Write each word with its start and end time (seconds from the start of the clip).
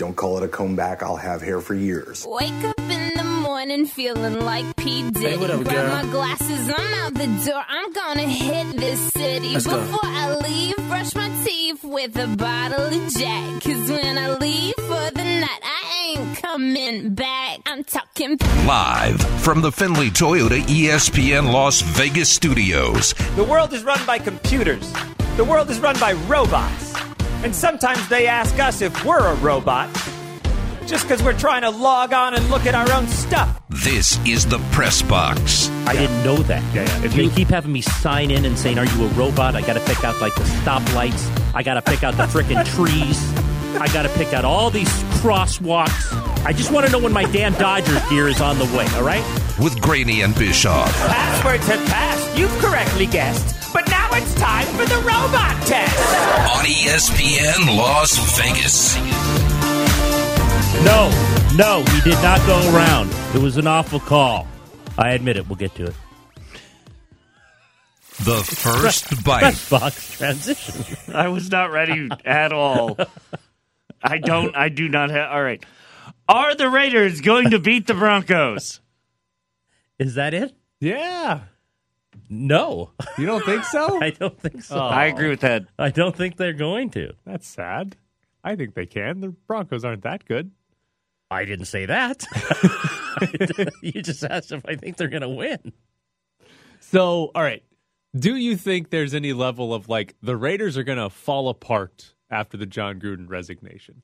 Don't 0.00 0.16
call 0.16 0.38
it 0.38 0.42
a 0.42 0.48
comeback. 0.48 1.02
I'll 1.02 1.16
have 1.16 1.42
hair 1.42 1.60
for 1.60 1.74
years. 1.74 2.26
Wake 2.26 2.64
up 2.64 2.78
in 2.78 3.12
the 3.18 3.22
morning 3.22 3.84
feeling 3.84 4.40
like 4.46 4.74
P. 4.76 5.02
Diddy. 5.10 5.26
Hey, 5.26 5.36
what 5.36 5.50
up, 5.50 5.62
Grab 5.62 6.06
my 6.06 6.10
glasses, 6.10 6.72
I'm 6.74 6.94
out 6.94 7.12
the 7.12 7.26
door. 7.44 7.62
I'm 7.68 7.92
gonna 7.92 8.22
hit 8.22 8.78
this 8.78 9.12
city. 9.12 9.52
Let's 9.52 9.66
go. 9.66 9.78
Before 9.78 10.00
I 10.02 10.36
leave, 10.36 10.74
brush 10.88 11.14
my 11.14 11.28
teeth 11.44 11.84
with 11.84 12.16
a 12.16 12.34
bottle 12.34 12.86
of 12.86 13.12
Jack. 13.12 13.62
Cause 13.62 13.90
when 13.90 14.16
I 14.16 14.38
leave 14.38 14.72
for 14.76 15.10
the 15.10 15.22
night, 15.22 15.60
I 15.62 16.14
ain't 16.16 16.38
coming 16.38 17.14
back. 17.14 17.58
I'm 17.66 17.84
talking 17.84 18.38
Live 18.64 19.20
from 19.42 19.60
the 19.60 19.70
Findlay 19.70 20.08
Toyota 20.08 20.62
ESPN 20.62 21.52
Las 21.52 21.82
Vegas 21.82 22.30
studios. 22.30 23.12
The 23.36 23.44
world 23.44 23.74
is 23.74 23.84
run 23.84 24.00
by 24.06 24.18
computers. 24.18 24.94
The 25.36 25.44
world 25.44 25.68
is 25.68 25.78
run 25.78 26.00
by 26.00 26.14
robots. 26.26 26.90
And 27.42 27.54
sometimes 27.54 28.06
they 28.08 28.26
ask 28.26 28.58
us 28.58 28.82
if 28.82 29.04
we're 29.04 29.26
a 29.26 29.34
robot 29.36 29.88
just 30.86 31.04
because 31.04 31.22
we're 31.22 31.38
trying 31.38 31.62
to 31.62 31.70
log 31.70 32.12
on 32.12 32.34
and 32.34 32.50
look 32.50 32.66
at 32.66 32.74
our 32.74 32.90
own 32.92 33.06
stuff. 33.06 33.60
This 33.70 34.18
is 34.26 34.44
the 34.46 34.58
Press 34.72 35.00
Box. 35.02 35.68
I 35.86 35.92
didn't 35.94 36.22
know 36.24 36.36
that. 36.36 36.62
Yeah, 36.74 36.82
yeah. 36.84 37.04
If 37.04 37.16
you 37.16 37.30
keep 37.30 37.48
having 37.48 37.72
me 37.72 37.80
sign 37.80 38.30
in 38.30 38.44
and 38.44 38.58
saying, 38.58 38.78
"Are 38.78 38.84
you 38.84 39.04
a 39.04 39.08
robot?" 39.10 39.54
I 39.56 39.60
got 39.62 39.74
to 39.74 39.80
pick 39.80 40.02
out 40.04 40.20
like 40.20 40.34
the 40.34 40.42
stoplights. 40.42 41.30
I 41.54 41.62
got 41.62 41.74
to 41.74 41.82
pick 41.82 42.02
out 42.02 42.16
the 42.16 42.24
freaking 42.24 42.64
trees. 42.74 43.18
I 43.80 43.86
got 43.92 44.02
to 44.02 44.08
pick 44.10 44.34
out 44.34 44.44
all 44.44 44.68
these 44.70 44.90
crosswalks. 45.22 46.44
I 46.44 46.52
just 46.52 46.72
want 46.72 46.86
to 46.86 46.92
know 46.92 46.98
when 46.98 47.12
my 47.12 47.24
damn 47.24 47.52
Dodgers 47.54 48.02
gear 48.10 48.28
is 48.28 48.40
on 48.40 48.58
the 48.58 48.64
way. 48.76 48.86
All 48.96 49.04
right. 49.04 49.24
with 49.60 49.80
Graney 49.80 50.22
and 50.22 50.34
Bischoff. 50.34 50.92
Passwords 51.06 51.66
have 51.68 51.86
passed. 51.88 52.36
You've 52.38 52.50
correctly 52.58 53.06
guessed. 53.06 53.59
But 53.72 53.88
now 53.88 54.08
it's 54.12 54.34
time 54.34 54.66
for 54.76 54.84
the 54.86 54.96
robot 54.96 55.66
test. 55.66 55.98
on 56.56 56.64
ESPN 56.64 57.76
Las 57.76 58.16
Vegas. 58.38 58.96
No, 60.84 61.10
no, 61.56 61.84
he 61.92 62.00
did 62.10 62.20
not 62.22 62.44
go 62.46 62.58
around. 62.74 63.10
It 63.34 63.40
was 63.42 63.56
an 63.58 63.66
awful 63.66 64.00
call. 64.00 64.46
I 64.98 65.10
admit 65.10 65.36
it. 65.36 65.46
We'll 65.48 65.56
get 65.56 65.74
to 65.76 65.86
it. 65.86 65.94
The 68.24 68.42
first 68.44 69.22
bite. 69.24 69.40
Press 69.40 69.68
box 69.70 70.16
transition. 70.18 71.14
I 71.14 71.28
was 71.28 71.50
not 71.50 71.70
ready 71.70 72.08
at 72.24 72.52
all. 72.52 72.96
I 74.02 74.18
don't. 74.18 74.56
I 74.56 74.68
do 74.70 74.88
not 74.88 75.10
have. 75.10 75.30
All 75.30 75.42
right. 75.42 75.64
Are 76.28 76.54
the 76.54 76.68
Raiders 76.70 77.20
going 77.20 77.50
to 77.50 77.58
beat 77.58 77.86
the 77.86 77.94
Broncos? 77.94 78.80
Is 79.98 80.14
that 80.14 80.32
it? 80.34 80.54
Yeah. 80.80 81.40
No, 82.28 82.92
You 83.18 83.26
don't 83.26 83.44
think 83.44 83.64
so? 83.64 83.98
I 84.02 84.10
don't 84.10 84.38
think 84.38 84.62
so. 84.62 84.76
I 84.78 85.06
agree 85.06 85.28
with 85.28 85.40
that. 85.40 85.64
I 85.78 85.90
don't 85.90 86.14
think 86.14 86.36
they're 86.36 86.52
going 86.52 86.90
to. 86.90 87.12
That's 87.24 87.46
sad. 87.46 87.96
I 88.42 88.56
think 88.56 88.74
they 88.74 88.86
can. 88.86 89.20
The 89.20 89.28
Broncos 89.28 89.84
aren't 89.84 90.02
that 90.02 90.24
good. 90.24 90.50
I 91.30 91.44
didn't 91.44 91.66
say 91.66 91.86
that. 91.86 92.26
you 93.82 94.02
just 94.02 94.24
asked 94.24 94.50
if 94.50 94.64
I 94.66 94.74
think 94.76 94.96
they're 94.96 95.08
going 95.08 95.22
to 95.22 95.28
win. 95.28 95.72
So, 96.80 97.30
all 97.34 97.42
right. 97.42 97.62
Do 98.16 98.34
you 98.34 98.56
think 98.56 98.90
there's 98.90 99.14
any 99.14 99.32
level 99.32 99.72
of 99.72 99.88
like 99.88 100.16
the 100.20 100.36
Raiders 100.36 100.76
are 100.76 100.82
going 100.82 100.98
to 100.98 101.10
fall 101.10 101.48
apart 101.48 102.14
after 102.30 102.56
the 102.56 102.66
Jon 102.66 102.98
Gruden 102.98 103.28
resignation? 103.28 104.02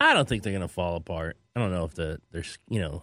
I 0.00 0.14
don't 0.14 0.26
think 0.28 0.42
they're 0.42 0.52
going 0.52 0.62
to 0.62 0.68
fall 0.68 0.96
apart. 0.96 1.36
I 1.54 1.60
don't 1.60 1.70
know 1.70 1.84
if 1.84 1.94
the 1.94 2.20
there's 2.30 2.56
you 2.68 2.80
know 2.80 3.02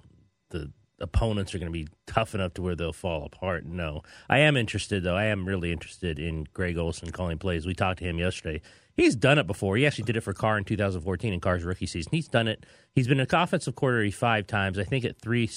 the 0.49 0.71
opponents 1.01 1.53
are 1.53 1.59
going 1.59 1.71
to 1.71 1.77
be 1.77 1.87
tough 2.07 2.35
enough 2.35 2.53
to 2.55 2.61
where 2.61 2.75
they'll 2.75 2.93
fall 2.93 3.25
apart. 3.25 3.65
No, 3.65 4.01
I 4.29 4.39
am 4.39 4.57
interested 4.57 5.03
though. 5.03 5.15
I 5.15 5.25
am 5.25 5.45
really 5.45 5.71
interested 5.71 6.19
in 6.19 6.47
Greg 6.53 6.77
Olson 6.77 7.11
calling 7.11 7.37
plays. 7.37 7.65
We 7.65 7.73
talked 7.73 7.99
to 7.99 8.05
him 8.05 8.19
yesterday. 8.19 8.61
He's 8.95 9.15
done 9.15 9.39
it 9.39 9.47
before. 9.47 9.77
He 9.77 9.85
actually 9.85 10.03
did 10.03 10.17
it 10.17 10.21
for 10.21 10.33
Carr 10.33 10.57
in 10.57 10.63
2014 10.63 11.33
in 11.33 11.39
Carr's 11.39 11.63
rookie 11.63 11.85
season. 11.85 12.11
He's 12.11 12.27
done 12.27 12.47
it. 12.47 12.65
He's 12.93 13.07
been 13.07 13.19
an 13.19 13.27
offensive 13.31 13.75
coordinator 13.75 14.15
five 14.15 14.47
times. 14.47 14.77
I 14.77 14.83
think 14.83 15.05
at 15.05 15.19
three, 15.21 15.49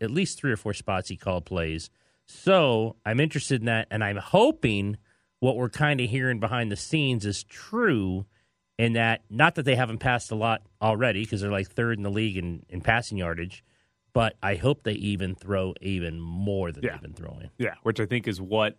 at 0.00 0.10
least 0.10 0.38
three 0.38 0.52
or 0.52 0.56
four 0.56 0.72
spots 0.72 1.08
he 1.08 1.16
called 1.16 1.44
plays. 1.44 1.90
So 2.26 2.96
I'm 3.06 3.20
interested 3.20 3.60
in 3.60 3.66
that, 3.66 3.88
and 3.90 4.02
I'm 4.02 4.16
hoping 4.16 4.96
what 5.40 5.56
we're 5.56 5.70
kind 5.70 6.00
of 6.00 6.10
hearing 6.10 6.40
behind 6.40 6.72
the 6.72 6.76
scenes 6.76 7.24
is 7.24 7.44
true 7.44 8.26
in 8.78 8.94
that 8.94 9.22
not 9.28 9.56
that 9.56 9.64
they 9.64 9.76
haven't 9.76 9.98
passed 9.98 10.30
a 10.30 10.34
lot 10.34 10.62
already 10.80 11.22
because 11.22 11.40
they're 11.40 11.50
like 11.50 11.68
third 11.68 11.96
in 11.96 12.02
the 12.02 12.10
league 12.10 12.36
in, 12.36 12.64
in 12.68 12.80
passing 12.80 13.18
yardage, 13.18 13.64
but 14.18 14.36
I 14.42 14.56
hope 14.56 14.82
they 14.82 14.94
even 14.94 15.36
throw 15.36 15.74
even 15.80 16.18
more 16.18 16.72
than 16.72 16.82
Yeah. 16.82 16.92
they've 16.92 17.02
been 17.02 17.12
throwing. 17.12 17.50
Yeah, 17.56 17.74
which 17.84 18.00
I 18.00 18.06
think 18.06 18.26
is 18.26 18.40
what 18.40 18.76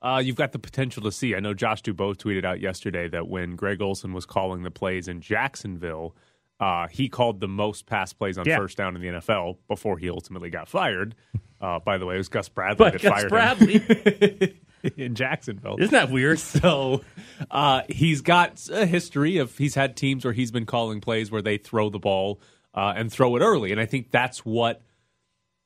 uh, 0.00 0.22
you've 0.24 0.36
got 0.36 0.52
the 0.52 0.58
potential 0.60 1.02
to 1.02 1.10
see. 1.10 1.34
I 1.34 1.40
know 1.40 1.54
Josh 1.54 1.82
Dubow 1.82 2.14
tweeted 2.14 2.44
out 2.44 2.60
yesterday 2.60 3.08
that 3.08 3.26
when 3.26 3.56
Greg 3.56 3.82
Olson 3.82 4.12
was 4.12 4.26
calling 4.26 4.62
the 4.62 4.70
plays 4.70 5.08
in 5.08 5.20
Jacksonville, 5.20 6.14
uh, 6.60 6.86
he 6.86 7.08
called 7.08 7.40
the 7.40 7.48
most 7.48 7.86
pass 7.86 8.12
plays 8.12 8.38
on 8.38 8.44
Yeah. 8.46 8.58
first 8.58 8.76
down 8.76 8.94
in 8.94 9.02
the 9.02 9.08
NFL 9.08 9.58
before 9.66 9.98
he 9.98 10.08
ultimately 10.08 10.50
got 10.50 10.68
fired. 10.68 11.14
Uh, 11.58 11.78
by 11.78 11.96
the 11.96 12.04
way, 12.04 12.16
it 12.16 12.18
was 12.18 12.28
Gus 12.28 12.50
Bradley 12.50 12.76
But 12.76 12.92
that 12.92 13.02
Gus 13.02 13.12
fired 13.12 13.28
Bradley, 13.30 13.78
him 13.78 14.58
in 14.98 15.14
Jacksonville. 15.14 15.76
isn't 15.78 15.90
that 15.90 16.10
weird? 16.10 16.38
So 16.60 17.02
uh, 17.50 17.80
he's 17.88 18.20
got 18.20 18.68
a 18.70 18.84
history 18.84 19.38
of 19.38 19.56
he's 19.56 19.74
had 19.74 19.96
teams 19.96 20.22
where 20.26 20.34
he's 20.34 20.50
been 20.50 20.66
calling 20.66 21.00
plays 21.00 21.30
where 21.30 21.40
they 21.40 21.56
throw 21.56 21.88
the 21.88 21.98
ball 21.98 22.40
uh, 22.76 22.92
and 22.96 23.10
throw 23.10 23.34
it 23.36 23.40
early, 23.40 23.72
and 23.72 23.80
I 23.80 23.86
think 23.86 24.10
that's 24.10 24.44
what 24.44 24.82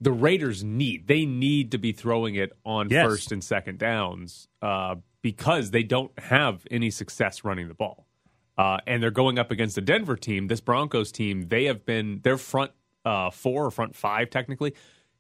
the 0.00 0.12
Raiders 0.12 0.64
need. 0.64 1.06
They 1.08 1.26
need 1.26 1.72
to 1.72 1.78
be 1.78 1.92
throwing 1.92 2.34
it 2.36 2.52
on 2.64 2.88
Yes. 2.88 3.06
first 3.06 3.32
and 3.32 3.42
second 3.44 3.78
downs 3.78 4.48
uh, 4.62 4.96
because 5.22 5.72
they 5.72 5.82
don't 5.82 6.16
have 6.18 6.66
any 6.70 6.90
success 6.90 7.44
running 7.44 7.68
the 7.68 7.74
ball, 7.74 8.06
uh, 8.56 8.78
and 8.86 9.02
they're 9.02 9.10
going 9.10 9.38
up 9.38 9.50
against 9.50 9.74
the 9.74 9.80
Denver 9.82 10.16
team. 10.16 10.46
This 10.48 10.60
Broncos 10.60 11.12
team, 11.12 11.48
they 11.48 11.64
have 11.64 11.84
been 11.84 12.20
their 12.22 12.38
front 12.38 12.70
uh, 13.04 13.30
four 13.30 13.64
or 13.66 13.70
front 13.70 13.96
five 13.96 14.28
technically 14.30 14.74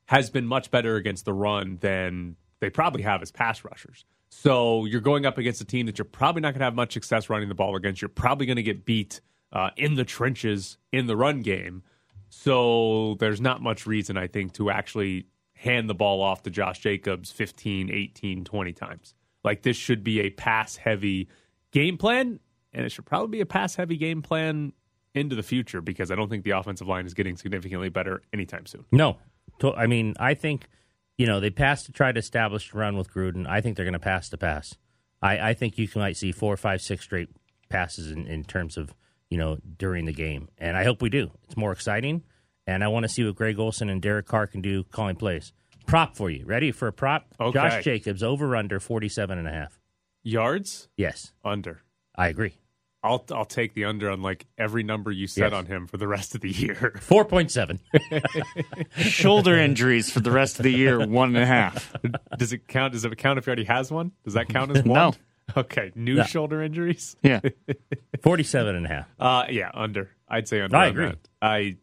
has 0.06 0.28
been 0.28 0.44
much 0.46 0.70
better 0.70 0.96
against 0.96 1.24
the 1.24 1.32
run 1.32 1.78
than 1.80 2.36
they 2.60 2.68
probably 2.68 3.00
have 3.02 3.22
as 3.22 3.30
pass 3.30 3.64
rushers. 3.64 4.04
So 4.28 4.84
you're 4.84 5.00
going 5.00 5.24
up 5.24 5.38
against 5.38 5.60
a 5.60 5.64
team 5.64 5.86
that 5.86 5.96
you're 5.98 6.04
probably 6.04 6.42
not 6.42 6.52
going 6.52 6.58
to 6.60 6.64
have 6.64 6.74
much 6.74 6.92
success 6.92 7.30
running 7.30 7.48
the 7.48 7.54
ball 7.54 7.76
against. 7.76 8.02
You're 8.02 8.08
probably 8.10 8.44
going 8.46 8.56
to 8.56 8.62
get 8.62 8.84
beat 8.84 9.20
uh, 9.52 9.70
in 9.76 9.94
the 9.94 10.04
trenches 10.04 10.78
in 10.92 11.06
the 11.06 11.16
run 11.16 11.40
game. 11.40 11.82
So 12.28 13.16
there's 13.18 13.40
not 13.40 13.60
much 13.60 13.86
reason, 13.86 14.16
I 14.16 14.26
think, 14.26 14.52
to 14.54 14.70
actually 14.70 15.26
hand 15.54 15.90
the 15.90 15.94
ball 15.94 16.22
off 16.22 16.42
to 16.44 16.50
Josh 16.50 16.78
Jacobs 16.78 17.30
15, 17.32 17.90
18, 17.90 18.44
20 18.44 18.72
times. 18.72 19.14
Like 19.44 19.62
this 19.62 19.76
should 19.76 20.04
be 20.04 20.20
a 20.20 20.30
pass 20.30 20.76
heavy 20.76 21.28
game 21.72 21.96
plan, 21.96 22.40
and 22.72 22.86
it 22.86 22.90
should 22.90 23.06
probably 23.06 23.28
be 23.28 23.40
a 23.40 23.46
pass 23.46 23.74
heavy 23.74 23.96
game 23.96 24.22
plan 24.22 24.72
into 25.14 25.34
the 25.34 25.42
future 25.42 25.80
because 25.80 26.10
I 26.10 26.14
don't 26.14 26.28
think 26.28 26.44
the 26.44 26.52
offensive 26.52 26.86
line 26.86 27.04
is 27.04 27.14
getting 27.14 27.36
significantly 27.36 27.88
better 27.88 28.22
anytime 28.32 28.66
soon. 28.66 28.84
No, 28.92 29.18
I 29.62 29.86
mean 29.86 30.14
I 30.18 30.34
think 30.34 30.68
you 31.18 31.26
know 31.26 31.40
they 31.40 31.50
passed 31.50 31.86
to 31.86 31.92
try 31.92 32.12
to 32.12 32.18
establish 32.18 32.72
a 32.72 32.78
run 32.78 32.96
with 32.96 33.12
Gruden. 33.12 33.46
I 33.46 33.60
think 33.60 33.76
they're 33.76 33.84
going 33.84 33.92
to 33.94 33.98
pass 33.98 34.28
to 34.30 34.38
pass. 34.38 34.76
I, 35.22 35.50
I 35.50 35.54
think 35.54 35.76
you 35.78 35.88
might 35.96 36.16
see 36.16 36.32
four, 36.32 36.56
five, 36.56 36.80
six 36.80 37.04
straight 37.04 37.28
passes 37.68 38.10
in, 38.10 38.26
in 38.26 38.44
terms 38.44 38.76
of 38.76 38.94
you 39.30 39.38
know 39.38 39.56
during 39.78 40.04
the 40.04 40.12
game, 40.12 40.48
and 40.58 40.76
I 40.76 40.84
hope 40.84 41.00
we 41.00 41.08
do. 41.08 41.30
It's 41.44 41.56
more 41.56 41.72
exciting, 41.72 42.22
and 42.66 42.84
I 42.84 42.88
want 42.88 43.04
to 43.04 43.08
see 43.08 43.24
what 43.24 43.36
Greg 43.36 43.58
Olson 43.58 43.88
and 43.88 44.02
Derek 44.02 44.26
Carr 44.26 44.46
can 44.46 44.60
do 44.60 44.84
calling 44.84 45.16
plays. 45.16 45.52
Prop 45.86 46.16
for 46.16 46.30
you. 46.30 46.44
Ready 46.44 46.70
for 46.72 46.88
a 46.88 46.92
prop? 46.92 47.26
Okay. 47.40 47.52
Josh 47.58 47.84
Jacobs 47.84 48.22
over 48.22 48.54
under 48.54 48.78
47 48.78 49.38
and 49.38 49.48
a 49.48 49.50
half. 49.50 49.80
Yards 50.22 50.88
Yes, 50.96 51.32
under. 51.44 51.80
I 52.14 52.28
agree. 52.28 52.52
I'll 53.02 53.24
I'll 53.32 53.46
take 53.46 53.72
the 53.72 53.86
under 53.86 54.10
on 54.10 54.20
like 54.20 54.46
every 54.58 54.82
number 54.82 55.10
you 55.10 55.26
set 55.26 55.52
Yes. 55.52 55.58
on 55.58 55.64
him 55.66 55.86
for 55.86 55.96
the 55.96 56.06
rest 56.06 56.34
of 56.34 56.42
the 56.42 56.50
year. 56.50 56.92
4.7. 57.08 57.80
Shoulder 58.96 59.56
injuries 59.56 60.10
for 60.10 60.20
the 60.20 60.30
rest 60.30 60.58
of 60.58 60.64
the 60.64 60.72
year, 60.72 61.06
one 61.06 61.28
and 61.34 61.38
a 61.38 61.46
half. 61.46 61.94
Does 62.36 62.52
it 62.52 62.68
count? 62.68 62.92
Does 62.92 63.04
it 63.06 63.16
count 63.16 63.38
if 63.38 63.46
he 63.46 63.48
already 63.48 63.64
has 63.64 63.90
one? 63.90 64.12
Does 64.24 64.34
that 64.34 64.48
count 64.50 64.76
as 64.76 64.84
one? 64.84 64.94
No. 64.94 65.12
Okay, 65.56 65.92
new 65.94 66.16
No. 66.16 66.24
shoulder 66.24 66.62
injuries. 66.62 67.16
Yeah. 67.22 67.40
47 68.22 68.76
and 68.76 68.86
a 68.86 68.88
half. 68.88 69.08
Uh, 69.18 69.44
yeah, 69.50 69.70
under. 69.74 70.10
I'd 70.28 70.48
say 70.48 70.60
under. 70.60 70.76
I 70.76 70.84
on 70.86 70.90
agree. 70.90 71.06
that. 71.06 71.18
I 71.42 71.76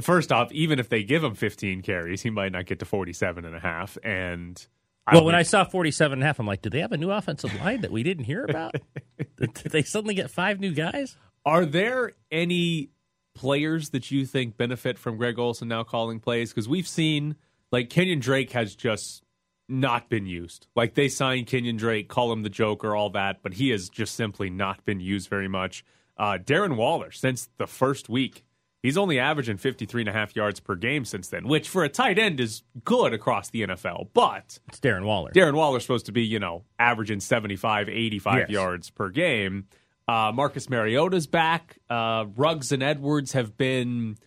first 0.00 0.32
off, 0.32 0.50
even 0.52 0.78
if 0.78 0.88
they 0.88 1.02
give 1.02 1.22
him 1.22 1.34
15 1.34 1.82
carries, 1.82 2.22
he 2.22 2.30
might 2.30 2.52
not 2.52 2.66
get 2.66 2.78
to 2.80 2.84
47 2.84 3.44
and 3.44 3.54
a 3.54 3.60
half. 3.60 3.98
And 4.02 4.64
I 5.06 5.12
Well, 5.12 5.20
don't 5.20 5.26
when 5.26 5.34
I 5.34 5.38
think- 5.38 5.48
saw 5.48 5.64
47 5.64 6.14
and 6.14 6.22
a 6.22 6.26
half, 6.26 6.38
I'm 6.38 6.46
like, 6.46 6.62
do 6.62 6.70
they 6.70 6.80
have 6.80 6.92
a 6.92 6.96
new 6.96 7.10
offensive 7.10 7.54
line 7.60 7.82
that 7.82 7.90
we 7.92 8.02
didn't 8.02 8.24
hear 8.24 8.44
about? 8.44 8.74
did 9.36 9.52
did 9.54 9.72
they 9.72 9.82
suddenly 9.82 10.14
get 10.14 10.30
five 10.30 10.60
new 10.60 10.72
guys? 10.72 11.16
Are 11.44 11.64
there 11.66 12.12
any 12.30 12.90
players 13.34 13.90
that 13.90 14.10
you 14.10 14.24
think 14.26 14.56
benefit 14.56 14.98
from 14.98 15.16
Greg 15.16 15.38
Olson 15.38 15.68
now 15.68 15.82
calling 15.84 16.20
plays? 16.20 16.50
Because 16.50 16.68
we've 16.68 16.86
seen 16.88 17.36
like 17.70 17.90
Kenyon 17.90 18.20
Drake 18.20 18.52
has 18.52 18.74
just 18.76 19.22
not 19.68 20.08
been 20.08 20.26
used. 20.26 20.66
Like 20.76 20.94
they 20.94 21.08
signed 21.08 21.46
Kenyon 21.46 21.76
Drake, 21.76 22.08
call 22.08 22.32
him 22.32 22.42
the 22.42 22.50
Joker, 22.50 22.94
all 22.94 23.10
that, 23.10 23.42
but 23.42 23.54
he 23.54 23.70
has 23.70 23.88
just 23.88 24.14
simply 24.14 24.50
not 24.50 24.84
been 24.84 25.00
used 25.00 25.28
very 25.28 25.48
much. 25.48 25.84
Uh, 26.18 26.38
Darren 26.42 26.76
Waller, 26.76 27.10
since 27.10 27.48
the 27.58 27.66
first 27.66 28.08
week, 28.08 28.44
he's 28.82 28.98
only 28.98 29.18
averaging 29.18 29.56
53 29.56 30.02
and 30.02 30.08
a 30.08 30.12
half 30.12 30.36
yards 30.36 30.60
per 30.60 30.74
game 30.74 31.04
since 31.04 31.28
then, 31.28 31.48
which 31.48 31.68
for 31.68 31.84
a 31.84 31.88
tight 31.88 32.18
end 32.18 32.38
is 32.40 32.62
good 32.84 33.12
across 33.14 33.48
the 33.50 33.62
NFL. 33.62 34.08
But 34.12 34.58
It's 34.68 34.78
Darren 34.80 35.04
Waller. 35.04 35.30
Darren 35.32 35.54
Waller's 35.54 35.82
supposed 35.82 36.06
to 36.06 36.12
be, 36.12 36.22
you 36.22 36.38
know, 36.38 36.64
averaging 36.78 37.20
75, 37.20 37.88
85 37.88 38.38
Yes. 38.40 38.50
yards 38.50 38.90
per 38.90 39.08
game. 39.08 39.66
Uh, 40.08 40.32
Marcus 40.34 40.68
Mariota's 40.68 41.26
back. 41.26 41.78
Uh, 41.88 42.26
Ruggs 42.36 42.72
and 42.72 42.82
Edwards 42.82 43.32
have 43.32 43.56
been 43.56 44.18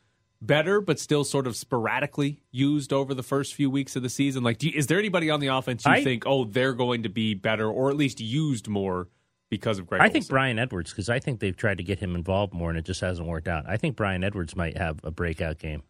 better, 0.41 0.81
but 0.81 0.99
still 0.99 1.23
sort 1.23 1.47
of 1.47 1.55
sporadically 1.55 2.41
used 2.51 2.93
over 2.93 3.13
the 3.13 3.23
first 3.23 3.53
few 3.53 3.69
weeks 3.69 3.95
of 3.95 4.03
the 4.03 4.09
season. 4.09 4.43
Like, 4.43 4.61
you, 4.63 4.71
is 4.75 4.87
there 4.87 4.99
anybody 4.99 5.29
on 5.29 5.39
the 5.39 5.47
offense 5.47 5.85
you 5.85 5.91
I- 5.91 6.03
think, 6.03 6.23
oh, 6.25 6.45
they're 6.45 6.73
going 6.73 7.03
to 7.03 7.09
be 7.09 7.33
better 7.33 7.69
or 7.69 7.89
at 7.89 7.95
least 7.97 8.19
used 8.19 8.67
more 8.67 9.07
because 9.49 9.79
of 9.79 9.87
Greg? 9.87 10.01
I 10.01 10.09
think 10.09 10.27
Bryan 10.27 10.59
Edwards 10.59 10.91
because 10.91 11.09
I 11.09 11.19
think 11.19 11.39
they've 11.39 11.55
tried 11.55 11.77
to 11.77 11.83
get 11.83 11.99
him 11.99 12.15
involved 12.15 12.53
more 12.53 12.69
and 12.69 12.77
it 12.77 12.85
just 12.85 13.01
hasn't 13.01 13.27
worked 13.27 13.47
out. 13.47 13.65
I 13.67 13.77
think 13.77 13.95
Bryan 13.95 14.23
Edwards 14.23 14.55
might 14.55 14.77
have 14.77 14.99
a 15.03 15.11
breakout 15.11 15.57
game 15.59 15.83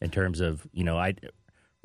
in 0.00 0.10
terms 0.10 0.40
of 0.40 0.66
you 0.72 0.84
know 0.84 0.96
I 0.98 1.14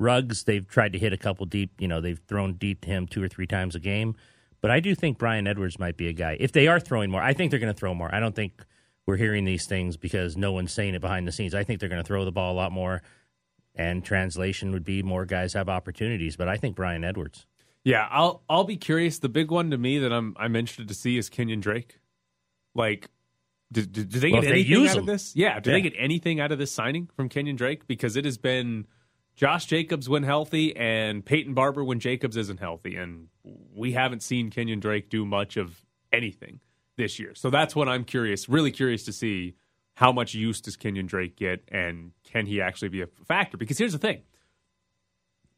Ruggs 0.00 0.44
they've 0.44 0.66
tried 0.66 0.92
to 0.92 0.98
hit 0.98 1.12
a 1.12 1.16
couple 1.16 1.44
deep 1.46 1.72
you 1.80 1.88
know 1.88 2.00
they've 2.00 2.20
thrown 2.28 2.54
deep 2.54 2.82
to 2.82 2.88
him 2.88 3.06
two 3.06 3.22
or 3.22 3.28
three 3.28 3.46
times 3.48 3.74
a 3.74 3.80
game, 3.80 4.14
but 4.60 4.70
I 4.70 4.78
do 4.80 4.94
think 4.94 5.18
Bryan 5.18 5.46
Edwards 5.48 5.78
might 5.78 5.96
be 5.96 6.06
a 6.08 6.12
guy 6.12 6.36
if 6.38 6.52
they 6.52 6.68
are 6.68 6.78
throwing 6.78 7.10
more. 7.10 7.20
I 7.20 7.32
think 7.32 7.50
they're 7.50 7.60
going 7.60 7.72
to 7.72 7.78
throw 7.78 7.94
more. 7.94 8.14
I 8.14 8.20
don't 8.20 8.34
think 8.34 8.64
we're 9.08 9.16
hearing 9.16 9.46
these 9.46 9.64
things 9.64 9.96
because 9.96 10.36
no 10.36 10.52
one's 10.52 10.70
saying 10.70 10.94
it 10.94 11.00
behind 11.00 11.26
the 11.26 11.32
scenes. 11.32 11.54
I 11.54 11.64
think 11.64 11.80
they're 11.80 11.88
going 11.88 12.02
to 12.02 12.06
throw 12.06 12.26
the 12.26 12.30
ball 12.30 12.52
a 12.52 12.58
lot 12.58 12.72
more. 12.72 13.00
And 13.74 14.04
translation 14.04 14.70
would 14.72 14.84
be 14.84 15.02
more 15.02 15.24
guys 15.24 15.54
have 15.54 15.70
opportunities, 15.70 16.36
but 16.36 16.46
I 16.46 16.58
think 16.58 16.76
Bryan 16.76 17.04
Edwards. 17.04 17.46
Yeah, 17.84 18.06
I'll 18.10 18.42
I'll 18.50 18.64
be 18.64 18.76
curious. 18.76 19.18
The 19.18 19.30
big 19.30 19.50
one 19.50 19.70
to 19.70 19.78
me 19.78 19.98
that 20.00 20.12
I'm 20.12 20.36
I'm 20.38 20.54
interested 20.54 20.88
to 20.88 20.94
see 20.94 21.16
is 21.16 21.30
Kenyon 21.30 21.60
Drake. 21.60 22.00
Like, 22.74 23.08
did, 23.72 23.92
did, 23.92 24.10
did 24.10 24.20
they 24.20 24.30
Well, 24.30 24.42
get 24.42 24.48
they 24.48 24.54
anything 24.56 24.72
use 24.72 24.90
out 24.90 24.96
him. 24.96 25.00
of 25.04 25.06
this? 25.06 25.34
Yeah, 25.34 25.54
did 25.58 25.70
Yeah. 25.70 25.72
they 25.76 25.80
get 25.80 25.94
anything 25.96 26.38
out 26.38 26.52
of 26.52 26.58
this 26.58 26.70
signing 26.70 27.08
from 27.16 27.30
Kenyon 27.30 27.56
Drake? 27.56 27.86
Because 27.86 28.14
it 28.14 28.26
has 28.26 28.36
been 28.36 28.86
Josh 29.36 29.64
Jacobs 29.64 30.06
when 30.06 30.24
healthy 30.24 30.76
and 30.76 31.24
Peyton 31.24 31.54
Barber 31.54 31.82
when 31.82 31.98
Jacobs 31.98 32.36
isn't 32.36 32.60
healthy, 32.60 32.96
and 32.96 33.28
we 33.74 33.92
haven't 33.92 34.22
seen 34.22 34.50
Kenyon 34.50 34.80
Drake 34.80 35.08
do 35.08 35.24
much 35.24 35.56
of 35.56 35.80
anything 36.12 36.60
this 36.98 37.18
year. 37.18 37.34
So 37.34 37.48
that's 37.48 37.74
what 37.74 37.88
I'm 37.88 38.04
curious, 38.04 38.46
really 38.46 38.70
curious 38.70 39.04
to 39.04 39.12
see 39.12 39.54
how 39.94 40.12
much 40.12 40.34
use 40.34 40.60
does 40.60 40.76
Kenyon 40.76 41.06
Drake 41.06 41.36
get, 41.36 41.64
and 41.72 42.12
can 42.22 42.44
he 42.44 42.60
actually 42.60 42.90
be 42.90 43.00
a 43.00 43.06
factor? 43.26 43.56
Because 43.56 43.78
here's 43.78 43.92
the 43.92 43.98
thing 43.98 44.20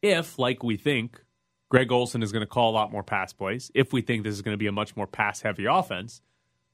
if, 0.00 0.38
like 0.38 0.62
we 0.62 0.76
think, 0.76 1.20
Greg 1.68 1.92
Olson 1.92 2.22
is 2.22 2.32
going 2.32 2.40
to 2.40 2.46
call 2.46 2.70
a 2.70 2.74
lot 2.74 2.90
more 2.90 3.02
pass 3.02 3.32
plays, 3.32 3.70
if 3.74 3.92
we 3.92 4.00
think 4.00 4.24
this 4.24 4.34
is 4.34 4.42
going 4.42 4.54
to 4.54 4.58
be 4.58 4.66
a 4.66 4.72
much 4.72 4.96
more 4.96 5.06
pass 5.06 5.40
heavy 5.40 5.66
offense, 5.66 6.22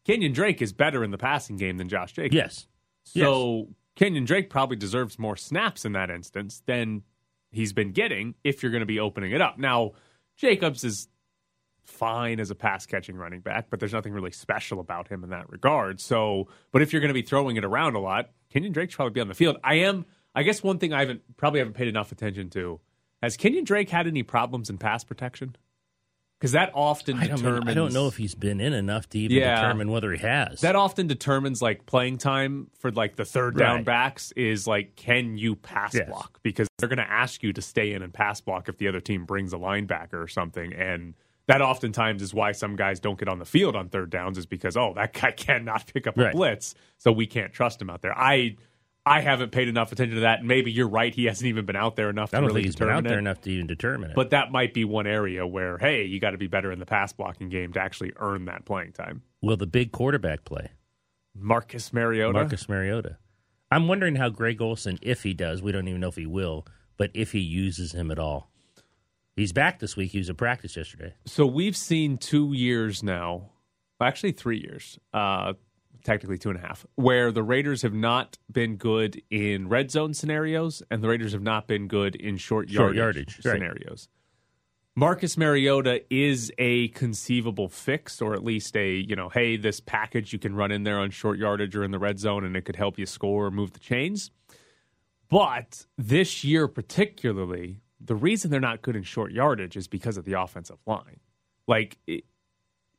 Kenyon 0.05 0.33
Drake 0.33 0.63
is 0.63 0.73
better 0.73 1.03
in 1.03 1.11
the 1.11 1.19
passing 1.19 1.57
game 1.57 1.77
than 1.77 1.89
Josh 1.89 2.13
Jacobs. 2.13 2.35
Yes. 2.35 2.67
So 3.05 3.69
Kenyon 3.97 4.25
Drake 4.25 4.49
probably 4.49 4.77
deserves 4.77 5.19
more 5.19 5.37
snaps 5.37 5.85
in 5.85 5.93
that 5.93 6.11
instance 6.11 6.63
than 6.67 7.03
he's 7.51 7.73
been 7.73 7.93
getting 7.93 8.35
if 8.45 8.63
you're 8.63 8.73
going 8.73 8.81
to 8.81 8.87
be 8.87 9.01
opening 9.01 9.33
it 9.33 9.41
up. 9.41 9.59
Now, 9.59 9.93
Jacobs 10.37 10.85
is 10.85 11.09
fine 11.87 12.41
as 12.41 12.51
a 12.51 12.55
pass 12.55 12.85
catching 12.87 13.17
running 13.17 13.41
back, 13.41 13.67
but 13.71 13.81
there's 13.81 13.93
nothing 13.93 14.13
really 14.13 14.31
special 14.33 14.81
about 14.81 15.09
him 15.09 15.25
in 15.25 15.31
that 15.31 15.49
regard. 15.51 16.01
So, 16.01 16.49
but 16.73 16.83
if 16.83 16.93
you're 16.93 17.01
going 17.01 17.09
to 17.09 17.15
be 17.15 17.23
throwing 17.23 17.57
it 17.57 17.65
around 17.65 17.95
a 17.95 18.01
lot, 18.01 18.31
Kenyon 18.51 18.73
Drake 18.73 18.91
should 18.91 18.97
probably 18.97 19.13
be 19.15 19.21
on 19.21 19.29
the 19.29 19.35
field. 19.35 19.57
I 19.65 19.75
am, 19.77 20.05
I 20.35 20.43
guess, 20.43 20.63
one 20.63 20.79
thing 20.79 20.93
I 20.93 21.01
haven't 21.01 21.23
probably 21.37 21.61
haven't 21.61 21.75
paid 21.75 21.89
enough 21.89 22.13
attention 22.13 22.51
to 22.51 22.81
has 23.23 23.37
Kenyon 23.37 23.65
Drake 23.65 23.89
had 23.91 24.07
any 24.07 24.23
problems 24.23 24.69
in 24.71 24.79
pass 24.79 25.05
protection? 25.05 25.57
Because 26.39 26.53
that 26.53 26.71
often 26.75 27.17
I 27.17 27.29
determines. 27.29 27.71
I 27.71 27.73
don't 27.73 27.95
know 27.95 28.09
if 28.09 28.19
he's 28.19 28.35
been 28.35 28.61
in 28.61 28.75
enough 28.75 29.09
to 29.11 29.19
even 29.19 29.39
Yeah. 29.39 29.55
determine 29.55 29.91
whether 29.91 30.13
he 30.13 30.19
has. 30.19 30.61
that 30.61 30.77
often 30.77 31.07
determines 31.07 31.63
like 31.63 31.87
playing 31.87 32.19
time 32.19 32.69
for 32.79 32.91
like 32.93 33.17
the 33.17 33.25
third 33.25 33.57
down 33.57 33.77
Right. 33.77 33.85
backs 33.87 34.33
is 34.33 34.67
like 34.67 34.97
can 34.97 35.39
you 35.39 35.57
pass 35.57 35.95
Yes. 35.95 36.07
block 36.09 36.39
because 36.43 36.69
they're 36.77 36.91
going 36.91 36.99
to 36.99 37.11
ask 37.11 37.43
you 37.43 37.55
to 37.55 37.63
stay 37.63 37.95
in 37.95 38.03
and 38.03 38.13
pass 38.13 38.43
block 38.43 38.69
if 38.69 38.77
the 38.77 38.87
other 38.87 39.01
team 39.01 39.25
brings 39.25 39.55
a 39.55 39.57
linebacker 39.57 40.13
or 40.23 40.29
something 40.29 40.75
and 40.75 41.15
that 41.49 41.63
oftentimes 41.63 42.23
is 42.23 42.35
why 42.35 42.53
some 42.53 42.77
guys 42.77 42.99
don't 43.01 43.19
get 43.19 43.29
on 43.29 43.39
the 43.39 43.45
field 43.45 43.77
on 43.77 43.89
third 43.89 44.11
downs 44.11 44.37
is 44.39 44.47
because 44.47 44.77
oh 44.77 44.93
that 44.97 45.13
guy 45.13 45.31
cannot 45.37 45.87
pick 45.93 46.07
up 46.07 46.17
a 46.19 46.23
Right. 46.25 46.33
blitz 46.33 46.75
so 46.99 47.13
we 47.13 47.27
can't 47.27 47.53
trust 47.53 47.81
him 47.81 47.89
out 47.91 48.03
there 48.03 48.17
i 48.19 48.57
i 49.05 49.21
haven't 49.21 49.53
paid 49.53 49.69
enough 49.69 49.93
attention 49.93 50.17
to 50.17 50.21
that 50.23 50.41
and 50.41 50.49
maybe 50.49 50.73
you're 50.73 50.89
right 50.89 51.15
he 51.15 51.27
hasn't 51.27 51.47
even 51.47 51.65
been 51.67 51.77
out 51.77 51.95
there 51.97 52.11
enough 52.11 52.31
I 52.35 52.39
to 52.39 52.41
don't 52.41 52.49
really 52.49 52.63
think 52.63 52.67
he's 52.67 52.77
been 52.77 52.91
out 52.91 53.05
there 53.05 53.17
it. 53.17 53.21
enough 53.21 53.41
to 53.43 53.51
even 53.51 53.67
determine 53.67 54.11
it. 54.11 54.17
but 54.17 54.31
that 54.31 54.51
might 54.51 54.75
be 54.75 54.85
one 54.85 55.07
area 55.07 55.47
where 55.47 55.79
hey 55.79 56.05
you 56.05 56.19
got 56.21 56.31
to 56.33 56.39
be 56.39 56.49
better 56.49 56.73
in 56.73 56.79
the 56.79 56.87
pass 56.87 57.13
blocking 57.13 57.49
game 57.49 57.73
to 57.75 57.81
actually 57.81 58.13
earn 58.17 58.47
that 58.47 58.65
playing 58.65 58.93
time 58.93 59.23
will 59.43 59.57
the 59.57 59.67
big 59.67 59.93
quarterback 59.93 60.45
play? 60.45 60.71
marcus 61.35 61.93
mariota 61.93 62.33
Marcus 62.33 62.69
Mariota. 62.69 63.19
I'm 63.71 63.89
wondering 63.89 64.15
how 64.15 64.29
Greg 64.29 64.63
Olson, 64.63 64.97
if 65.03 65.25
he 65.25 65.35
does, 65.35 65.61
we 65.61 65.73
don't 65.73 65.89
even 65.89 66.01
know 66.01 66.09
if 66.09 66.15
he 66.17 66.25
will, 66.27 66.67
but 66.97 67.11
if 67.15 67.33
he 67.33 67.41
uses 67.41 67.93
him 67.93 68.13
at 68.13 68.19
all. 68.19 68.49
He's 69.37 69.53
back 69.53 69.79
this 69.81 69.97
week. 69.97 70.13
He 70.13 70.19
was 70.19 70.31
at 70.31 70.39
practice 70.39 70.77
yesterday. 70.77 71.15
So 71.27 71.45
we've 71.45 71.77
seen 71.77 72.17
two 72.17 72.55
years 72.55 73.03
now, 73.03 73.51
actually 74.01 74.33
three 74.33 74.59
years, 74.59 74.99
uh, 75.13 75.53
technically 76.05 76.39
two 76.39 76.49
and 76.49 76.59
a 76.59 76.63
half, 76.63 76.87
where 76.95 77.31
the 77.31 77.43
Raiders 77.43 77.83
have 77.83 77.93
not 77.93 78.39
been 78.51 78.77
good 78.77 79.21
in 79.31 79.69
red 79.69 79.91
zone 79.91 80.15
scenarios, 80.15 80.83
and 80.91 81.03
the 81.03 81.09
Raiders 81.09 81.33
have 81.33 81.43
not 81.43 81.67
been 81.67 81.87
good 81.87 82.17
in 82.17 82.39
short 82.39 82.71
Short 82.71 82.95
yardage, 82.95 83.37
yardage, 83.37 83.45
right. 83.45 83.53
scenarios. 83.53 84.09
Marcus 84.99 85.37
Mariota 85.37 86.03
is 86.09 86.51
a 86.57 86.89
conceivable 86.89 87.69
fix, 87.69 88.23
or 88.23 88.33
at 88.33 88.43
least 88.43 88.75
a 88.75 88.95
you 88.95 89.15
know, 89.15 89.29
hey, 89.29 89.59
this 89.59 89.81
package 89.81 90.33
you 90.33 90.39
can 90.39 90.55
run 90.55 90.73
in 90.73 90.85
there 90.85 90.99
on 90.99 91.11
short 91.11 91.39
yardage 91.39 91.77
or 91.77 91.85
in 91.85 91.91
the 91.91 91.99
red 91.99 92.19
zone, 92.19 92.43
and 92.43 92.57
it 92.57 92.65
could 92.65 92.77
help 92.77 92.99
you 92.99 93.05
score 93.05 93.45
or 93.45 93.51
move 93.51 93.73
the 93.73 93.79
chains. 93.81 94.31
But 95.29 95.85
this 95.99 96.43
year, 96.45 96.69
particularly, 96.69 97.83
the 98.01 98.15
reason 98.15 98.51
they're 98.51 98.61
not 98.61 98.83
good 98.83 98.97
in 98.97 99.03
short 99.03 99.33
yardage 99.33 99.77
is 99.77 99.89
because 99.89 100.17
of 100.17 100.25
the 100.25 100.35
offensive 100.35 100.79
line. 100.87 101.21
Like, 101.67 101.99
it, 102.07 102.25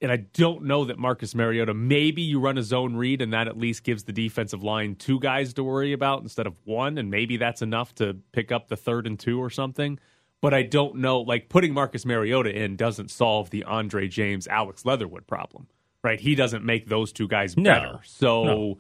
and 0.02 0.12
I 0.12 0.18
don't 0.18 0.66
know 0.66 0.86
that 0.86 1.00
Marcus 1.00 1.34
Mariota, 1.34 1.74
maybe 1.74 2.22
you 2.22 2.40
run 2.40 2.58
a 2.58 2.64
zone 2.64 2.96
read 2.96 3.22
and 3.22 3.34
that 3.34 3.48
at 3.48 3.58
least 3.58 3.84
gives 3.84 4.04
the 4.04 4.14
defensive 4.14 4.64
line 4.64 4.96
two 4.96 5.20
guys 5.20 5.54
to 5.56 5.64
worry 5.64 5.94
about 5.94 6.22
instead 6.22 6.46
of 6.46 6.56
one. 6.66 6.98
And 6.98 7.10
maybe 7.10 7.38
that's 7.38 7.62
enough 7.62 7.96
to 7.96 8.18
pick 8.32 8.52
up 8.52 8.68
the 8.68 8.76
third 8.78 9.08
and 9.08 9.20
two 9.20 9.40
or 9.42 9.50
something. 9.50 9.98
But 10.42 10.54
I 10.54 10.62
don't 10.64 10.98
know. 10.98 11.22
Like, 11.22 11.50
putting 11.50 11.74
Marcus 11.74 12.06
Mariota 12.06 12.56
in 12.56 12.76
doesn't 12.76 13.10
solve 13.10 13.50
the 13.50 13.64
Andre 13.64 14.08
James, 14.08 14.48
Alex 14.48 14.86
Leatherwood 14.86 15.26
problem, 15.26 15.68
right? 16.04 16.20
He 16.20 16.36
doesn't 16.36 16.64
make 16.64 16.88
those 16.88 17.12
two 17.12 17.28
guys 17.28 17.58
No. 17.58 17.64
better. 17.74 18.00
So. 18.04 18.44
No. 18.44 18.78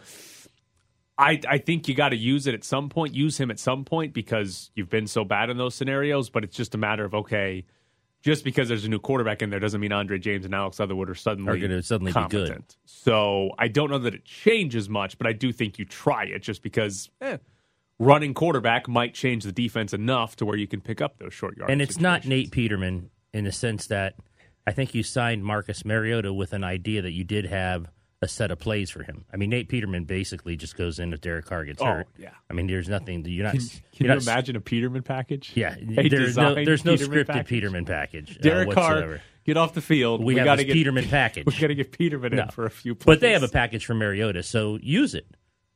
I, 1.19 1.39
I 1.47 1.57
think 1.57 1.87
you 1.87 1.95
got 1.95 2.09
to 2.09 2.15
use 2.15 2.45
it 2.47 2.53
at 2.53 2.63
some 2.63 2.89
point, 2.89 3.15
use 3.15 3.39
him 3.39 3.49
at 3.49 3.59
some 3.59 3.83
point 3.83 4.13
because 4.13 4.71
you've 4.75 4.89
been 4.89 5.07
so 5.07 5.23
bad 5.23 5.49
in 5.49 5.57
those 5.57 5.73
scenarios. 5.73 6.29
But 6.29 6.43
it's 6.43 6.55
just 6.55 6.75
a 6.75 6.77
matter 6.77 7.05
of 7.05 7.15
okay, 7.15 7.65
just 8.21 8.43
because 8.43 8.67
there's 8.67 8.85
a 8.85 8.89
new 8.89 8.99
quarterback 8.99 9.41
in 9.41 9.49
there 9.49 9.59
doesn't 9.59 9.81
mean 9.81 9.91
Andre 9.91 10.19
James 10.19 10.45
and 10.45 10.53
Alex 10.53 10.79
Leatherwood 10.79 11.09
are 11.09 11.15
suddenly 11.15 11.51
Are 11.53 11.57
gonna 11.57 11.81
suddenly 11.81 12.11
be 12.11 12.27
good. 12.29 12.63
So 12.85 13.51
I 13.57 13.67
don't 13.67 13.89
know 13.89 13.99
that 13.99 14.13
it 14.13 14.25
changes 14.25 14.89
much, 14.89 15.17
but 15.17 15.27
I 15.27 15.33
do 15.33 15.51
think 15.51 15.79
you 15.79 15.85
try 15.85 16.25
it 16.25 16.39
just 16.39 16.61
because 16.61 17.09
eh, 17.21 17.37
running 17.99 18.33
quarterback 18.33 18.87
might 18.87 19.13
change 19.13 19.43
the 19.43 19.51
defense 19.51 19.93
enough 19.93 20.35
to 20.37 20.45
where 20.45 20.57
you 20.57 20.67
can 20.67 20.81
pick 20.81 21.01
up 21.01 21.17
those 21.17 21.33
short 21.33 21.57
yards. 21.57 21.71
And 21.71 21.81
it's 21.81 21.99
not 21.99 22.25
Nate 22.25 22.51
Peterman 22.51 23.09
in 23.33 23.45
the 23.45 23.51
sense 23.51 23.87
that 23.87 24.15
I 24.65 24.71
think 24.71 24.93
you 24.93 25.03
signed 25.03 25.43
Marcus 25.43 25.85
Mariota 25.85 26.33
with 26.33 26.53
an 26.53 26.63
idea 26.63 27.01
that 27.01 27.11
you 27.11 27.23
did 27.23 27.45
have 27.45 27.89
a 28.21 28.27
set 28.27 28.49
of 28.49 28.57
plays 28.59 28.89
for 28.89 29.03
him. 29.03 29.25
I 29.31 29.37
mean, 29.37 29.51
Nate 29.51 29.69
Peterman 29.69 30.05
basically 30.05 30.55
just 30.55 30.75
goes 30.75 30.97
in 30.97 31.13
if 31.13 31.21
Derek 31.21 31.45
Carr 31.45 31.65
gets 31.65 31.81
Oh, 31.81 31.85
hurt. 31.85 32.07
yeah. 32.17 32.31
I 32.49 32.53
mean, 32.53 32.65
there's 32.67 32.89
nothing 32.89 33.23
you're 33.25 33.43
not. 33.43 33.51
Can, 33.53 33.61
can 33.61 33.69
you're 33.93 34.09
you 34.09 34.15
not- 34.15 34.23
imagine 34.23 34.55
a 34.55 34.61
Peterman 34.61 35.03
package? 35.03 35.51
Yeah, 35.55 35.75
there's 35.81 36.35
no 36.35 36.55
there's 36.55 36.83
no 36.83 36.93
Peterman 36.97 37.17
scripted 37.19 37.27
package? 37.27 37.47
Peterman 37.47 37.85
package. 37.85 38.37
uh, 38.37 38.41
Derek 38.41 38.71
Carr, 38.71 39.21
get 39.45 39.55
off 39.57 39.73
the 39.75 39.81
field. 39.81 40.23
We, 40.23 40.35
have 40.37 40.45
gotta 40.45 40.63
get 40.63 40.73
Peterman 40.73 41.07
package. 41.09 41.45
We 41.45 41.53
got 41.59 41.67
to 41.67 41.75
get 41.75 41.91
Peterman 41.91 42.37
in 42.39 42.47
for 42.49 42.65
a 42.65 42.69
few. 42.71 42.95
Plays. 42.95 43.05
But 43.17 43.21
they 43.21 43.33
have 43.33 43.43
a 43.43 43.47
package 43.49 43.85
for 43.85 43.93
Mariota, 43.93 44.41
so 44.41 44.79
use 44.81 45.13
it. 45.13 45.27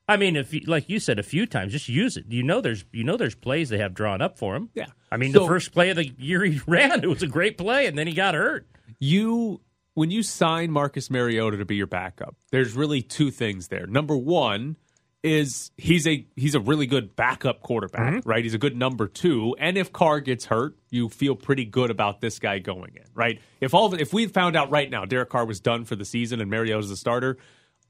I 0.09 0.17
mean, 0.17 0.35
if 0.35 0.51
you, 0.53 0.61
like 0.65 0.89
you 0.89 0.99
said 0.99 1.19
a 1.19 1.23
few 1.23 1.45
times, 1.45 1.71
just 1.71 1.87
use 1.87 2.17
it. 2.17 2.25
You 2.27 2.41
know, 2.43 2.59
there's 2.59 2.83
you 2.91 3.03
know 3.03 3.17
there's 3.17 3.35
plays 3.35 3.69
they 3.69 3.77
have 3.77 3.93
drawn 3.93 4.19
up 4.21 4.37
for 4.39 4.55
him. 4.55 4.69
Yeah. 4.73 4.87
I 5.11 5.17
mean, 5.17 5.31
So- 5.31 5.41
the 5.41 5.47
first 5.47 5.71
play 5.73 5.91
of 5.91 5.95
the 5.95 6.07
year 6.17 6.43
he 6.43 6.59
ran, 6.67 7.03
it 7.03 7.07
was 7.07 7.21
a 7.21 7.27
great 7.27 7.57
play, 7.59 7.85
and 7.85 7.95
then 7.97 8.07
he 8.07 8.13
got 8.13 8.33
hurt. 8.33 8.67
you 8.99 9.61
when 10.01 10.09
you 10.09 10.23
sign 10.23 10.71
Marcus 10.71 11.11
Mariota 11.11 11.57
to 11.57 11.65
be 11.65 11.75
your 11.75 11.85
backup, 11.85 12.35
there's 12.49 12.73
really 12.73 13.03
two 13.03 13.29
things 13.29 13.67
there. 13.67 13.85
Number 13.85 14.17
one 14.17 14.75
is 15.21 15.69
he's 15.77 16.07
a 16.07 16.25
he's 16.35 16.55
a 16.55 16.59
really 16.59 16.87
good 16.87 17.15
backup 17.15 17.61
quarterback, 17.61 18.15
mm-hmm. 18.15 18.27
right? 18.27 18.43
He's 18.43 18.55
a 18.55 18.57
good 18.57 18.75
number 18.75 19.07
two, 19.07 19.55
and 19.59 19.77
if 19.77 19.93
Carr 19.93 20.19
gets 20.19 20.45
hurt, 20.45 20.75
you 20.89 21.07
feel 21.07 21.35
pretty 21.35 21.65
good 21.65 21.91
about 21.91 22.19
this 22.19 22.39
guy 22.39 22.57
going 22.57 22.95
in, 22.95 23.03
right? 23.13 23.39
If 23.59 23.75
all 23.75 23.93
of, 23.93 24.01
if 24.01 24.11
we 24.11 24.25
found 24.25 24.55
out 24.55 24.71
right 24.71 24.89
now 24.89 25.05
Derek 25.05 25.29
Carr 25.29 25.45
was 25.45 25.59
done 25.59 25.85
for 25.85 25.95
the 25.95 26.03
season 26.05 26.41
and 26.41 26.49
Mariota's 26.49 26.89
the 26.89 26.97
starter, 26.97 27.37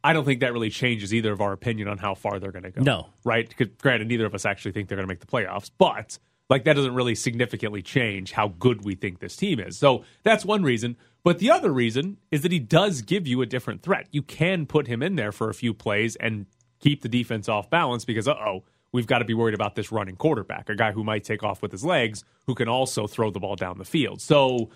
I 0.04 0.12
don't 0.12 0.26
think 0.26 0.42
that 0.42 0.52
really 0.52 0.70
changes 0.70 1.14
either 1.14 1.32
of 1.32 1.40
our 1.40 1.54
opinion 1.54 1.88
on 1.88 1.98
how 1.98 2.14
far 2.14 2.40
they're 2.40 2.52
going 2.52 2.64
to 2.64 2.72
go. 2.72 2.82
No. 2.82 3.08
right? 3.24 3.56
'Cause 3.56 3.68
Granted, 3.82 4.10
neither 4.10 4.26
of 4.26 4.36
us 4.36 4.46
actually 4.46 4.74
think 4.74 4.90
they're 4.90 4.98
going 4.98 5.08
to 5.08 5.12
make 5.14 5.22
the 5.22 5.28
playoffs, 5.28 5.72
but 5.78 6.20
like 6.52 6.66
that 6.66 6.74
doesn't 6.74 6.94
really 6.94 7.16
significantly 7.16 7.82
change 7.82 8.34
how 8.34 8.50
good 8.50 8.84
we 8.84 8.94
think 8.94 9.20
this 9.20 9.38
team 9.38 9.58
is. 9.58 9.78
So 9.78 10.04
that's 10.24 10.44
one 10.44 10.64
reason. 10.64 10.98
But 11.24 11.40
the 11.40 11.50
other 11.50 11.72
reason 11.72 12.18
is 12.30 12.42
that 12.42 12.52
he 12.52 12.60
does 12.60 13.02
give 13.04 13.26
you 13.26 13.42
a 13.42 13.46
different 13.46 13.84
threat. 13.84 14.08
You 14.12 14.22
can 14.22 14.66
put 14.66 14.88
him 14.88 15.02
in 15.02 15.16
there 15.16 15.32
for 15.32 15.50
a 15.50 15.54
few 15.54 15.74
plays 15.74 16.18
and 16.18 16.48
keep 16.82 17.04
the 17.04 17.08
defense 17.08 17.48
off 17.48 17.70
balance 17.70 18.04
because, 18.04 18.28
uh 18.28 18.34
oh, 18.34 18.66
we've 18.92 19.08
got 19.08 19.20
to 19.20 19.26
be 19.26 19.34
worried 19.34 19.54
about 19.54 19.76
this 19.76 19.94
running 19.94 20.18
quarterback, 20.18 20.68
a 20.68 20.76
guy 20.76 20.92
who 20.92 21.06
might 21.06 21.24
take 21.24 21.42
off 21.42 21.62
with 21.62 21.72
his 21.72 21.86
legs, 21.86 22.26
who 22.48 22.54
can 22.54 22.68
also 22.68 23.08
throw 23.08 23.32
the 23.32 23.40
ball 23.40 23.56
down 23.56 23.78
the 23.78 23.86
field. 23.86 24.20
So 24.20 24.72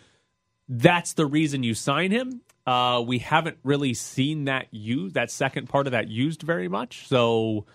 that's 0.69 1.11
the 1.11 1.25
reason 1.25 1.63
you 1.63 1.73
sign 1.73 2.11
him. 2.11 2.39
Uh, 2.65 3.03
we 3.05 3.17
haven't 3.19 3.57
really 3.63 3.93
seen 3.93 4.45
that 4.45 4.67
used, 4.71 5.15
that 5.15 5.29
second 5.29 5.67
part 5.67 5.87
of 5.87 5.91
that 5.91 6.07
used 6.07 6.41
very 6.41 6.69
much. 6.69 7.05
So 7.07 7.65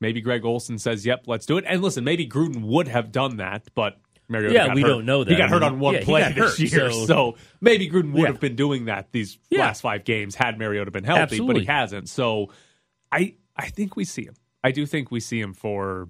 maybe 0.00 0.20
Greg 0.20 0.44
Olson 0.44 0.78
says, 0.78 1.04
"Yep, 1.06 1.24
let's 1.26 1.46
do 1.46 1.58
it." 1.58 1.64
And 1.66 1.82
listen, 1.82 2.04
maybe 2.04 2.26
Gruden 2.26 2.62
would 2.62 2.88
have 2.88 3.12
done 3.12 3.36
that, 3.38 3.66
but 3.74 3.98
Mariota 4.28 4.54
Yeah, 4.54 4.66
got 4.66 4.74
we 4.74 4.82
hurt. 4.82 4.88
don't 4.88 5.06
know 5.06 5.22
that. 5.24 5.30
He 5.30 5.36
got 5.36 5.46
I 5.46 5.52
hurt 5.52 5.62
on 5.62 5.78
one 5.78 5.94
yeah, 5.94 6.04
play 6.04 6.22
this 6.32 6.36
hurt, 6.36 6.58
year, 6.58 6.90
so- 6.90 7.06
so, 7.06 7.36
maybe 7.60 7.88
Gruden 7.88 8.12
would 8.12 8.22
Yeah. 8.22 8.26
have 8.28 8.40
been 8.40 8.56
doing 8.56 8.86
that 8.86 9.12
these 9.12 9.38
Yeah. 9.50 9.60
last 9.60 9.80
five 9.82 10.04
games 10.04 10.34
had 10.34 10.58
Mariota 10.58 10.90
been 10.90 11.04
healthy, 11.04 11.40
but 11.40 11.56
he 11.56 11.64
hasn't. 11.64 12.08
So 12.08 12.50
I 13.12 13.34
I 13.56 13.68
think 13.68 13.96
we 13.96 14.04
see 14.04 14.24
him. 14.24 14.34
I 14.64 14.70
do 14.72 14.84
think 14.84 15.10
we 15.10 15.20
see 15.20 15.40
him 15.40 15.54
for 15.54 16.08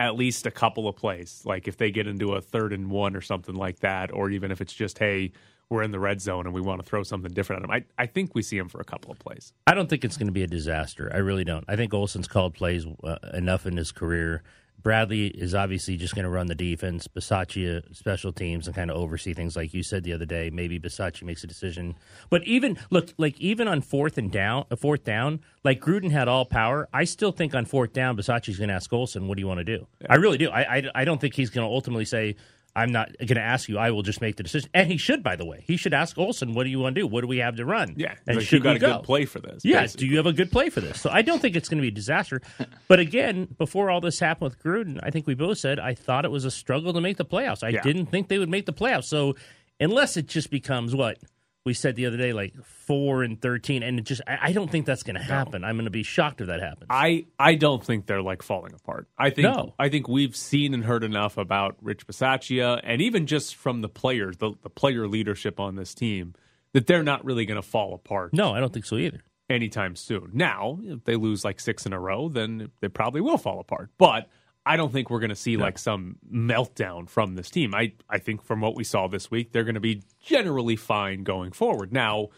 at 0.00 0.16
least 0.16 0.46
a 0.46 0.50
couple 0.50 0.88
of 0.88 0.96
plays. 0.96 1.42
Like 1.44 1.68
if 1.68 1.76
they 1.76 1.90
get 1.90 2.06
into 2.08 2.32
a 2.32 2.40
third 2.40 2.72
and 2.72 2.90
one 2.90 3.14
or 3.14 3.20
something 3.20 3.54
like 3.54 3.80
that, 3.80 4.12
or 4.12 4.30
even 4.30 4.50
if 4.50 4.60
it's 4.60 4.72
just, 4.72 4.98
hey, 4.98 5.32
we're 5.70 5.82
in 5.82 5.90
the 5.90 5.98
red 5.98 6.20
zone 6.20 6.46
and 6.46 6.54
we 6.54 6.60
want 6.60 6.82
to 6.82 6.86
throw 6.88 7.02
something 7.02 7.32
different 7.32 7.62
at 7.62 7.68
him. 7.68 7.70
I, 7.70 8.02
I 8.02 8.06
think 8.06 8.34
we 8.34 8.42
see 8.42 8.56
him 8.58 8.68
for 8.68 8.80
a 8.80 8.84
couple 8.84 9.10
of 9.10 9.18
plays. 9.18 9.52
I 9.66 9.74
don't 9.74 9.88
think 9.88 10.04
it's 10.04 10.16
going 10.16 10.28
to 10.28 10.32
be 10.32 10.42
a 10.42 10.46
disaster. 10.46 11.10
I 11.12 11.18
really 11.18 11.44
don't. 11.44 11.64
I 11.68 11.76
think 11.76 11.92
Olson's 11.94 12.28
called 12.28 12.54
plays 12.54 12.86
uh, 13.02 13.16
enough 13.32 13.66
in 13.66 13.76
his 13.76 13.92
career. 13.92 14.42
Bradley 14.82 15.28
is 15.28 15.54
obviously 15.54 15.96
just 15.96 16.14
going 16.14 16.24
to 16.24 16.30
run 16.30 16.46
the 16.46 16.54
defense. 16.54 17.08
Bisaccia 17.08 17.82
special 17.96 18.32
teams 18.32 18.66
and 18.66 18.76
kind 18.76 18.90
of 18.90 18.98
oversee 18.98 19.32
things 19.32 19.56
like 19.56 19.72
you 19.72 19.82
said 19.82 20.04
the 20.04 20.12
other 20.12 20.26
day. 20.26 20.50
Maybe 20.50 20.78
Bisaccia 20.78 21.22
makes 21.22 21.42
a 21.42 21.46
decision, 21.46 21.94
but 22.28 22.44
even 22.44 22.78
look 22.90 23.14
like 23.16 23.40
even 23.40 23.66
on 23.66 23.80
fourth 23.80 24.18
and 24.18 24.30
down, 24.30 24.66
a 24.70 24.76
fourth 24.76 25.02
down, 25.02 25.40
like 25.64 25.80
Gruden 25.80 26.10
had 26.10 26.28
all 26.28 26.44
power. 26.44 26.86
I 26.92 27.04
still 27.04 27.32
think 27.32 27.54
on 27.54 27.64
fourth 27.64 27.94
down, 27.94 28.14
Bisaccia's 28.14 28.58
going 28.58 28.68
to 28.68 28.74
ask 28.74 28.92
Olson, 28.92 29.26
"What 29.26 29.36
do 29.36 29.40
you 29.40 29.48
want 29.48 29.58
to 29.58 29.64
do?" 29.64 29.86
I 30.08 30.16
really 30.16 30.36
do. 30.36 30.50
I 30.50 30.76
I, 30.76 30.82
I 30.94 31.04
don't 31.06 31.20
think 31.20 31.34
he's 31.34 31.48
going 31.50 31.66
to 31.66 31.72
ultimately 31.72 32.04
say. 32.04 32.36
I'm 32.76 32.90
not 32.90 33.10
going 33.18 33.36
to 33.36 33.40
ask 33.40 33.68
you. 33.68 33.78
I 33.78 33.90
will 33.92 34.02
just 34.02 34.20
make 34.20 34.36
the 34.36 34.42
decision. 34.42 34.68
And 34.74 34.90
he 34.90 34.96
should, 34.96 35.22
by 35.22 35.36
the 35.36 35.44
way. 35.44 35.62
He 35.66 35.76
should 35.76 35.94
ask 35.94 36.18
Olson, 36.18 36.54
"What 36.54 36.64
do 36.64 36.70
you 36.70 36.80
want 36.80 36.94
to 36.96 37.00
do? 37.02 37.06
What 37.06 37.20
do 37.20 37.26
we 37.28 37.38
have 37.38 37.56
to 37.56 37.64
run?" 37.64 37.94
Yeah, 37.96 38.14
and 38.26 38.36
like, 38.38 38.46
should 38.46 38.58
you 38.58 38.62
got 38.64 38.76
a 38.76 38.78
go? 38.80 38.96
good 38.96 39.04
play 39.04 39.24
for 39.26 39.38
this. 39.38 39.64
Yes, 39.64 39.82
basically. 39.92 40.06
do 40.06 40.10
you 40.10 40.16
have 40.16 40.26
a 40.26 40.32
good 40.32 40.50
play 40.50 40.70
for 40.70 40.80
this? 40.80 41.00
So 41.00 41.08
I 41.10 41.22
don't 41.22 41.40
think 41.40 41.54
it's 41.56 41.68
going 41.68 41.78
to 41.78 41.82
be 41.82 41.88
a 41.88 41.90
disaster. 41.92 42.40
But 42.88 42.98
again, 43.00 43.46
before 43.58 43.90
all 43.90 44.00
this 44.00 44.18
happened 44.18 44.50
with 44.50 44.62
Gruden, 44.62 45.00
I 45.02 45.10
think 45.10 45.26
we 45.26 45.34
both 45.34 45.58
said 45.58 45.78
I 45.80 45.94
thought 45.94 46.24
it 46.24 46.30
was 46.30 46.44
a 46.44 46.50
struggle 46.50 46.92
to 46.92 47.00
make 47.00 47.16
the 47.16 47.24
playoffs. 47.24 47.62
I 47.62 47.70
Yeah. 47.70 47.82
didn't 47.82 48.06
think 48.06 48.28
they 48.28 48.38
would 48.38 48.50
make 48.50 48.66
the 48.66 48.72
playoffs. 48.74 49.04
So 49.04 49.36
unless 49.80 50.16
it 50.16 50.26
just 50.26 50.50
becomes 50.50 50.94
what 50.94 51.18
we 51.64 51.72
said 51.74 51.96
the 51.96 52.06
other 52.06 52.16
day, 52.16 52.32
like 52.32 52.54
four 52.64 53.22
and 53.22 53.40
thirteen, 53.40 53.82
and 53.82 53.98
it 53.98 54.02
just 54.04 54.20
I, 54.26 54.38
I 54.42 54.52
don't 54.52 54.70
think 54.70 54.84
that's 54.86 55.02
going 55.02 55.16
to 55.16 55.22
happen. 55.22 55.64
I'm 55.64 55.76
going 55.76 55.86
to 55.86 55.90
be 55.90 56.02
shocked 56.02 56.40
if 56.40 56.48
that 56.48 56.60
happens. 56.60 56.86
I, 56.90 57.26
I 57.38 57.54
don't 57.54 57.82
think 57.84 58.06
they're 58.06 58.22
like 58.22 58.42
falling 58.42 58.74
apart. 58.74 59.08
I 59.16 59.30
think 59.30 59.44
No. 59.44 59.74
I 59.78 59.88
think 59.88 60.08
we've 60.08 60.36
seen 60.36 60.74
and 60.74 60.84
heard 60.84 61.04
enough 61.04 61.38
about 61.38 61.76
Rich 61.80 62.06
Bisaccia 62.06 62.80
and 62.84 63.00
even 63.00 63.26
just 63.26 63.56
from 63.56 63.80
the 63.80 63.88
players, 63.88 64.36
the, 64.36 64.52
the 64.62 64.70
player 64.70 65.08
leadership 65.08 65.58
on 65.58 65.76
this 65.76 65.94
team, 65.94 66.34
that 66.72 66.86
they're 66.86 67.02
not 67.02 67.24
really 67.24 67.46
going 67.46 67.60
to 67.60 67.66
fall 67.66 67.94
apart 67.94 68.34
no, 68.34 68.52
I 68.54 68.60
don't 68.60 68.72
think 68.72 68.84
so 68.84 68.96
either. 68.96 69.22
anytime 69.48 69.96
soon. 69.96 70.30
Now, 70.34 70.80
if 70.82 71.04
they 71.04 71.16
lose 71.16 71.44
like 71.44 71.60
six 71.60 71.86
in 71.86 71.92
a 71.92 71.98
row, 72.00 72.28
then 72.28 72.70
they 72.80 72.88
probably 72.88 73.20
will 73.22 73.38
fall 73.38 73.60
apart. 73.60 73.90
But 73.96 74.28
I 74.66 74.76
don't 74.76 74.92
think 74.92 75.10
we're 75.10 75.20
going 75.20 75.28
to 75.30 75.36
see 75.36 75.56
like 75.58 75.78
some 75.78 76.16
meltdown 76.32 77.08
from 77.08 77.34
this 77.34 77.50
team. 77.50 77.74
I, 77.74 77.92
I 78.08 78.18
think 78.18 78.42
from 78.42 78.60
what 78.62 78.74
we 78.74 78.82
saw 78.84 79.08
this 79.08 79.30
week, 79.30 79.52
they're 79.52 79.64
going 79.64 79.74
to 79.74 79.80
be 79.80 80.02
generally 80.24 80.76
fine 80.76 81.22
going 81.22 81.52
forward. 81.52 81.92
Now, 81.92 82.28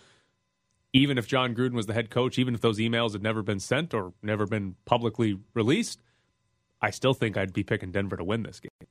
even 0.93 1.19
if 1.19 1.29
Jon 1.29 1.55
Gruden 1.55 1.73
was 1.75 1.87
the 1.87 1.93
head 1.95 2.11
coach, 2.11 2.39
even 2.39 2.55
if 2.55 2.61
those 2.61 2.79
emails 2.79 3.13
had 3.13 3.23
never 3.23 3.43
been 3.43 3.61
sent 3.61 3.95
or 3.95 4.13
never 4.23 4.45
been 4.47 4.75
publicly 4.87 5.39
released, 5.55 6.01
I 6.81 6.91
still 6.91 7.15
think 7.15 7.37
I'd 7.37 7.53
be 7.53 7.63
picking 7.63 7.93
Denver 7.93 8.17
to 8.17 8.25
win 8.25 8.43
this 8.43 8.59
game. 8.61 8.89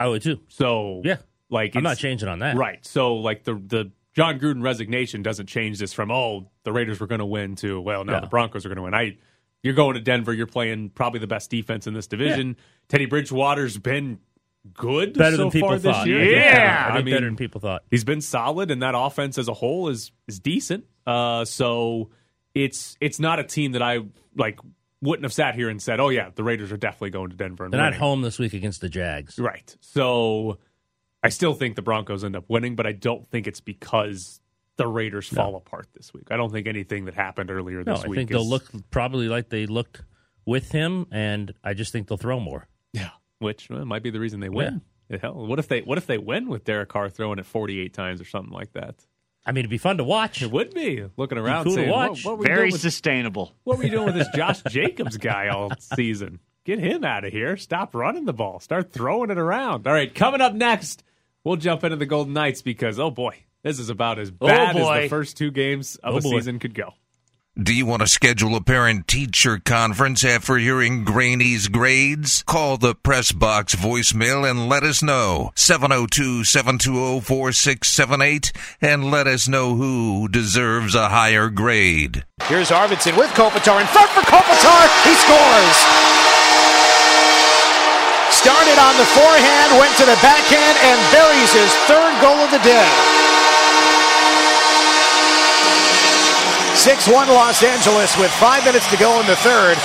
I 0.00 0.08
would 0.08 0.22
too. 0.22 0.40
So 0.48 1.02
Yeah. 1.04 1.18
like 1.50 1.76
I'm 1.76 1.82
not 1.82 1.98
changing 1.98 2.28
on 2.28 2.38
that. 2.40 2.56
Right. 2.56 2.84
So 2.84 3.16
like 3.16 3.44
the 3.44 3.54
the 3.54 3.92
John 4.14 4.40
Gruden 4.40 4.62
resignation 4.62 5.22
doesn't 5.22 5.46
change 5.46 5.78
this 5.78 5.92
from 5.92 6.10
oh 6.10 6.50
the 6.64 6.72
Raiders 6.72 6.98
were 7.00 7.06
going 7.06 7.20
to 7.20 7.26
win 7.26 7.54
to 7.56 7.80
well 7.80 8.04
no 8.04 8.14
Yeah. 8.14 8.20
the 8.20 8.26
Broncos 8.26 8.64
are 8.64 8.68
going 8.70 8.76
to 8.76 8.82
win. 8.82 8.94
I 8.94 9.18
you're 9.62 9.74
going 9.74 9.94
to 9.94 10.00
Denver. 10.00 10.32
You're 10.32 10.46
playing 10.46 10.90
probably 10.90 11.20
the 11.20 11.26
best 11.26 11.50
defense 11.50 11.86
in 11.86 11.94
this 11.94 12.06
division. 12.06 12.56
Teddy 12.88 13.06
Bridgewater's 13.06 13.76
been 13.78 14.18
good 14.74 15.16
Better 15.16 15.36
so 15.36 15.42
than 15.44 15.50
people 15.52 15.68
far 15.70 15.78
thought. 15.78 16.04
think- 16.04 16.30
Yeah, 16.32 16.88
I 16.92 16.96
I 16.98 17.02
mean 17.02 17.14
better 17.14 17.26
than 17.26 17.36
people 17.36 17.60
thought. 17.60 17.82
he's 17.90 18.04
been 18.04 18.20
solid, 18.20 18.70
and 18.70 18.82
that 18.82 18.94
offense 18.96 19.38
as 19.38 19.48
a 19.48 19.54
whole 19.54 19.88
is 19.88 20.12
is 20.28 20.38
decent. 20.38 20.84
Uh, 21.06 21.44
so 21.44 22.10
it's 22.54 22.96
it's 23.00 23.18
not 23.20 23.38
a 23.38 23.44
team 23.44 23.72
that 23.72 23.82
I 23.82 24.00
like 24.36 24.58
wouldn't 25.02 25.24
have 25.24 25.32
sat 25.32 25.54
here 25.54 25.70
and 25.70 25.80
said, 25.80 25.98
oh 25.98 26.10
yeah, 26.10 26.28
the 26.34 26.44
Raiders 26.44 26.70
are 26.72 26.76
definitely 26.76 27.10
going 27.10 27.30
to 27.30 27.36
Denver. 27.36 27.64
And 27.64 27.72
They're 27.72 27.80
not 27.80 27.94
home 27.94 28.20
this 28.22 28.38
week 28.38 28.52
against 28.52 28.82
the 28.82 28.88
Jags. 28.90 29.38
Right. 29.38 29.74
So 29.80 30.58
I 31.22 31.30
still 31.30 31.54
think 31.54 31.74
the 31.76 31.80
Broncos 31.82 32.22
end 32.22 32.36
up 32.36 32.44
winning, 32.48 32.76
but 32.76 32.86
I 32.86 32.92
don't 32.92 33.26
think 33.30 33.46
it's 33.46 33.60
because 33.60 34.39
the 34.80 34.86
Raiders 34.88 35.28
fall 35.28 35.56
apart 35.56 35.88
this 35.94 36.14
week. 36.14 36.28
I 36.30 36.36
don't 36.38 36.50
think 36.50 36.66
anything 36.66 37.04
that 37.04 37.14
happened 37.14 37.50
earlier 37.50 37.84
No, 37.84 37.94
this 37.94 38.04
I 38.04 38.08
week 38.08 38.16
think 38.16 38.30
is, 38.30 38.34
they'll 38.34 38.48
look 38.48 38.64
probably 38.90 39.28
like 39.28 39.50
they 39.50 39.66
looked 39.66 40.00
with 40.46 40.72
him, 40.72 41.06
and 41.12 41.52
I 41.62 41.74
just 41.74 41.92
think 41.92 42.08
they'll 42.08 42.16
throw 42.16 42.40
more. 42.40 42.66
yeah, 42.94 43.10
which 43.40 43.68
well, 43.68 43.84
might 43.84 44.02
be 44.02 44.08
the 44.10 44.20
reason 44.20 44.40
they 44.40 44.48
win. 44.48 44.80
Hell, 45.20 45.46
what 45.46 45.58
if 45.58 45.68
they 45.68 45.80
what 45.82 45.98
if 45.98 46.06
they 46.06 46.18
win 46.18 46.48
with 46.48 46.64
Derek 46.64 46.88
Carr 46.88 47.10
throwing 47.10 47.38
it 47.38 47.44
48 47.44 47.92
times 47.92 48.20
or 48.20 48.24
something 48.24 48.52
like 48.52 48.72
that? 48.72 48.94
I 49.44 49.52
mean, 49.52 49.60
it'd 49.60 49.70
be 49.70 49.78
fun 49.78 49.98
to 49.98 50.04
watch. 50.04 50.40
It 50.42 50.50
would 50.50 50.72
be 50.72 51.04
looking 51.16 51.36
around 51.36 51.64
cool 51.64 51.76
to 51.76 51.90
watch. 51.90 52.24
What, 52.24 52.32
what, 52.32 52.38
were 52.38 52.44
Very 52.44 52.70
with, 52.70 52.80
sustainable. 52.80 53.52
what 53.64 53.78
were 53.78 53.84
you 53.84 53.90
doing 53.90 54.06
with 54.06 54.14
this 54.14 54.28
Josh 54.34 54.62
Jacobs 54.68 55.16
guy 55.16 55.48
all 55.48 55.72
season? 55.96 56.40
Get 56.64 56.78
him 56.78 57.04
out 57.04 57.24
of 57.24 57.32
here. 57.32 57.56
Stop 57.56 57.94
running 57.94 58.24
the 58.24 58.32
ball. 58.32 58.60
Start 58.60 58.92
throwing 58.92 59.30
it 59.30 59.38
around. 59.38 59.86
All 59.86 59.92
right, 59.92 60.14
coming 60.14 60.40
up 60.40 60.54
next, 60.54 61.02
we'll 61.42 61.56
jump 61.56 61.84
into 61.84 61.96
the 61.96 62.06
Golden 62.06 62.32
Knights 62.34 62.62
because, 62.62 62.98
oh 63.00 63.10
boy, 63.10 63.34
this 63.62 63.78
is 63.78 63.90
about 63.90 64.18
as 64.18 64.32
oh, 64.40 64.46
bad 64.46 64.76
as 64.76 65.02
the 65.02 65.08
first 65.08 65.36
two 65.36 65.50
games 65.50 65.96
of 65.96 66.14
Oh, 66.14 66.18
a 66.18 66.20
boy. 66.20 66.30
season 66.30 66.58
could 66.58 66.74
go. 66.74 66.94
Do 67.60 67.74
you 67.74 67.84
want 67.84 68.00
to 68.00 68.06
schedule 68.06 68.54
a 68.54 68.62
parent 68.62 69.06
teacher 69.08 69.58
conference 69.58 70.24
after 70.24 70.56
hearing 70.56 71.04
Graney's 71.04 71.66
grades? 71.68 72.42
Call 72.46 72.78
the 72.78 72.94
press 72.94 73.32
box 73.32 73.74
voicemail 73.74 74.48
and 74.48 74.68
let 74.68 74.82
us 74.84 75.02
know. 75.02 75.50
702 75.56 76.44
720 76.44 77.20
4678 77.20 78.52
and 78.80 79.10
let 79.10 79.26
us 79.26 79.48
know 79.48 79.74
who 79.74 80.28
deserves 80.28 80.94
a 80.94 81.08
higher 81.10 81.50
grade. 81.50 82.24
Here's 82.44 82.70
Arvidsson 82.70 83.18
with 83.18 83.28
Kopitar 83.36 83.80
in 83.82 83.86
front 83.88 84.08
for 84.14 84.22
Kopitar. 84.22 84.82
He 85.04 85.12
scores. 85.18 85.76
Started 88.30 88.78
on 88.80 88.96
the 88.96 89.04
forehand, 89.12 89.76
went 89.76 89.92
to 89.98 90.06
the 90.06 90.16
backhand, 90.22 90.78
and 90.86 90.96
buries 91.12 91.52
his 91.52 91.68
third 91.84 92.14
goal 92.22 92.38
of 92.40 92.50
the 92.52 92.62
day. 92.64 93.19
6 96.74 97.08
1 97.08 97.28
Los 97.28 97.62
Angeles 97.62 98.16
with 98.18 98.30
five 98.32 98.64
minutes 98.64 98.88
to 98.90 98.96
go 98.96 99.20
in 99.20 99.26
the 99.26 99.36
third. 99.36 99.76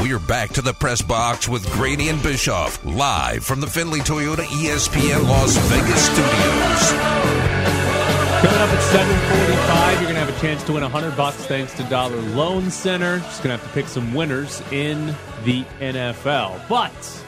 We're 0.00 0.20
back 0.20 0.50
to 0.50 0.62
the 0.62 0.72
press 0.72 1.02
box 1.02 1.48
with 1.48 1.68
Graney 1.72 2.08
and 2.08 2.22
Bischoff, 2.22 2.84
live 2.84 3.44
from 3.44 3.60
the 3.60 3.66
Findlay 3.66 3.98
Toyota 4.00 4.44
ESPN 4.44 5.28
Las 5.28 5.56
Vegas 5.56 6.04
studios. 6.04 6.92
Coming 8.40 8.60
up 8.60 8.70
at 8.70 8.82
745, 8.92 9.92
you're 9.94 10.02
going 10.02 10.14
to 10.14 10.20
have 10.20 10.28
a 10.28 10.40
chance 10.40 10.62
to 10.64 10.72
win 10.74 10.82
100 10.82 11.16
bucks 11.16 11.44
thanks 11.46 11.74
to 11.74 11.82
Dollar 11.84 12.14
Loan 12.16 12.70
Center. 12.70 13.18
Just 13.18 13.42
going 13.42 13.58
to 13.58 13.60
have 13.60 13.66
to 13.66 13.74
pick 13.74 13.88
some 13.88 14.14
winners 14.14 14.62
in 14.70 15.06
the 15.44 15.64
NFL. 15.80 16.68
But 16.68 17.24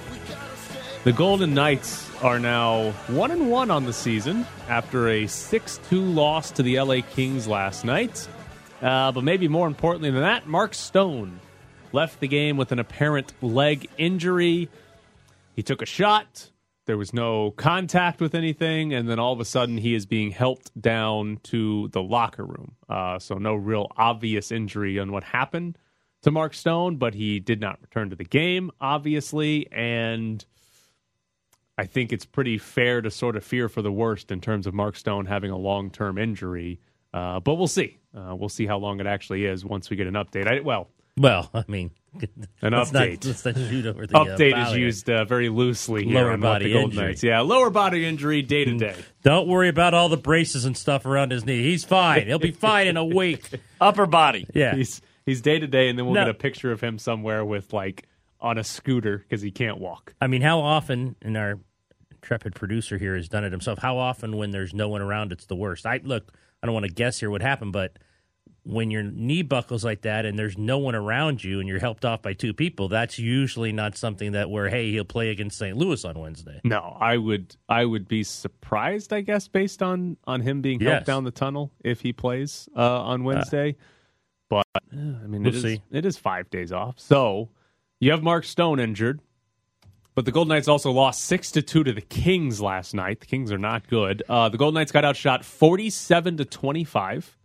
the 1.02 1.12
Golden 1.12 1.55
Knights 1.55 2.09
are 2.23 2.38
now 2.38 2.93
1 3.09 3.31
and 3.33 3.50
1 3.50 3.71
on 3.73 3.87
the 3.87 3.93
season 3.93 4.47
after 4.69 5.09
a 5.09 5.25
6-2 5.25 6.14
loss 6.14 6.52
to 6.52 6.62
the 6.62 6.81
LA 6.81 7.00
Kings 7.00 7.49
last 7.49 7.85
night. 7.85 8.29
Uh, 8.80 9.12
but 9.12 9.25
maybe 9.25 9.49
more 9.49 9.66
importantly 9.66 10.10
than 10.10 10.22
that, 10.22 10.46
Mark 10.46 10.75
Stone 10.75 11.40
left 11.92 12.20
the 12.20 12.28
game 12.28 12.56
with 12.56 12.72
an 12.72 12.78
apparent 12.78 13.32
leg 13.42 13.88
injury. 13.99 14.68
He 15.54 15.62
took 15.62 15.82
a 15.82 15.87
shot. 15.87 16.50
There 16.87 16.96
was 16.96 17.12
no 17.12 17.50
contact 17.52 18.20
with 18.20 18.34
anything, 18.34 18.94
and 18.94 19.08
then 19.08 19.18
all 19.18 19.32
of 19.32 19.40
a 19.40 19.44
sudden 19.44 19.78
he 19.78 19.94
is 19.94 20.06
being 20.06 20.30
helped 20.30 20.78
down 20.80 21.38
to 21.44 21.88
the 21.88 22.02
locker 22.02 22.44
room. 22.44 22.75
Uh, 22.88 23.18
so 23.18 23.37
no 23.37 23.54
real 23.54 23.92
obvious 23.96 24.50
injury 24.50 24.99
on 24.99 25.12
what 25.12 25.22
happened 25.22 25.78
to 26.22 26.30
Mark 26.30 26.54
Stone, 26.54 26.96
but 26.96 27.14
he 27.14 27.38
did 27.38 27.60
not 27.60 27.78
return 27.80 28.10
to 28.10 28.16
the 28.16 28.25
game, 28.25 28.70
obviously, 28.80 29.70
and 29.72 30.44
I 31.78 31.87
think 31.87 32.12
it's 32.12 32.26
pretty 32.26 32.58
fair 32.58 33.00
to 33.02 33.10
sort 33.10 33.37
of 33.37 33.44
fear 33.44 33.68
for 33.68 33.82
the 33.82 33.92
worst 33.92 34.30
in 34.30 34.40
terms 34.40 34.66
of 34.66 34.75
Mark 34.75 34.96
Stone 34.96 35.26
having 35.26 35.50
a 35.50 35.56
long 35.56 35.90
term 35.90 36.18
injury. 36.18 36.80
Uh, 37.14 37.40
but 37.40 37.54
we'll 37.54 37.68
see. 37.68 38.00
Uh, 38.17 38.35
we'll 38.35 38.49
see 38.49 38.67
how 38.67 38.79
long 38.79 39.00
it 39.00 39.07
actually 39.07 39.45
is 39.45 39.64
once 39.64 39.88
we 39.90 39.97
get 39.97 40.07
an 40.07 40.14
update. 40.14 40.47
I, 40.49 40.61
well, 40.61 40.88
Well, 41.17 41.49
I 41.55 41.64
mean, 41.69 41.90
An 42.61 42.73
let's 42.73 42.90
not- 42.93 43.02
update. 43.07 43.25
let's 43.25 43.45
not 43.45 43.55
shoot 43.57 43.87
over 43.87 44.05
the 44.07 44.17
uh, 44.17 44.25
update 44.25 44.52
bow 44.52 44.71
is 44.73 44.76
used 44.76 45.09
uh, 45.09 45.25
very 45.25 45.49
loosely 45.49 46.05
here 46.05 46.14
Lower 46.17 46.33
on 46.33 46.40
body 46.40 46.67
the 46.67 46.73
Golden 46.73 46.90
injury. 46.90 47.07
Knights. 47.07 47.23
Yeah, 47.23 47.40
lower 47.43 47.71
body 47.71 48.05
injury 48.05 48.43
day 48.43 48.64
to 48.64 48.76
day. 48.76 48.97
Don't 49.23 49.47
worry 49.47 49.69
about 49.69 49.95
all 49.95 50.09
the 50.09 50.17
braces 50.17 50.64
and 50.64 50.76
stuff 50.76 51.07
around 51.07 51.31
his 51.31 51.45
knee. 51.47 51.62
He's 51.62 51.85
fine. 51.85 52.26
He'll 52.26 52.40
be 52.40 52.50
fine 52.50 52.88
in 52.88 52.97
a 52.97 53.05
week. 53.05 53.49
Upper 53.81 54.07
body. 54.07 54.47
Yeah. 54.55 54.75
He's 54.75 55.00
he's 55.25 55.40
day 55.40 55.61
to 55.61 55.69
day, 55.69 55.88
and 55.88 55.97
then 55.97 56.07
we'll 56.07 56.14
No. 56.17 56.23
get 56.25 56.31
a 56.31 56.35
picture 56.35 56.73
of 56.73 56.81
him 56.81 56.99
somewhere 56.99 57.45
with 57.45 57.73
like 57.73 58.09
on 58.40 58.59
a 58.59 58.64
scooter 58.64 59.19
because 59.19 59.40
he 59.43 59.52
can't 59.52 59.79
walk. 59.79 60.14
I 60.21 60.26
mean, 60.26 60.43
how 60.43 60.59
often, 60.61 61.14
and 61.23 61.37
our 61.37 61.61
intrepid 62.11 62.55
producer 62.57 62.99
here 62.99 63.14
has 63.14 63.29
done 63.29 63.45
it 63.45 63.52
himself, 63.52 63.79
how 63.79 63.99
often 63.99 64.37
when 64.37 64.50
there's 64.50 64.75
no 64.75 64.88
one 64.88 65.00
around, 65.00 65.31
it's 65.31 65.47
the 65.47 65.55
worst. 65.57 65.87
I 65.87 66.00
Look, 66.02 66.33
I 66.62 66.67
don't 66.67 66.75
want 66.75 66.87
to 66.87 66.93
guess 66.93 67.21
here 67.21 67.31
what 67.31 67.43
happened, 67.43 67.73
but 67.73 67.99
when 68.62 68.90
your 68.90 69.02
knee 69.02 69.40
buckles 69.43 69.85
like 69.85 70.02
that 70.02 70.26
and 70.26 70.38
there's 70.38 70.59
no 70.59 70.76
one 70.79 70.95
around 70.95 71.43
you 71.43 71.61
and 71.61 71.69
you're 71.69 71.79
helped 71.79 72.05
off 72.05 72.21
by 72.21 72.35
two 72.35 72.52
people, 72.52 72.88
that's 72.88 73.19
usually 73.19 73.73
not 73.73 73.97
something 73.97 74.33
that 74.33 74.50
where 74.50 74.69
hey 74.69 74.90
he'll 74.90 75.05
play 75.05 75.31
against 75.31 75.57
St. 75.59 75.76
Louis 75.76 76.05
on 76.05 76.19
Wednesday. 76.19 76.61
No, 76.64 76.97
I 77.00 77.17
would 77.17 77.57
I 77.71 77.87
would 77.87 78.07
be 78.07 78.23
surprised, 78.23 79.12
I 79.14 79.23
guess, 79.23 79.49
based 79.49 79.83
on 79.83 80.19
on 80.26 80.43
him 80.43 80.61
being 80.61 80.79
helped 80.81 81.00
Yes. 81.00 81.07
down 81.07 81.25
the 81.25 81.31
tunnel 81.31 81.73
if 81.83 82.02
he 82.02 82.12
plays 82.12 82.69
uh, 82.76 83.00
on 83.02 83.25
Wednesday. 83.25 83.76
but 84.50 84.67
uh, 84.76 84.79
I 84.93 85.26
mean, 85.26 85.43
We'll 85.43 85.49
it 85.55 85.55
is 85.57 85.62
see. 85.62 85.83
it 85.90 86.05
is 86.05 86.19
five 86.19 86.50
days 86.50 86.71
off. 86.71 86.99
So 87.00 87.49
you 87.99 88.11
have 88.11 88.23
Mark 88.23 88.45
Stone 88.45 88.79
injured, 88.79 89.21
but 90.14 90.25
the 90.25 90.33
Golden 90.33 90.49
Knights 90.49 90.69
also 90.69 90.90
lost 90.90 91.25
six 91.25 91.50
to 91.52 91.62
two 91.62 91.85
to 91.85 91.93
the 91.93 92.00
Kings 92.00 92.61
last 92.61 92.95
night. 92.95 93.21
The 93.21 93.26
Kings 93.26 93.52
are 93.52 93.59
not 93.59 93.88
good. 93.88 94.23
Uh, 94.29 94.49
the 94.49 94.59
Golden 94.59 94.75
Knights 94.75 94.93
got 94.93 95.05
outshot 95.05 95.45
forty 95.45 95.90
seven 95.90 96.37
to 96.37 96.45
twenty 96.45 96.85
five. 96.85 97.37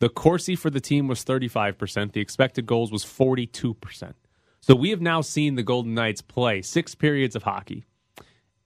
The 0.00 0.08
Corsi 0.08 0.56
for 0.56 0.70
the 0.70 0.80
team 0.80 1.08
was 1.08 1.22
35%. 1.24 2.12
The 2.12 2.22
expected 2.22 2.64
goals 2.64 2.90
was 2.90 3.04
42%. 3.04 4.14
So 4.62 4.74
we 4.74 4.90
have 4.90 5.02
now 5.02 5.20
seen 5.20 5.54
the 5.54 5.62
Golden 5.62 5.94
Knights 5.94 6.22
play 6.22 6.62
six 6.62 6.94
periods 6.94 7.36
of 7.36 7.42
hockey, 7.42 7.84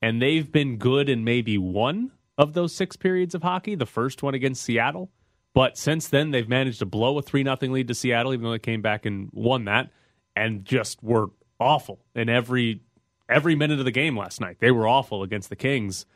and 0.00 0.22
they've 0.22 0.50
been 0.50 0.76
good 0.76 1.08
in 1.08 1.24
maybe 1.24 1.58
one 1.58 2.12
of 2.38 2.52
those 2.54 2.74
six 2.74 2.96
periods 2.96 3.34
of 3.34 3.42
hockey, 3.42 3.74
the 3.74 3.86
first 3.86 4.22
one 4.22 4.34
against 4.34 4.62
Seattle. 4.62 5.10
But 5.54 5.76
since 5.76 6.08
then, 6.08 6.30
they've 6.30 6.48
managed 6.48 6.80
to 6.80 6.86
blow 6.86 7.18
a 7.18 7.22
3 7.22 7.44
0 7.44 7.56
lead 7.62 7.88
to 7.88 7.94
Seattle, 7.94 8.32
even 8.32 8.44
though 8.44 8.52
they 8.52 8.58
came 8.58 8.82
back 8.82 9.06
and 9.06 9.28
won 9.32 9.64
that, 9.66 9.90
and 10.34 10.64
just 10.64 11.02
were 11.02 11.28
awful 11.60 12.00
in 12.14 12.28
every 12.28 12.80
every 13.28 13.54
minute 13.54 13.78
of 13.78 13.84
the 13.84 13.90
game 13.90 14.16
last 14.16 14.40
night. 14.40 14.56
They 14.60 14.70
were 14.70 14.86
awful 14.88 15.22
against 15.22 15.48
the 15.48 15.56
Kings. 15.56 16.06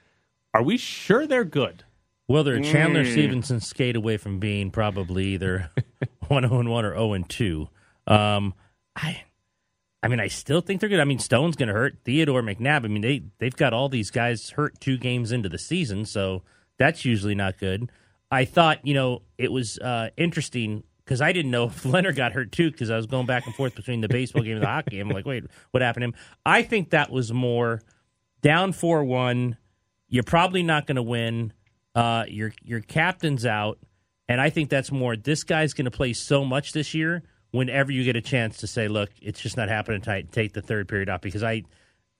Are 0.54 0.62
we 0.62 0.76
sure 0.76 1.26
they're 1.26 1.44
good? 1.44 1.84
Well, 2.26 2.44
they're 2.44 2.60
Chandler 2.60 3.04
Mm. 3.04 3.12
Stephenson 3.12 3.60
skate 3.60 3.96
away 3.96 4.16
from 4.18 4.38
being 4.38 4.70
probably 4.70 5.28
either 5.28 5.70
one 6.28 6.42
zero 6.42 6.60
and 6.60 6.70
one 6.70 6.84
or 6.84 6.92
zero 6.92 7.12
and 7.14 7.28
two. 7.28 7.68
Um, 8.06 8.54
I, 8.94 9.22
I 10.02 10.08
mean, 10.08 10.20
I 10.20 10.28
still 10.28 10.60
think 10.60 10.80
they're 10.80 10.90
good. 10.90 11.00
I 11.00 11.04
mean, 11.04 11.18
Stone's 11.18 11.56
going 11.56 11.68
to 11.68 11.74
hurt 11.74 11.98
Theodore 12.04 12.42
McNabb. 12.42 12.84
I 12.84 12.88
mean, 12.88 13.02
they 13.02 13.22
they've 13.38 13.56
got 13.56 13.72
all 13.72 13.88
these 13.88 14.10
guys 14.10 14.50
hurt 14.50 14.78
two 14.80 14.98
games 14.98 15.32
into 15.32 15.48
the 15.48 15.58
season, 15.58 16.04
so 16.04 16.42
that's 16.78 17.04
usually 17.04 17.34
not 17.34 17.58
good. 17.58 17.90
I 18.30 18.44
thought, 18.44 18.86
you 18.86 18.92
know, 18.92 19.22
it 19.38 19.50
was 19.50 19.78
uh, 19.78 20.10
interesting 20.18 20.84
because 21.08 21.22
I 21.22 21.32
didn't 21.32 21.50
know 21.50 21.64
if 21.64 21.82
Lehner 21.84 22.14
got 22.14 22.32
hurt 22.32 22.52
too 22.52 22.70
because 22.70 22.90
I 22.90 22.96
was 22.96 23.06
going 23.06 23.26
back 23.26 23.46
and 23.46 23.54
forth 23.54 23.74
between 23.74 24.02
the 24.02 24.08
baseball 24.08 24.42
game 24.42 24.54
and 24.54 24.62
the 24.62 24.66
hockey 24.66 24.96
game. 24.96 25.08
I'm 25.08 25.14
like, 25.14 25.24
wait, 25.26 25.44
what 25.70 25.82
happened 25.82 26.02
to 26.02 26.08
him? 26.08 26.14
I 26.44 26.62
think 26.62 26.90
that 26.90 27.10
was 27.10 27.32
more 27.32 27.80
down 28.42 28.72
four 28.72 29.02
one. 29.02 29.56
You're 30.08 30.22
probably 30.22 30.62
not 30.62 30.86
going 30.86 30.96
to 30.96 31.02
win. 31.02 31.54
Uh, 31.94 32.24
your 32.28 32.52
your 32.62 32.80
captain's 32.80 33.46
out, 33.46 33.78
and 34.28 34.40
I 34.40 34.50
think 34.50 34.68
that's 34.68 34.92
more. 34.92 35.16
This 35.16 35.42
guy's 35.44 35.72
going 35.72 35.86
to 35.86 35.90
play 35.90 36.12
so 36.12 36.44
much 36.44 36.72
this 36.72 36.94
year. 36.94 37.22
Whenever 37.50 37.90
you 37.90 38.04
get 38.04 38.14
a 38.14 38.20
chance 38.20 38.58
to 38.58 38.66
say, 38.66 38.86
"Look, 38.88 39.10
it's 39.22 39.40
just 39.40 39.56
not 39.56 39.68
happening," 39.68 40.02
take 40.30 40.52
the 40.52 40.62
third 40.62 40.86
period 40.86 41.08
off 41.08 41.22
because 41.22 41.42
I 41.42 41.64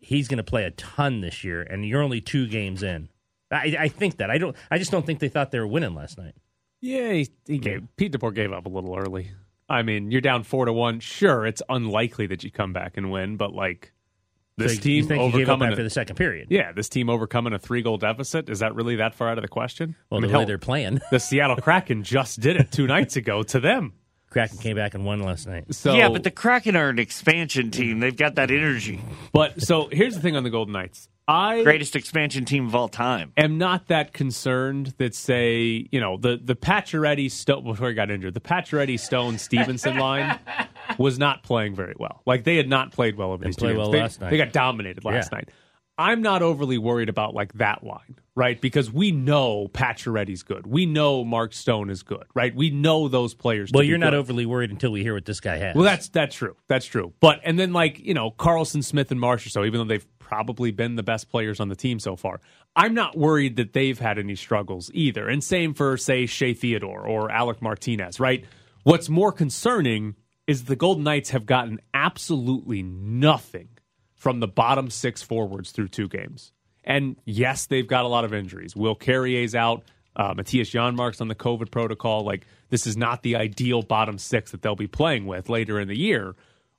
he's 0.01 0.27
going 0.27 0.39
to 0.39 0.45
play 0.45 0.65
a 0.65 0.71
ton 0.73 1.21
this 1.21 1.45
year, 1.45 1.63
and 1.63 1.87
you're 1.87 2.03
only 2.03 2.21
two 2.21 2.47
games 2.49 2.83
in. 2.83 3.09
I, 3.51 3.77
I 3.79 3.89
think 3.89 4.17
that 4.17 4.31
I 4.31 4.39
don't. 4.39 4.57
I 4.71 4.79
just 4.79 4.91
don't 4.91 5.07
think 5.07 5.21
they 5.21 5.29
thought 5.29 5.51
they 5.51 5.61
were 5.61 5.67
winning 5.67 5.95
last 5.95 6.19
night. 6.19 6.35
Yeah, 6.81 7.13
he, 7.13 7.29
he 7.47 7.59
gave 7.59 7.87
Pete 7.97 8.13
DeBoer 8.13 8.35
gave 8.35 8.53
up 8.53 8.67
a 8.67 8.69
little 8.69 8.97
early. 8.97 9.31
I 9.69 9.83
mean, 9.83 10.11
you're 10.11 10.21
down 10.21 10.45
four 10.45 10.65
to 10.65 10.73
one. 10.73 11.01
Sure, 11.01 11.47
it's 11.47 11.63
unlikely 11.69 12.27
that 12.29 12.43
you 12.45 12.51
come 12.51 12.73
back 12.73 12.97
and 12.97 13.11
win, 13.11 13.37
but 13.37 13.53
like 13.53 13.93
this 14.57 14.77
So 14.77 14.81
team 14.81 14.97
you 14.97 15.03
think 15.05 15.23
he 15.23 15.39
gave 15.39 15.49
up 15.49 15.55
overcoming 15.55 15.69
after 15.71 15.81
a, 15.83 15.85
the 15.85 15.91
second 15.91 16.17
period? 16.17 16.49
yeah, 16.51 16.73
this 16.73 16.89
team 16.89 17.11
overcoming 17.11 17.53
a 17.53 17.59
three 17.59 17.83
goal 17.83 17.97
deficit 17.99 18.49
is 18.49 18.61
that 18.61 18.75
really 18.75 18.97
that 18.97 19.15
far 19.15 19.29
out 19.29 19.39
of 19.39 19.43
the 19.43 19.49
question? 19.49 19.95
Well, 20.11 20.19
I 20.19 20.21
mean, 20.23 20.31
the 20.31 20.37
way 20.37 20.41
hell, 20.41 20.47
they're 20.47 20.59
playing, 20.59 21.01
the 21.11 21.21
Seattle 21.21 21.57
Kraken 21.57 22.03
just 22.03 22.41
did 22.41 22.57
it 22.57 22.73
two 22.73 22.87
nights 22.89 23.17
ago 23.17 23.43
to 23.45 23.61
them. 23.61 23.93
Kraken 24.31 24.59
came 24.59 24.77
back 24.77 24.95
and 24.95 25.05
won 25.05 25.21
last 25.23 25.47
night. 25.47 25.75
So 25.75 25.95
yeah, 25.95 26.09
but 26.09 26.23
the 26.25 26.31
Kraken 26.31 26.77
are 26.77 26.89
an 26.89 26.99
expansion 26.99 27.71
team. 27.71 28.01
They've 28.01 28.17
got 28.17 28.35
that 28.37 28.51
energy. 28.51 29.01
but 29.33 29.63
so 29.63 29.89
here's 29.91 30.15
the 30.15 30.21
thing 30.21 30.37
on 30.37 30.45
the 30.45 30.51
Golden 30.51 30.73
Knights. 30.73 31.09
I 31.31 31.63
Greatest 31.63 31.95
expansion 31.95 32.47
team 32.47 32.67
of 32.67 32.75
all 32.75 32.89
time. 32.89 33.33
am 33.37 33.59
not 33.59 33.89
that 33.89 34.15
concerned 34.15 34.95
that 34.97 35.15
say 35.15 35.87
you 35.93 36.01
know 36.01 36.17
the 36.17 36.41
the 36.43 36.57
Pacioretty 36.57 37.31
Stone 37.31 37.65
before 37.65 37.89
he 37.89 37.95
got 37.95 38.11
injured 38.11 38.33
the 38.33 38.41
Pacioretty 38.41 38.99
Stone 38.99 39.37
Stephenson 39.37 39.99
line 39.99 40.39
was 40.99 41.19
not 41.19 41.43
playing 41.43 41.75
very 41.75 41.93
well 41.99 42.23
like 42.25 42.45
they 42.45 42.57
had 42.57 42.67
not 42.67 42.93
played 42.93 43.17
well 43.19 43.33
over 43.33 43.45
these 43.45 43.57
two 43.57 43.67
play 43.67 43.77
well 43.77 43.91
they, 43.91 44.01
last 44.01 44.23
night. 44.23 44.31
they 44.31 44.39
got 44.39 44.53
dominated 44.55 45.05
last 45.05 45.29
Yeah. 45.31 45.39
night 45.41 45.51
I'm 45.99 46.23
not 46.23 46.41
overly 46.41 46.79
worried 46.79 47.11
about 47.11 47.35
like 47.35 47.53
that 47.55 47.85
line 47.85 48.17
right 48.39 48.61
because 48.61 48.91
we 48.91 49.11
know 49.11 49.69
Pacioretty's 49.73 50.43
good 50.43 50.67
we 50.67 50.87
know 50.87 51.25
Mark 51.25 51.53
Stone 51.53 51.91
is 51.91 52.03
good 52.03 52.25
right 52.35 52.55
we 52.55 52.71
know 52.71 53.09
those 53.09 53.35
players 53.35 53.71
Well, 53.75 53.83
you're 53.83 53.99
not 53.99 54.13
good. 54.13 54.21
overly 54.21 54.47
worried 54.47 54.71
until 54.71 54.93
we 54.93 55.03
hear 55.03 55.15
what 55.15 55.25
this 55.25 55.41
guy 55.41 55.57
has. 55.57 55.75
Well, 55.75 55.85
that's 55.85 56.09
that's 56.09 56.35
true. 56.37 56.57
That's 56.69 56.87
true. 56.87 57.13
But 57.21 57.41
and 57.45 57.59
then 57.59 57.73
like 57.73 57.99
you 57.99 58.15
know 58.15 58.31
Karlsson, 58.31 58.85
Smith, 58.85 59.11
and 59.11 59.21
Marsh. 59.21 59.45
Or 59.47 59.51
so 59.51 59.65
even 59.65 59.81
though 59.81 59.87
they've 59.87 60.07
probably 60.21 60.71
been 60.71 60.95
the 60.97 61.03
best 61.03 61.29
players 61.31 61.59
on 61.59 61.69
the 61.69 61.77
team 61.77 61.99
so 61.99 62.15
far, 62.15 62.41
I'm 62.77 62.95
not 62.95 63.19
worried 63.19 63.57
that 63.57 63.73
they've 63.73 63.99
had 63.99 64.19
any 64.19 64.37
struggles 64.37 64.91
either. 64.95 65.29
And 65.29 65.43
same 65.43 65.75
for 65.75 65.97
say 65.97 66.27
Shea 66.27 66.55
Theodore 66.55 67.07
or 67.07 67.31
Alec 67.31 67.61
Martinez. 67.61 68.21
Right. 68.21 68.45
What's 68.85 69.09
more 69.09 69.33
concerning 69.33 70.15
is 70.47 70.65
the 70.65 70.77
Golden 70.77 71.05
Knights 71.05 71.31
have 71.31 71.45
gotten 71.45 71.81
absolutely 71.93 72.83
nothing 72.83 73.69
from 74.15 74.41
the 74.41 74.49
bottom 74.49 74.91
six 74.91 75.23
forwards 75.23 75.73
through 75.73 75.89
two 75.89 76.09
games. 76.09 76.53
And 76.85 77.17
yes, 77.25 77.67
they've 77.67 77.87
got 77.87 78.05
a 78.05 78.09
lot 78.09 78.25
of 78.25 78.33
injuries. 78.33 78.75
Will 78.75 78.95
Carrier's 78.95 79.55
out. 79.55 79.83
Uh, 80.17 80.35
Mattias 80.35 80.71
Janmark's 80.71 81.21
on 81.21 81.29
the 81.29 81.35
COVID 81.35 81.71
protocol. 81.71 82.25
Like, 82.25 82.47
this 82.71 82.87
is 82.87 82.97
not 82.97 83.23
the 83.23 83.37
ideal 83.37 83.83
bottom 83.83 84.19
six 84.19 84.51
that 84.51 84.63
they'll 84.63 84.75
be 84.75 84.89
playing 84.89 85.27
with 85.27 85.49
later 85.49 85.79
in 85.79 85.87
the 85.87 85.99
year. 85.99 86.35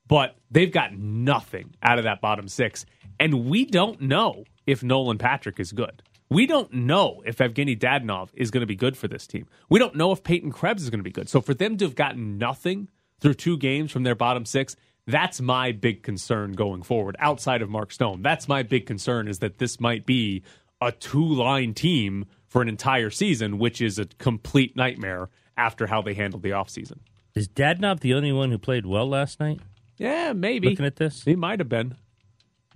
But 0.07 0.35
they've 0.51 0.71
got 0.71 0.93
nothing 0.93 1.75
out 1.81 1.99
of 1.99 2.03
that 2.03 2.19
bottom 2.19 2.47
six. 2.47 2.85
And 3.19 3.45
we 3.45 3.65
don't 3.65 4.01
know 4.01 4.43
if 4.65 4.83
Nolan 4.83 5.17
Patrick 5.17 5.59
is 5.59 5.71
good. 5.71 6.03
We 6.29 6.45
don't 6.45 6.71
know 6.73 7.23
if 7.25 7.37
Evgeny 7.37 7.77
Dadonov 7.77 8.29
is 8.33 8.51
going 8.51 8.61
to 8.61 8.67
be 8.67 8.75
good 8.75 8.95
for 8.97 9.07
this 9.07 9.25
team. 9.25 9.47
We 9.69 9.79
don't 9.79 9.95
know 9.95 10.11
if 10.11 10.23
Peyton 10.23 10.51
Krebs 10.51 10.83
is 10.83 10.89
going 10.89 10.99
to 10.99 11.03
be 11.03 11.11
good. 11.11 11.29
So 11.29 11.41
for 11.41 11.53
them 11.53 11.77
to 11.77 11.85
have 11.85 11.95
gotten 11.95 12.37
nothing 12.37 12.87
through 13.19 13.33
two 13.35 13.57
games 13.57 13.91
from 13.91 14.03
their 14.03 14.15
bottom 14.15 14.45
six, 14.45 14.75
that's 15.11 15.41
my 15.41 15.71
big 15.71 16.03
concern 16.03 16.53
going 16.53 16.83
forward. 16.83 17.15
Outside 17.19 17.61
of 17.61 17.69
Mark 17.69 17.91
Stone, 17.91 18.21
that's 18.21 18.47
my 18.47 18.63
big 18.63 18.85
concern 18.85 19.27
is 19.27 19.39
that 19.39 19.57
this 19.57 19.79
might 19.79 20.05
be 20.05 20.43
a 20.81 20.91
two-line 20.91 21.73
team 21.73 22.25
for 22.47 22.61
an 22.61 22.69
entire 22.69 23.09
season, 23.09 23.59
which 23.59 23.81
is 23.81 23.99
a 23.99 24.05
complete 24.05 24.75
nightmare 24.75 25.29
after 25.57 25.87
how 25.87 26.01
they 26.01 26.13
handled 26.13 26.41
the 26.43 26.49
offseason. 26.51 26.97
Is 27.35 27.47
Dadonov 27.47 27.99
the 27.99 28.13
only 28.13 28.31
one 28.31 28.49
who 28.51 28.57
played 28.57 28.85
well 28.85 29.07
last 29.07 29.39
night? 29.39 29.59
Yeah, 29.97 30.33
maybe. 30.33 30.69
Looking 30.69 30.85
at 30.85 30.95
this, 30.95 31.23
He 31.23 31.35
might 31.35 31.59
have 31.59 31.69
been. 31.69 31.95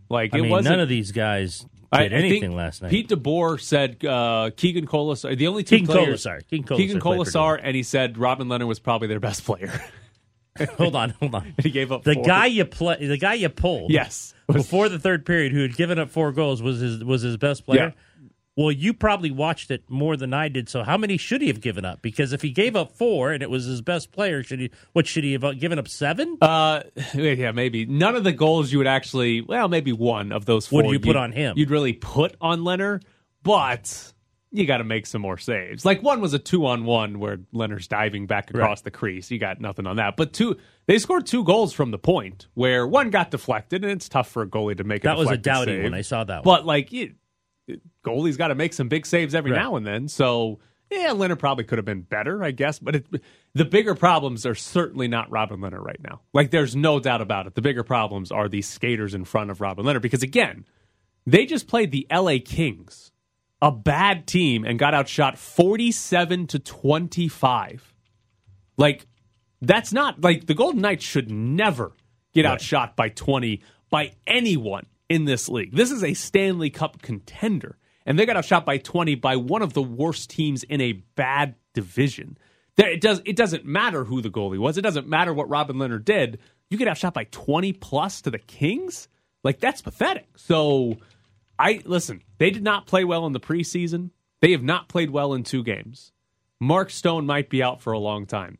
Like 0.09 0.33
I 0.35 0.39
it 0.39 0.41
mean, 0.41 0.51
wasn't 0.51 0.73
none 0.73 0.79
of 0.81 0.89
these 0.89 1.11
guys 1.11 1.65
I- 1.91 2.03
did 2.03 2.13
I 2.13 2.17
anything 2.17 2.55
last 2.55 2.81
night. 2.81 2.91
Pete 2.91 3.07
DeBoer 3.09 3.59
said 3.59 4.03
uh, 4.05 4.51
Keegan 4.55 4.85
Kolesar. 4.85 5.35
The 5.37 5.47
only 5.47 5.63
two 5.63 5.77
Keegan 5.77 5.87
players, 5.95 6.25
Kolesar. 6.25 6.47
Keegan 6.49 6.65
Kolesar 6.67 6.77
Keegan 6.77 6.99
Kolesar, 6.99 7.59
and 7.63 7.75
he 7.75 7.83
said 7.83 8.17
Robin 8.17 8.47
Lehner 8.47 8.67
was 8.67 8.79
probably 8.79 9.07
their 9.07 9.19
best 9.21 9.43
player. 9.45 9.71
hold 10.77 10.95
on, 10.95 11.11
hold 11.11 11.35
on. 11.35 11.53
he 11.61 11.69
gave 11.71 11.91
up 11.91 12.03
The 12.03 12.13
four. 12.15 12.25
guy 12.25 12.45
you 12.47 12.65
play, 12.65 13.05
the 13.05 13.17
guy 13.17 13.33
you 13.35 13.49
pulled, 13.49 13.91
Yes. 13.91 14.33
before 14.51 14.89
the 14.89 14.99
third 14.99 15.25
period, 15.25 15.51
who 15.51 15.61
had 15.61 15.75
given 15.75 15.97
up 15.99 16.09
four 16.09 16.31
goals, 16.31 16.61
was 16.61 16.79
his 16.79 17.03
was 17.03 17.21
his 17.21 17.37
best 17.37 17.65
player. 17.65 17.93
Yeah. 17.95 18.25
Well, 18.55 18.71
you 18.71 18.93
probably 18.93 19.31
watched 19.31 19.71
it 19.71 19.83
more 19.89 20.15
than 20.15 20.31
I 20.31 20.47
did. 20.47 20.69
So, 20.69 20.83
how 20.83 20.95
many 20.95 21.17
should 21.17 21.41
he 21.41 21.47
have 21.47 21.59
given 21.59 21.85
up? 21.85 22.03
Because 22.03 22.33
if 22.33 22.43
he 22.43 22.51
gave 22.51 22.75
up 22.75 22.91
four 22.91 23.31
and 23.31 23.41
it 23.41 23.49
was 23.49 23.65
his 23.65 23.81
best 23.81 24.11
player, 24.11 24.43
should 24.43 24.59
he? 24.59 24.69
What 24.91 25.07
should 25.07 25.23
he 25.23 25.33
have 25.33 25.43
uh, 25.43 25.53
given 25.53 25.79
up? 25.79 25.87
Seven? 25.87 26.37
Uh, 26.39 26.83
yeah, 27.15 27.51
maybe 27.51 27.87
none 27.87 28.15
of 28.15 28.23
the 28.23 28.31
goals 28.31 28.71
you 28.71 28.77
would 28.77 28.85
actually. 28.85 29.41
Well, 29.41 29.69
maybe 29.69 29.91
one 29.91 30.31
of 30.31 30.45
those. 30.45 30.67
Four 30.67 30.83
What 30.83 30.87
do 30.89 30.93
you 30.93 30.99
put 30.99 31.15
on 31.15 31.31
him? 31.31 31.57
You'd 31.57 31.71
really 31.71 31.93
put 31.93 32.35
on 32.39 32.59
Lehner, 32.59 33.01
but 33.41 34.12
you 34.53 34.65
got 34.67 34.77
to 34.77 34.83
make 34.83 35.05
some 35.07 35.21
more 35.21 35.37
saves. 35.37 35.83
Like 35.83 36.01
one 36.03 36.21
was 36.21 36.33
a 36.33 36.39
two 36.39 36.65
on 36.67 36.85
one 36.85 37.19
where 37.19 37.37
Lehner's 37.53 37.87
diving 37.87 38.27
back 38.27 38.49
across 38.51 38.81
the 38.81 38.91
crease. 38.91 39.31
You 39.31 39.39
got 39.39 39.59
nothing 39.59 39.87
on 39.87 39.95
that. 39.97 40.15
But 40.15 40.31
two, 40.31 40.57
they 40.85 40.99
scored 40.99 41.25
two 41.25 41.43
goals 41.43 41.73
from 41.73 41.91
the 41.91 41.97
point 41.97 42.47
where 42.53 42.87
one 42.87 43.09
got 43.09 43.31
deflected, 43.31 43.83
and 43.83 43.91
it's 43.91 44.07
tough 44.07 44.29
for 44.29 44.43
a 44.43 44.47
goalie 44.47 44.77
to 44.77 44.83
make. 44.83 45.03
A 45.03 45.07
that 45.07 45.17
was 45.17 45.31
a 45.31 45.37
dowdy 45.37 45.71
save. 45.73 45.83
one. 45.83 45.93
I 45.95 46.01
saw 46.01 46.23
that 46.23 46.45
one. 46.45 46.57
But 46.57 46.65
like, 46.65 46.91
you, 46.91 47.15
goalie's 48.05 48.37
got 48.37 48.49
to 48.49 48.55
make 48.55 48.73
some 48.73 48.87
big 48.89 49.05
saves 49.05 49.33
every 49.33 49.51
Right. 49.51 49.59
now 49.59 49.75
and 49.75 49.85
then. 49.85 50.07
So 50.07 50.59
yeah, 50.91 51.09
Lehner 51.09 51.39
probably 51.39 51.63
could 51.63 51.79
have 51.79 51.85
been 51.85 52.01
better, 52.01 52.43
I 52.43 52.51
guess. 52.51 52.77
But 52.77 52.97
it, 52.97 53.07
the 53.55 53.65
bigger 53.65 53.95
problems 53.95 54.45
are 54.45 54.53
certainly 54.53 55.07
not 55.07 55.31
Robin 55.31 55.59
Lehner 55.61 55.81
right 55.81 55.99
now. 56.03 56.21
Like, 56.33 56.51
there's 56.51 56.75
no 56.75 56.99
doubt 56.99 57.21
about 57.21 57.47
it. 57.47 57.55
The 57.55 57.61
bigger 57.63 57.83
problems 57.83 58.31
are 58.31 58.47
these 58.47 58.67
skaters 58.69 59.15
in 59.15 59.25
front 59.25 59.49
of 59.49 59.61
Robin 59.61 59.83
Lehner 59.85 60.01
because 60.01 60.21
again, 60.21 60.65
they 61.25 61.45
just 61.45 61.67
played 61.67 61.91
the 61.91 62.05
L.A. 62.11 62.39
Kings, 62.39 63.11
a 63.63 63.71
bad 63.71 64.27
team, 64.27 64.65
and 64.65 64.77
got 64.77 64.93
outshot 64.93 65.37
47 65.39 66.47
to 66.47 66.59
25. 66.59 67.93
Like, 68.77 69.07
that's 69.61 69.93
not 69.93 70.21
like 70.21 70.45
the 70.47 70.53
Golden 70.53 70.81
Knights 70.81 71.05
should 71.05 71.31
never 71.31 71.93
get 72.33 72.45
outshot 72.45 72.95
by 72.97 73.07
20 73.09 73.61
by 73.89 74.11
anyone 74.27 74.85
in 75.07 75.23
this 75.25 75.47
league. 75.47 75.73
This 75.73 75.91
is 75.91 76.03
a 76.03 76.13
Stanley 76.13 76.69
Cup 76.69 77.01
contender. 77.01 77.77
and 78.05 78.19
they 78.19 78.25
got 78.25 78.35
outshot 78.35 78.65
by 78.65 78.77
20 78.79 79.15
by 79.15 79.37
one 79.37 79.61
of 79.61 79.71
the 79.73 79.81
worst 79.81 80.29
teams 80.29 80.63
in 80.63 80.81
a 80.81 80.93
bad 81.15 81.55
division. 81.73 82.37
There, 82.75 82.89
it 82.89 82.99
does 83.01 83.21
it 83.25 83.35
doesn't 83.37 83.65
matter 83.65 84.03
who 84.03 84.21
the 84.21 84.29
goalie 84.29 84.57
was. 84.57 84.77
It 84.77 84.81
doesn't 84.81 85.07
matter 85.07 85.33
what 85.33 85.47
Robin 85.47 85.77
Lehner 85.77 86.03
did. 86.03 86.39
You 86.69 86.77
get 86.77 86.87
outshot 86.89 87.13
by 87.13 87.25
20 87.25 87.71
plus 87.73 88.21
to 88.23 88.31
the 88.31 88.39
Kings? 88.39 89.07
Like 89.43 89.59
that's 89.59 89.81
pathetic. 89.81 90.27
So 90.35 90.97
I 91.63 91.81
listen, 91.85 92.21
they 92.39 92.49
did 92.49 92.63
not 92.63 92.87
play 92.87 93.05
well 93.05 93.25
in 93.25 93.31
the 93.31 93.39
preseason. 93.39 94.09
They 94.41 94.51
have 94.51 94.63
not 94.63 94.89
played 94.89 95.11
well 95.11 95.33
in 95.33 95.43
two 95.43 95.63
games. 95.63 96.11
Mark 96.59 96.89
Stone 96.89 97.25
might 97.25 97.49
be 97.49 97.63
out 97.63 97.81
for 97.81 97.93
a 97.93 97.99
long 97.99 98.25
time. 98.25 98.57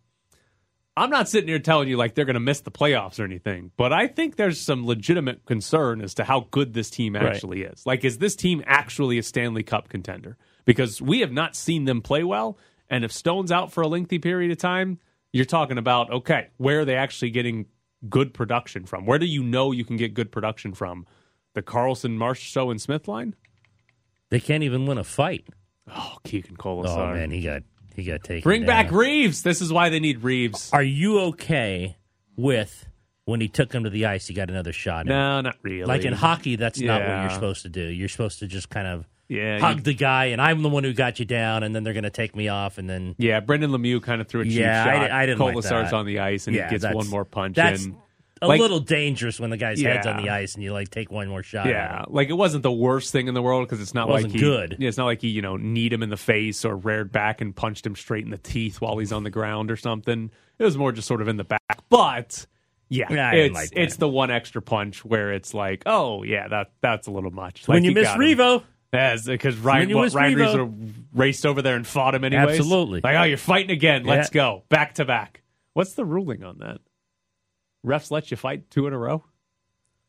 I'm 0.96 1.10
not 1.10 1.28
sitting 1.28 1.50
here 1.50 1.60
telling 1.60 1.90
you 1.90 1.98
like 1.98 2.16
they're 2.16 2.24
going 2.24 2.36
to 2.36 2.40
miss 2.40 2.62
the 2.62 2.72
playoffs 2.72 3.20
or 3.20 3.26
anything, 3.26 3.72
but 3.76 3.92
I 3.92 4.08
think 4.08 4.38
there's 4.38 4.62
some 4.62 4.86
legitimate 4.86 5.46
concern 5.46 6.02
as 6.02 6.14
to 6.14 6.24
how 6.24 6.48
good 6.52 6.74
this 6.74 6.90
team 6.90 7.18
actually 7.18 7.64
is. 7.64 7.86
Like, 7.86 8.06
is 8.06 8.20
this 8.20 8.38
team 8.38 8.64
actually 8.66 9.18
a 9.18 9.24
Stanley 9.24 9.64
Cup 9.64 9.90
contender? 9.90 10.38
Because 10.64 11.02
we 11.02 11.20
have 11.20 11.32
not 11.32 11.58
seen 11.58 11.84
them 11.84 12.02
play 12.02 12.24
well. 12.24 12.58
And 12.90 13.04
if 13.04 13.12
Stone's 13.12 13.52
out 13.52 13.74
for 13.74 13.82
a 13.82 13.88
lengthy 13.88 14.20
period 14.20 14.52
of 14.52 14.60
time, 14.60 15.00
you're 15.34 15.46
talking 15.46 15.78
about, 15.78 16.10
okay, 16.12 16.48
where 16.58 16.82
are 16.82 16.86
they 16.86 16.96
actually 16.96 17.32
getting 17.32 17.66
good 18.08 18.34
production 18.34 18.86
from? 18.86 19.06
Where 19.06 19.20
do 19.20 19.26
you 19.26 19.44
know 19.44 19.72
you 19.72 19.84
can 19.84 19.98
get 19.98 20.14
good 20.14 20.32
production 20.32 20.74
from? 20.74 21.06
The 21.54 21.62
Karlsson, 21.62 22.18
Marchessault, 22.18 22.72
and 22.72 22.82
Smith 22.82 23.08
line? 23.08 23.36
They 24.30 24.40
can't 24.40 24.64
even 24.64 24.86
win 24.86 24.98
a 24.98 25.04
fight. 25.04 25.46
Oh, 25.88 26.18
Keegan 26.24 26.58
Kolesar. 26.58 26.88
Oh 27.12 27.14
man, 27.14 27.30
he 27.32 27.42
got 27.44 27.64
he 27.96 28.04
got 28.04 28.24
taken. 28.24 28.42
Bring 28.44 28.62
down. 28.62 28.68
back 28.68 28.92
Reaves. 28.92 29.44
This 29.44 29.62
is 29.62 29.72
why 29.72 29.90
they 29.90 30.00
need 30.00 30.24
Reaves. 30.24 30.72
Are 30.74 30.82
you 30.84 31.20
okay 31.20 31.98
with 32.36 32.88
when 33.26 33.40
he 33.42 33.48
took 33.48 33.72
him 33.74 33.84
to 33.84 33.90
the 33.90 34.06
ice? 34.08 34.26
He 34.28 34.34
got 34.34 34.50
another 34.50 34.74
shot. 34.74 35.06
No, 35.06 35.42
not 35.42 35.58
really. 35.62 35.86
Like 35.86 36.04
in 36.06 36.14
hockey, 36.14 36.56
that's 36.56 36.80
not 36.80 37.02
what 37.02 37.22
you're 37.22 37.30
supposed 37.30 37.62
to 37.64 37.70
do. 37.70 37.82
You're 37.84 38.10
supposed 38.10 38.40
to 38.40 38.48
just 38.48 38.70
kind 38.70 38.88
of 38.88 39.06
Yeah, 39.28 39.60
hug 39.60 39.78
you- 39.78 39.84
the 39.84 39.94
guy, 39.94 40.26
and 40.28 40.42
I'm 40.42 40.64
the 40.64 40.70
one 40.70 40.84
who 40.84 40.94
got 40.94 41.20
you 41.20 41.26
down, 41.26 41.62
and 41.64 41.76
then 41.76 41.84
they're 41.84 41.94
going 41.94 42.04
to 42.04 42.10
take 42.10 42.36
me 42.36 42.48
off, 42.48 42.78
and 42.80 42.90
then 42.90 43.14
Yeah, 43.20 43.40
Brendan 43.42 43.70
Lemieux 43.72 44.02
kind 44.02 44.22
of 44.22 44.28
threw 44.28 44.42
a 44.42 44.46
cheap 44.46 44.54
Yeah, 44.54 44.84
I 44.84 44.94
shot. 44.96 45.08
di- 45.08 45.14
I 45.16 45.26
didn't 45.28 45.40
like 45.40 45.56
Kolesar's 45.58 45.92
that. 45.92 45.94
on 45.94 46.06
the 46.08 46.20
ice 46.20 46.48
and 46.48 46.56
Yeah, 46.56 46.70
he 46.70 46.78
gets 46.80 46.96
one 46.96 47.08
more 47.10 47.26
punch 47.26 47.58
in. 47.60 47.98
A 48.42 48.48
Like- 48.48 48.60
little 48.60 48.80
dangerous 48.82 49.40
when 49.40 49.52
the 49.52 49.58
guy's 49.58 49.82
head's 49.82 50.06
on 50.06 50.18
the 50.18 50.30
ice, 50.30 50.56
and 50.56 50.64
you 50.64 50.74
like 50.74 50.90
take 50.90 51.10
one 51.12 51.30
more 51.30 51.44
shot. 51.44 51.66
Yeah, 51.68 52.04
like 52.10 52.30
it 52.30 52.34
wasn't 52.34 52.64
the 52.64 52.72
worst 52.72 53.12
thing 53.12 53.28
in 53.28 53.34
the 53.34 53.42
world 53.42 53.66
because 53.68 53.80
it's 53.82 53.94
not 53.94 54.10
Wasn't 54.10 54.34
like 54.34 54.42
he, 54.42 54.46
good. 54.46 54.76
Yeah, 54.80 54.90
it's 54.90 54.98
not 54.98 55.06
like 55.06 55.22
he 55.22 55.30
you 55.30 55.42
know 55.42 55.56
kneed 55.56 55.94
him 55.94 56.04
in 56.04 56.10
the 56.10 56.18
face 56.18 56.66
or 56.66 56.76
reared 56.76 57.12
back 57.12 57.40
and 57.40 57.56
punched 57.56 57.86
him 57.86 57.96
straight 57.96 58.26
in 58.26 58.32
the 58.32 58.38
teeth 58.38 58.82
while 58.82 58.98
he's 58.98 59.14
on 59.14 59.24
the 59.24 59.30
ground 59.30 59.72
or 59.72 59.78
something. 59.78 60.30
It 60.60 60.64
was 60.64 60.78
more 60.78 60.92
just 60.92 61.08
sort 61.08 61.22
of 61.22 61.28
in 61.30 61.38
the 61.38 61.46
back. 61.46 61.62
But 61.90 62.46
yeah, 62.90 63.06
Yeah, 63.10 63.32
it's 63.34 63.54
like 63.56 63.70
it's 63.74 63.96
the 63.96 64.10
one 64.10 64.30
extra 64.30 64.62
punch 64.62 65.06
where 65.06 65.32
it's 65.32 65.54
like, 65.54 65.84
oh 65.86 66.24
yeah, 66.24 66.48
that 66.50 66.72
that's 66.82 67.08
a 67.08 67.12
little 67.12 67.32
much. 67.32 67.66
when 67.68 67.84
you 67.86 67.92
miss. 67.94 68.08
Revo, 68.10 68.64
Yes, 68.92 69.26
because 69.26 69.58
Ryan, 69.58 69.90
you 69.90 69.96
what, 69.98 70.14
Ryan 70.14 70.36
Reaves 70.36 70.94
raced 71.14 71.46
over 71.46 71.62
there 71.64 71.76
and 71.76 71.88
fought 71.88 72.14
him 72.14 72.24
anyways. 72.26 72.60
Absolutely. 72.60 73.02
Like, 73.04 73.16
oh, 73.16 73.24
you're 73.24 73.38
fighting 73.38 73.72
again. 73.72 74.04
Let's 74.04 74.30
Yeah. 74.30 74.42
go. 74.42 74.64
Back 74.70 74.96
to 74.96 75.06
back. 75.06 75.42
What's 75.74 75.94
the 75.94 76.06
ruling 76.06 76.44
on 76.44 76.58
that? 76.60 76.80
Refs 77.86 78.12
let 78.12 78.32
you 78.32 78.38
fight 78.38 78.70
two 78.72 78.88
in 78.88 78.94
a 78.94 78.98
row? 78.98 79.24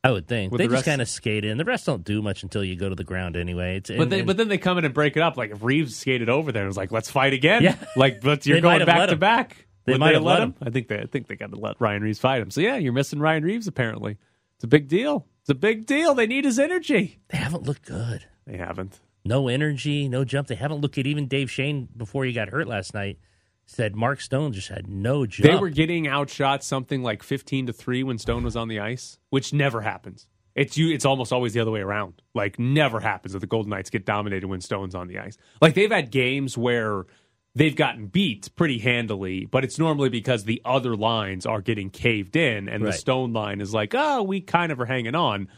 I 0.03 0.11
would 0.11 0.29
think 0.29 0.53
With 0.53 0.59
they 0.59 0.67
the 0.67 0.75
just 0.75 0.81
rest- 0.81 0.87
kind 0.87 1.01
of 1.03 1.09
skate 1.09 1.45
in. 1.47 1.57
The 1.57 1.65
rest 1.65 1.87
don't 1.87 2.05
do 2.05 2.21
much 2.21 2.43
until 2.43 2.63
you 2.63 2.77
go 2.77 2.91
to 2.91 2.95
the 2.95 3.05
ground 3.05 3.37
anyway. 3.37 3.79
It's, 3.79 3.89
But, 3.89 4.01
and- 4.03 4.13
they, 4.13 4.19
and- 4.19 4.27
but 4.27 4.37
then 4.37 4.49
they 4.49 4.59
come 4.59 4.77
in 4.79 4.85
and 4.85 4.93
break 4.93 5.17
it 5.17 5.23
up. 5.23 5.37
Like 5.39 5.51
if 5.51 5.63
Reaves 5.63 5.97
skated 5.97 6.29
over 6.29 6.53
there 6.53 6.63
and 6.63 6.69
was 6.69 6.77
like, 6.77 6.93
"Let's 6.93 7.11
fight 7.11 7.33
again." 7.33 7.63
Yeah. 7.63 7.77
Like, 7.97 8.21
but 8.21 8.45
you're 8.45 8.59
They 8.59 8.61
might 8.61 8.79
going 8.79 8.81
have 8.81 8.87
back 8.87 8.99
let 8.99 9.07
to 9.07 9.13
him. 9.13 9.19
back. 9.19 9.67
They 9.87 9.93
Would 9.93 10.01
might 10.01 10.15
have 10.15 10.23
let 10.23 10.41
him. 10.43 10.55
I 10.63 10.71
think 10.71 10.89
they. 10.89 10.99
I 11.01 11.07
think 11.07 11.27
they 11.27 11.37
got 11.37 11.51
to 11.53 11.57
let 11.59 11.81
Ryan 11.81 12.03
Reaves 12.03 12.19
fight 12.19 12.43
him. 12.43 12.51
So 12.51 12.61
yeah, 12.61 12.77
you're 12.77 12.93
missing 12.93 13.19
Ryan 13.19 13.45
Reaves. 13.45 13.67
Apparently, 13.67 14.17
it's 14.57 14.65
a 14.65 14.67
big 14.67 14.89
deal. 14.89 15.27
It's 15.41 15.51
a 15.51 15.55
big 15.55 15.87
deal. 15.87 16.15
They 16.15 16.27
need 16.27 16.45
his 16.45 16.59
energy. 16.59 17.21
they 17.29 17.39
haven't 17.39 17.65
looked 17.65 17.87
good. 17.87 18.25
They 18.47 18.57
haven't. 18.59 19.01
No 19.27 19.49
energy, 19.49 20.07
no 20.09 20.25
jump. 20.25 20.49
They 20.49 20.55
haven't 20.55 20.81
looked 20.83 20.99
at 20.99 21.07
even 21.07 21.29
Dave 21.29 21.51
Shane 21.51 21.89
before 21.97 22.25
he 22.27 22.33
got 22.35 22.49
hurt 22.51 22.67
last 22.69 22.93
night. 22.95 23.19
Said 23.67 23.97
Mark 23.97 24.21
Stone 24.21 24.53
just 24.53 24.69
had 24.69 24.89
no 24.89 25.27
jump. 25.27 25.51
They 25.51 25.59
were 25.59 25.71
getting 25.71 26.07
outshot 26.07 26.63
something 26.63 27.03
like 27.03 27.23
15 27.23 27.67
to 27.67 27.73
3 27.73 28.03
when 28.03 28.19
Stone 28.19 28.45
was 28.45 28.57
on 28.57 28.69
the 28.69 28.81
ice, 28.81 29.19
which 29.31 29.53
never 29.53 29.81
happens. 29.81 30.27
It's 30.55 30.77
you 30.77 30.95
it's 30.95 31.05
almost 31.05 31.33
always 31.33 31.55
the 31.55 31.61
other 31.61 31.71
way 31.71 31.81
around. 31.81 32.23
Like 32.35 32.59
never 32.59 33.01
happens 33.01 33.33
that 33.33 33.41
the 33.41 33.47
Golden 33.47 33.71
Knights 33.71 33.91
get 33.91 34.05
dominated 34.05 34.47
when 34.47 34.61
Stone's 34.61 34.95
on 34.95 35.09
the 35.09 35.19
ice. 35.19 35.37
Like 35.61 35.75
they've 35.75 35.91
had 35.91 36.11
games 36.11 36.57
where 36.57 37.07
they've 37.55 37.75
gotten 37.75 38.07
beat 38.07 38.51
pretty 38.55 38.79
handily, 38.79 39.47
but 39.47 39.65
it's 39.65 39.79
normally 39.79 40.11
because 40.11 40.45
the 40.45 40.63
other 40.65 40.95
lines 40.95 41.47
are 41.47 41.61
getting 41.61 41.91
caved 41.91 42.37
in 42.37 42.69
and 42.69 42.85
the 42.85 42.93
Stone 42.93 43.33
line 43.33 43.61
is 43.61 43.75
like, 43.75 43.95
"Oh, 43.97 44.23
we 44.23 44.41
kind 44.41 44.71
of 44.71 44.81
are 44.81 44.87
hanging 44.87 45.15
on." 45.15 45.49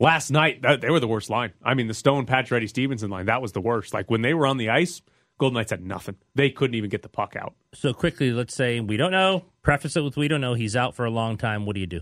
Last 0.00 0.30
night, 0.30 0.62
that, 0.62 0.80
they 0.80 0.90
were 0.90 1.00
the 1.00 1.06
worst 1.08 1.30
line. 1.30 1.52
I 1.62 1.74
mean, 1.74 1.86
the 1.86 1.94
Stone, 1.94 2.26
Pacioretty, 2.26 2.68
Stephenson 2.68 3.08
line, 3.08 3.26
that 3.26 3.40
was 3.40 3.52
the 3.52 3.60
worst. 3.60 3.94
Like 3.94 4.10
when 4.10 4.22
they 4.22 4.34
were 4.34 4.48
on 4.48 4.56
the 4.56 4.68
ice, 4.68 5.00
Golden 5.38 5.54
Knights 5.54 5.70
had 5.70 5.84
nothing. 5.84 6.16
They 6.34 6.50
couldn't 6.50 6.74
even 6.74 6.90
get 6.90 7.02
the 7.02 7.08
puck 7.08 7.34
out. 7.36 7.54
so 7.74 7.92
quickly. 7.92 8.30
Let's 8.30 8.54
say 8.54 8.80
we 8.80 8.96
don't 8.96 9.10
know. 9.10 9.44
Preface 9.62 9.96
it 9.96 10.02
with 10.02 10.16
we 10.16 10.28
don't 10.28 10.40
know. 10.40 10.54
He's 10.54 10.76
out 10.76 10.94
for 10.94 11.04
a 11.04 11.10
long 11.10 11.36
time. 11.36 11.66
What 11.66 11.74
do 11.74 11.80
you 11.80 11.86
do? 11.86 12.00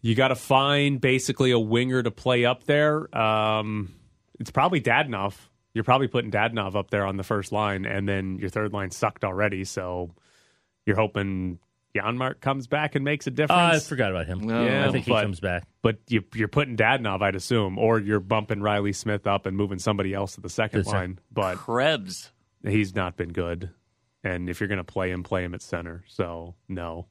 You 0.00 0.14
got 0.14 0.28
to 0.28 0.36
find 0.36 1.00
basically 1.00 1.50
a 1.50 1.58
winger 1.58 2.02
to 2.02 2.10
play 2.10 2.44
up 2.44 2.64
there. 2.64 3.16
Um, 3.16 3.94
it's 4.38 4.50
probably 4.50 4.80
Dadonov. 4.80 5.34
You're 5.72 5.84
probably 5.84 6.08
putting 6.08 6.30
Dadonov 6.30 6.76
up 6.76 6.90
there 6.90 7.06
on 7.06 7.16
the 7.16 7.24
first 7.24 7.52
line, 7.52 7.86
and 7.86 8.08
then 8.08 8.38
your 8.38 8.50
third 8.50 8.72
line 8.72 8.90
sucked 8.90 9.24
already. 9.24 9.64
So 9.64 10.14
you're 10.86 10.96
hoping 10.96 11.58
Janmark 11.94 12.40
comes 12.40 12.66
back 12.66 12.94
and 12.94 13.04
makes 13.04 13.26
a 13.26 13.30
Oh, 13.30 13.46
I 13.48 13.78
forgot 13.78 14.10
about 14.10 14.26
him. 14.26 14.48
Yeah, 14.48 14.86
I 14.88 14.90
think 14.90 15.04
he 15.04 15.10
but- 15.12 15.22
comes 15.22 15.40
back. 15.40 15.64
but 15.82 15.98
you, 16.08 16.24
you're 16.34 16.48
putting 16.48 16.76
Dadonov, 16.76 17.22
I'd 17.22 17.36
assume, 17.36 17.78
or 17.78 18.00
you're 18.00 18.20
bumping 18.20 18.60
Riley 18.60 18.92
Smith 18.92 19.26
up 19.26 19.46
and 19.46 19.56
moving 19.56 19.78
somebody 19.78 20.12
else 20.12 20.34
to 20.34 20.40
the 20.40 20.48
second 20.48 20.80
To 20.80 20.84
the 20.84 20.90
sec- 20.90 20.94
line. 20.94 21.18
But 21.32 21.56
Krebs. 21.56 22.32
he's 22.64 22.94
not 22.94 23.16
been 23.16 23.32
good. 23.32 23.70
And 24.24 24.48
if 24.48 24.58
you're 24.60 24.68
going 24.68 24.78
to 24.78 24.84
play 24.84 25.10
him, 25.10 25.22
play 25.22 25.44
him 25.44 25.54
at 25.54 25.62
center. 25.62 26.02
So 26.08 26.54
no. 26.68 27.06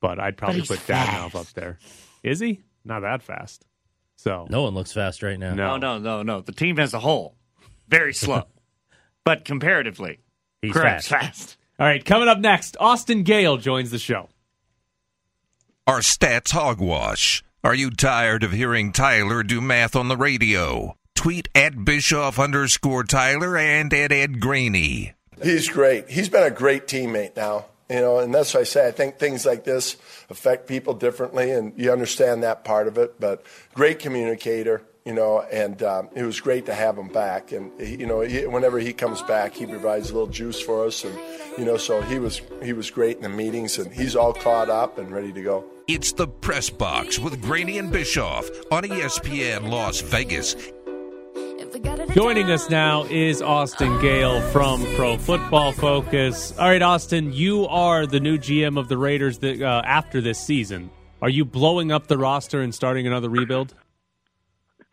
But 0.00 0.20
I'd 0.20 0.36
probably 0.36 0.60
he's 0.60 0.68
put 0.68 0.78
Dadonov 0.80 1.34
up 1.34 1.46
there. 1.54 1.78
Is 2.22 2.38
he? 2.38 2.60
Not 2.84 3.00
that 3.00 3.22
fast. 3.22 3.64
So 4.16 4.46
No 4.50 4.62
one 4.62 4.74
looks 4.74 4.92
fast 4.92 5.22
right 5.22 5.38
now. 5.38 5.54
No. 5.54 5.76
No, 5.76 5.98
no, 5.98 5.98
no, 5.98 6.22
no. 6.22 6.40
The 6.42 6.52
team 6.52 6.78
as 6.78 6.92
a 6.94 7.00
whole, 7.00 7.34
very 7.88 8.12
slow. 8.14 8.44
but 9.24 9.44
comparatively, 9.44 10.20
He's 10.62 10.72
Krebs 10.72 11.08
fast. 11.08 11.08
fast. 11.08 11.56
All 11.80 11.86
right, 11.86 12.04
coming 12.04 12.28
up 12.28 12.38
next, 12.38 12.76
Austin 12.78 13.22
Gayle 13.22 13.56
joins 13.56 13.90
the 13.90 13.98
show. 13.98 14.28
Our 15.86 16.00
stats 16.00 16.50
hogwash. 16.50 17.42
Are 17.64 17.74
you 17.74 17.90
tired 17.90 18.44
of 18.44 18.52
hearing 18.52 18.92
Tyler 18.92 19.42
do 19.42 19.62
math 19.62 19.96
on 19.96 20.08
the 20.08 20.16
radio? 20.16 20.94
Tweet 21.14 21.48
at 21.54 21.82
Bischoff 21.82 22.38
underscore 22.38 23.04
Tyler 23.04 23.56
and 23.56 23.94
at 23.94 24.12
Ed 24.12 24.40
Graney. 24.40 25.14
He's 25.42 25.70
great. 25.70 26.10
He's 26.10 26.28
been 26.28 26.42
a 26.42 26.50
great 26.50 26.86
teammate 26.86 27.34
now. 27.34 27.64
You 27.88 28.00
know, 28.00 28.18
and 28.18 28.34
that's 28.34 28.52
why 28.52 28.60
I 28.60 28.64
say 28.64 28.86
I 28.86 28.90
think 28.90 29.18
things 29.18 29.46
like 29.46 29.64
this 29.64 29.96
affect 30.28 30.68
people 30.68 30.92
differently, 30.92 31.50
and 31.50 31.72
you 31.78 31.90
understand 31.90 32.42
that 32.42 32.62
part 32.62 32.88
of 32.88 32.98
it. 32.98 33.18
But 33.18 33.42
great 33.72 34.00
communicator, 34.00 34.82
you 35.10 35.16
know, 35.16 35.40
and 35.50 35.82
um, 35.82 36.08
it 36.14 36.22
was 36.22 36.38
great 36.38 36.66
to 36.66 36.72
have 36.72 36.96
him 36.96 37.08
back. 37.08 37.50
And 37.50 37.72
he, 37.80 37.96
you 37.96 38.06
know, 38.06 38.20
he, 38.20 38.46
whenever 38.46 38.78
he 38.78 38.92
comes 38.92 39.20
back, 39.22 39.54
he 39.54 39.66
provides 39.66 40.10
a 40.10 40.12
little 40.12 40.28
juice 40.28 40.60
for 40.60 40.86
us, 40.86 41.02
and 41.02 41.18
you 41.58 41.64
know, 41.64 41.76
so 41.76 42.00
he 42.00 42.20
was 42.20 42.40
he 42.62 42.72
was 42.72 42.92
great 42.92 43.16
in 43.16 43.24
the 43.24 43.28
meetings, 43.28 43.76
and 43.76 43.92
he's 43.92 44.14
all 44.14 44.32
caught 44.32 44.70
up 44.70 44.98
and 44.98 45.10
ready 45.10 45.32
to 45.32 45.42
go. 45.42 45.64
It's 45.88 46.12
the 46.12 46.28
Press 46.28 46.70
Box 46.70 47.18
with 47.18 47.42
Graney 47.42 47.78
and 47.78 47.90
Bischoff 47.90 48.48
on 48.70 48.84
ESPN 48.84 49.68
Las 49.68 50.00
Vegas. 50.00 50.54
Joining 52.14 52.48
us 52.48 52.70
now 52.70 53.02
is 53.06 53.42
Austin 53.42 54.00
Gayle 54.00 54.40
from 54.52 54.86
Pro 54.94 55.18
Football 55.18 55.72
Focus. 55.72 56.56
All 56.56 56.68
right, 56.68 56.82
Austin, 56.82 57.32
you 57.32 57.66
are 57.66 58.06
the 58.06 58.20
new 58.20 58.38
GM 58.38 58.78
of 58.78 58.88
the 58.88 58.96
Raiders 58.96 59.38
that, 59.38 59.60
uh, 59.60 59.82
after 59.84 60.20
this 60.20 60.38
season. 60.38 60.88
Are 61.20 61.28
you 61.28 61.44
blowing 61.44 61.90
up 61.90 62.06
the 62.06 62.16
roster 62.16 62.60
and 62.60 62.72
starting 62.72 63.08
another 63.08 63.28
rebuild? 63.28 63.74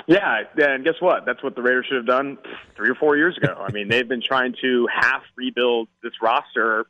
Yeah, 0.07 0.43
and 0.57 0.85
guess 0.85 0.95
what? 1.01 1.25
That's 1.25 1.43
what 1.43 1.55
the 1.55 1.61
Raiders 1.61 1.85
should 1.87 1.97
have 1.97 2.05
done 2.05 2.37
three 2.77 2.89
or 2.89 2.95
four 2.95 3.17
years 3.17 3.37
ago. 3.37 3.53
I 3.59 3.71
mean, 3.73 3.89
they've 3.89 4.07
been 4.07 4.21
trying 4.21 4.55
to 4.61 4.87
half 4.89 5.21
rebuild 5.35 5.89
this 6.01 6.13
roster 6.21 6.85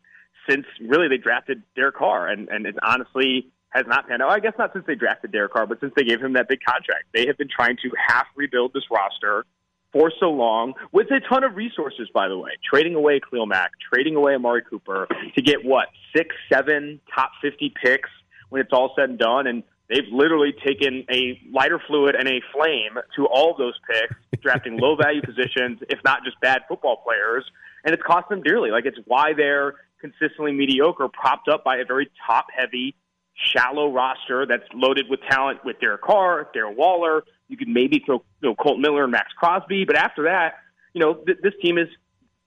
since 0.47 0.65
really 0.79 1.07
they 1.07 1.17
drafted 1.17 1.63
Derek 1.75 1.95
Carr, 1.95 2.27
and 2.27 2.47
and 2.49 2.67
it 2.67 2.75
honestly 2.83 3.47
has 3.69 3.85
not 3.87 4.07
panned 4.07 4.21
out. 4.21 4.29
I 4.29 4.39
guess 4.39 4.53
not 4.59 4.71
since 4.71 4.85
they 4.85 4.93
drafted 4.93 5.31
Derek 5.31 5.51
Carr, 5.51 5.65
but 5.65 5.79
since 5.79 5.93
they 5.95 6.03
gave 6.03 6.21
him 6.21 6.33
that 6.33 6.47
big 6.47 6.59
contract, 6.63 7.05
they 7.13 7.25
have 7.25 7.37
been 7.37 7.49
trying 7.49 7.77
to 7.77 7.91
half 7.97 8.27
rebuild 8.35 8.73
this 8.73 8.83
roster 8.91 9.45
for 9.91 10.11
so 10.19 10.29
long 10.29 10.73
with 10.91 11.07
a 11.09 11.19
ton 11.27 11.43
of 11.43 11.55
resources. 11.55 12.09
By 12.13 12.27
the 12.27 12.37
way, 12.37 12.51
trading 12.63 12.93
away 12.93 13.19
Khalil 13.19 13.47
Mack, 13.47 13.71
trading 13.91 14.15
away 14.15 14.35
Amari 14.35 14.61
Cooper 14.69 15.07
to 15.35 15.41
get 15.41 15.65
what 15.65 15.87
six, 16.15 16.35
seven 16.53 17.01
top 17.15 17.31
fifty 17.41 17.73
picks 17.83 18.11
when 18.49 18.61
it's 18.61 18.71
all 18.71 18.93
said 18.95 19.09
and 19.09 19.17
done, 19.17 19.47
and 19.47 19.63
they've 19.89 20.07
literally 20.11 20.53
taken 20.65 21.05
a 21.11 21.39
lighter 21.51 21.81
fluid 21.87 22.15
and 22.15 22.27
a 22.27 22.41
flame 22.53 22.97
to 23.15 23.25
all 23.27 23.55
those 23.57 23.75
picks, 23.89 24.15
drafting 24.41 24.77
low 24.77 24.95
value 24.95 25.21
positions, 25.21 25.79
if 25.89 25.99
not 26.03 26.23
just 26.23 26.39
bad 26.41 26.61
football 26.67 27.01
players, 27.05 27.45
and 27.83 27.93
it's 27.93 28.03
cost 28.03 28.29
them 28.29 28.41
dearly. 28.41 28.71
Like 28.71 28.85
it's 28.85 28.99
why 29.05 29.33
they're 29.33 29.75
consistently 29.99 30.51
mediocre, 30.51 31.07
propped 31.07 31.47
up 31.47 31.63
by 31.63 31.77
a 31.77 31.85
very 31.85 32.09
top 32.25 32.47
heavy 32.55 32.95
shallow 33.33 33.91
roster 33.91 34.45
that's 34.45 34.63
loaded 34.73 35.05
with 35.09 35.19
talent 35.29 35.63
with 35.63 35.79
Derek 35.79 36.01
Carr, 36.01 36.49
Darren 36.55 36.75
Waller. 36.75 37.23
You 37.47 37.57
could 37.57 37.67
maybe 37.67 38.01
throw 38.05 38.23
you 38.41 38.49
know, 38.49 38.55
Kolton 38.55 38.81
Miller 38.81 39.03
and 39.03 39.11
Maxx 39.11 39.31
Crosby, 39.37 39.85
but 39.85 39.95
after 39.95 40.23
that, 40.23 40.55
you 40.93 41.01
know 41.01 41.15
th- 41.15 41.37
this 41.41 41.53
team 41.61 41.77
is 41.77 41.87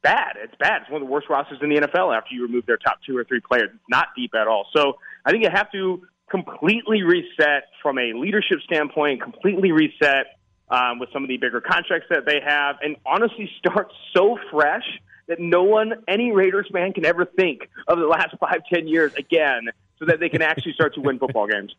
bad. 0.02 0.36
It's 0.42 0.54
bad. 0.58 0.82
It's 0.82 0.90
one 0.90 1.02
of 1.02 1.08
the 1.08 1.12
worst 1.12 1.28
rosters 1.28 1.58
in 1.62 1.68
the 1.68 1.76
NFL 1.76 2.16
after 2.16 2.34
you 2.34 2.42
remove 2.42 2.66
their 2.66 2.76
top 2.76 2.98
two 3.06 3.16
or 3.16 3.24
three 3.24 3.40
players. 3.40 3.70
It's 3.72 3.84
not 3.88 4.08
deep 4.16 4.34
at 4.34 4.46
all. 4.48 4.66
So 4.74 4.94
I 5.24 5.30
think 5.30 5.44
you 5.44 5.50
have 5.50 5.70
to 5.72 6.02
completely 6.30 7.02
reset 7.02 7.64
from 7.82 7.98
a 7.98 8.12
leadership 8.14 8.60
standpoint, 8.64 9.20
completely 9.20 9.72
reset 9.72 10.38
um, 10.70 10.98
with 10.98 11.08
some 11.12 11.22
of 11.22 11.28
the 11.28 11.36
bigger 11.36 11.60
contracts 11.60 12.06
that 12.10 12.24
they 12.24 12.40
have, 12.44 12.76
and 12.82 12.96
honestly 13.04 13.50
start 13.58 13.92
so 14.14 14.38
fresh 14.50 14.84
that 15.28 15.40
no 15.40 15.62
one, 15.62 15.92
any 16.08 16.32
Raiders 16.32 16.68
fan, 16.72 16.92
can 16.92 17.04
ever 17.04 17.24
think 17.24 17.68
of 17.88 17.98
the 17.98 18.06
last 18.06 18.34
five, 18.40 18.60
ten 18.72 18.88
years 18.88 19.12
again, 19.14 19.68
so 19.98 20.06
that 20.06 20.20
they 20.20 20.28
can 20.28 20.42
actually 20.42 20.72
start 20.72 20.94
to 20.94 21.00
win 21.00 21.18
football 21.18 21.46
games. 21.46 21.74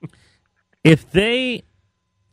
If 0.84 1.12
they 1.12 1.64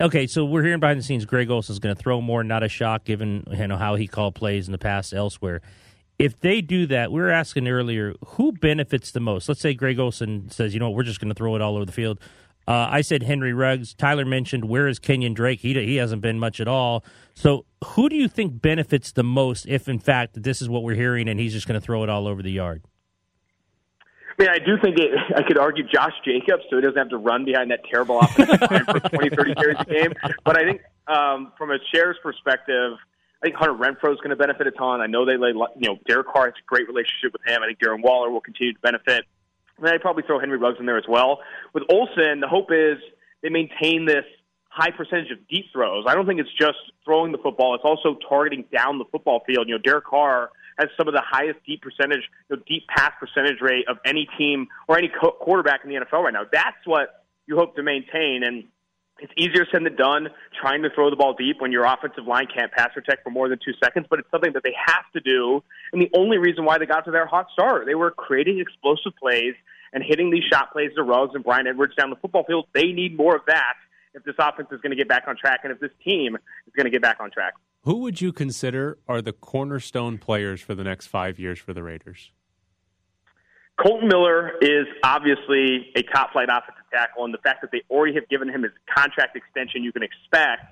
okay, 0.01 0.27
so 0.27 0.45
we're 0.45 0.63
hearing 0.63 0.81
behind 0.81 0.99
the 0.99 1.03
scenes, 1.03 1.25
Greg 1.25 1.51
Olson 1.51 1.73
is 1.73 1.79
going 1.79 1.95
to 1.95 2.01
throw 2.01 2.21
more. 2.21 2.45
Not 2.45 2.63
a 2.63 2.69
shock, 2.69 3.05
given 3.05 3.45
you 3.51 3.67
know 3.67 3.77
how 3.77 3.95
he 3.95 4.07
called 4.07 4.35
plays 4.35 4.69
in 4.69 4.73
the 4.73 4.79
past 4.79 5.13
elsewhere. 5.13 5.61
If 6.19 6.41
they 6.41 6.61
do 6.61 6.87
that, 6.87 7.13
we 7.13 7.21
were 7.21 7.31
asking 7.31 7.69
earlier, 7.69 8.15
who 8.27 8.53
benefits 8.53 9.13
the 9.13 9.21
most? 9.21 9.49
Let's 9.49 9.61
say 9.61 9.75
Greg 9.75 9.99
Olson 10.01 10.51
says, 10.51 10.75
you 10.75 10.81
know, 10.81 10.91
what 10.91 10.97
we're 10.97 11.05
just 11.05 11.21
going 11.21 11.29
to 11.29 11.35
throw 11.35 11.55
it 11.55 11.63
all 11.63 11.77
over 11.77 11.85
the 11.85 11.93
field. 11.93 12.19
Uh, 12.67 12.87
I 12.91 13.01
said 13.01 13.23
Henry 13.23 13.55
Ruggs. 13.55 13.95
Tyler 13.95 14.27
mentioned 14.27 14.67
where 14.67 14.89
is 14.89 14.99
Kenyon 14.99 15.33
Drake? 15.33 15.61
He 15.61 15.73
he 15.73 15.97
hasn't 15.97 16.21
been 16.21 16.39
much 16.39 16.61
at 16.61 16.69
all. 16.69 17.03
So 17.35 17.65
who 17.83 18.11
do 18.11 18.17
you 18.17 18.29
think 18.29 18.61
benefits 18.61 19.13
the 19.13 19.23
most 19.23 19.65
if, 19.67 19.89
in 19.89 19.99
fact, 19.99 20.43
this 20.43 20.61
is 20.61 20.69
what 20.69 20.83
we're 20.83 20.95
hearing 20.95 21.29
and 21.29 21.41
he's 21.41 21.55
just 21.55 21.67
going 21.67 21.81
to 21.81 21.85
throw 21.85 22.03
it 22.03 22.11
all 22.11 22.27
over 22.27 22.43
the 22.43 22.51
yard? 22.51 22.83
I 24.39 24.43
mean, 24.43 24.51
I 24.51 24.59
do 24.59 24.77
think 24.83 24.99
it, 24.99 25.11
I 25.35 25.43
could 25.43 25.59
argue 25.59 25.83
Josh 25.83 26.13
Jacobs, 26.25 26.65
so 26.69 26.77
he 26.77 26.83
doesn't 26.83 26.99
have 26.99 27.09
to 27.09 27.17
run 27.17 27.45
behind 27.45 27.71
that 27.71 27.81
terrible 27.91 28.21
offensive 28.21 28.61
line 28.71 28.85
for 28.85 29.01
20, 29.01 29.31
30 29.31 29.55
carries 29.55 29.77
a 29.81 29.85
game. 29.85 30.13
But 30.45 30.59
I 30.59 30.65
think 30.65 30.83
um, 31.07 31.53
from 31.57 31.71
a 31.71 31.79
shares 31.93 32.17
perspective, 32.23 32.99
I 33.43 33.47
think 33.47 33.57
Hunter 33.57 33.75
Renfrow 33.75 34.13
is 34.13 34.19
going 34.19 34.31
to 34.31 34.37
benefit 34.37 34.67
a 34.67 34.73
ton. 34.73 35.01
I 35.01 35.07
know 35.07 35.25
they 35.25 35.37
lay, 35.37 35.51
you 35.51 35.89
know, 35.89 35.99
Derek 36.07 36.27
Carr 36.27 36.47
has 36.47 36.55
a 36.55 36.67
great 36.67 36.89
relationship 36.89 37.33
with 37.33 37.43
him. 37.47 37.63
I 37.63 37.67
think 37.67 37.79
Darren 37.79 38.03
Waller 38.03 38.31
will 38.31 38.41
continue 38.41 38.73
to 38.73 38.81
benefit. 38.81 39.25
And 39.77 39.87
then 39.87 39.95
I'd 39.95 40.01
probably 40.01 40.25
throw 40.27 40.41
Henry 40.41 40.59
Ruggs 40.59 40.79
in 40.81 40.87
there 40.87 40.99
as 40.99 41.05
well. 41.09 41.39
With 41.73 41.85
Olson, 41.89 42.41
the 42.41 42.49
hope 42.49 42.73
is 42.73 42.99
they 43.43 43.49
maintain 43.49 44.07
this 44.07 44.25
high 44.69 44.91
percentage 44.91 45.31
of 45.31 45.39
deep 45.49 45.67
throws. 45.73 46.05
I 46.09 46.15
don't 46.15 46.27
think 46.27 46.41
it's 46.41 46.53
just 46.59 46.79
throwing 47.05 47.31
the 47.31 47.39
football; 47.39 47.77
it's 47.77 47.85
also 47.85 48.19
targeting 48.29 48.65
down 48.75 48.99
the 48.99 49.05
football 49.11 49.43
field. 49.47 49.69
You 49.69 49.77
know, 49.77 49.83
Derek 49.83 50.05
Carr 50.05 50.51
has 50.79 50.89
some 50.97 51.09
of 51.09 51.15
the 51.15 51.23
highest 51.25 51.59
deep 51.65 51.83
percentage, 51.83 52.23
you 52.51 52.57
know, 52.57 52.63
deep 52.67 52.87
pass 52.89 53.13
percentage 53.21 53.61
rate 53.61 53.89
of 53.89 53.99
any 54.05 54.29
team 54.37 54.67
or 54.89 54.99
any 54.99 55.09
co- 55.09 55.37
quarterback 55.41 55.81
in 55.85 55.91
the 55.91 55.97
NFL 55.97 56.25
right 56.25 56.33
now. 56.33 56.45
That's 56.51 56.77
what 56.85 57.25
you 57.47 57.57
hope 57.57 57.77
to 57.77 57.83
maintain, 57.83 58.43
and 58.45 58.65
it's 59.19 59.33
easier 59.37 59.67
said 59.73 59.85
than 59.85 59.97
done 59.97 60.29
trying 60.61 60.83
to 60.83 60.91
throw 60.95 61.11
the 61.11 61.17
ball 61.17 61.35
deep 61.35 61.61
when 61.61 61.73
your 61.73 61.85
offensive 61.85 62.27
line 62.27 62.47
can't 62.55 62.73
pass 62.73 62.91
protect 62.95 63.25
for 63.25 63.31
more 63.31 63.49
than 63.49 63.59
two 63.65 63.73
seconds, 63.83 64.07
but 64.09 64.19
it's 64.19 64.31
something 64.31 64.53
that 64.53 64.63
they 64.63 64.75
have 64.87 65.05
to 65.15 65.21
do. 65.21 65.63
And 65.93 66.01
the 66.01 66.11
only 66.17 66.39
reason 66.39 66.65
why 66.65 66.79
they 66.79 66.87
got 66.87 67.05
to 67.07 67.11
their 67.11 67.27
hot 67.27 67.47
start, 67.53 67.87
they 67.87 67.95
were 67.95 68.11
creating 68.11 68.61
explosive 68.61 69.13
plays 69.21 69.55
and 69.93 70.05
hitting 70.07 70.31
these 70.31 70.45
shot 70.45 70.73
plays 70.73 70.91
to 70.97 71.03
Ruggs 71.03 71.35
and 71.35 71.43
Bryan 71.43 71.67
Edwards 71.67 71.95
down 71.97 72.11
the 72.11 72.17
football 72.17 72.45
field. 72.45 72.67
They 72.75 72.93
need 72.93 73.17
more 73.17 73.37
of 73.37 73.43
that 73.47 73.75
if 74.15 74.25
this 74.25 74.35
offense 74.39 74.69
is 74.73 74.81
going 74.81 74.91
to 74.91 74.97
get 74.97 75.09
back 75.09 75.25
on 75.27 75.37
track 75.37 75.61
and 75.65 75.73
if 75.73 75.81
this 75.81 75.91
team 76.05 76.37
is 76.37 76.73
going 76.77 76.85
to 76.85 76.91
get 76.91 77.03
back 77.03 77.19
on 77.21 77.31
track. 77.31 77.55
Who 77.83 77.99
would 77.99 78.21
you 78.21 78.33
consider 78.33 78.99
are 79.07 79.23
the 79.23 79.33
cornerstone 79.33 80.19
players 80.19 80.61
for 80.61 80.75
the 80.75 80.85
next 80.85 81.07
five 81.07 81.39
years 81.39 81.59
for 81.59 81.73
the 81.73 81.83
Raiders? 81.83 82.33
Kolton 83.79 84.09
Miller 84.09 84.53
is 84.61 84.87
obviously 85.05 85.93
a 85.95 86.03
top 86.03 86.33
flight 86.33 86.49
offensive 86.51 86.85
tackle, 86.93 87.25
and 87.25 87.33
the 87.33 87.39
fact 87.39 87.61
that 87.63 87.71
they 87.71 87.83
already 87.89 88.15
have 88.15 88.29
given 88.29 88.49
him 88.49 88.63
his 88.63 88.73
contract 88.93 89.37
extension, 89.37 89.85
you 89.85 89.93
can 89.93 90.03
expect 90.03 90.63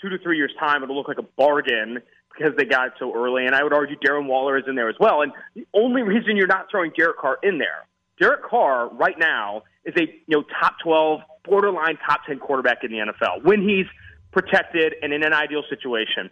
two 0.00 0.08
to 0.08 0.18
three 0.18 0.36
years' 0.36 0.52
time 0.58 0.82
it'll 0.82 0.96
look 0.96 1.08
like 1.08 1.18
a 1.18 1.26
bargain 1.36 2.00
because 2.36 2.54
they 2.56 2.64
got 2.64 2.88
it 2.88 2.92
so 2.98 3.14
early. 3.14 3.46
And 3.46 3.54
I 3.54 3.62
would 3.62 3.72
argue 3.72 3.96
Darren 3.96 4.26
Waller 4.26 4.58
is 4.58 4.64
in 4.68 4.74
there 4.74 4.88
as 4.88 4.96
well. 4.98 5.22
And 5.22 5.32
the 5.54 5.66
only 5.74 6.02
reason 6.02 6.36
you're 6.36 6.46
not 6.46 6.66
throwing 6.70 6.92
Derek 6.96 7.18
Carr 7.18 7.38
in 7.42 7.58
there, 7.58 7.86
Derek 8.20 8.42
Carr 8.42 8.88
right 8.88 9.18
now 9.18 9.62
is 9.84 9.94
a 9.96 10.02
you 10.26 10.36
know 10.36 10.44
top 10.60 10.74
twelve, 10.82 11.20
borderline 11.44 11.96
top 12.06 12.20
ten 12.26 12.38
quarterback 12.38 12.82
in 12.82 12.90
the 12.90 12.98
NFL 12.98 13.44
when 13.44 13.62
he's 13.62 13.86
protected 14.32 14.94
and 15.02 15.12
in 15.12 15.22
an 15.22 15.32
ideal 15.32 15.62
situation. 15.70 16.28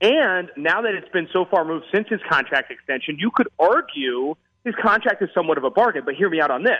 And 0.00 0.50
now 0.56 0.82
that 0.82 0.94
it's 0.94 1.08
been 1.10 1.28
so 1.32 1.44
far 1.44 1.64
moved 1.64 1.86
since 1.92 2.08
his 2.08 2.20
contract 2.28 2.70
extension, 2.70 3.16
you 3.18 3.30
could 3.30 3.48
argue 3.58 4.34
his 4.64 4.74
contract 4.80 5.22
is 5.22 5.28
somewhat 5.34 5.58
of 5.58 5.64
a 5.64 5.70
bargain. 5.70 6.02
But 6.04 6.14
hear 6.14 6.30
me 6.30 6.40
out 6.40 6.50
on 6.50 6.64
this. 6.64 6.72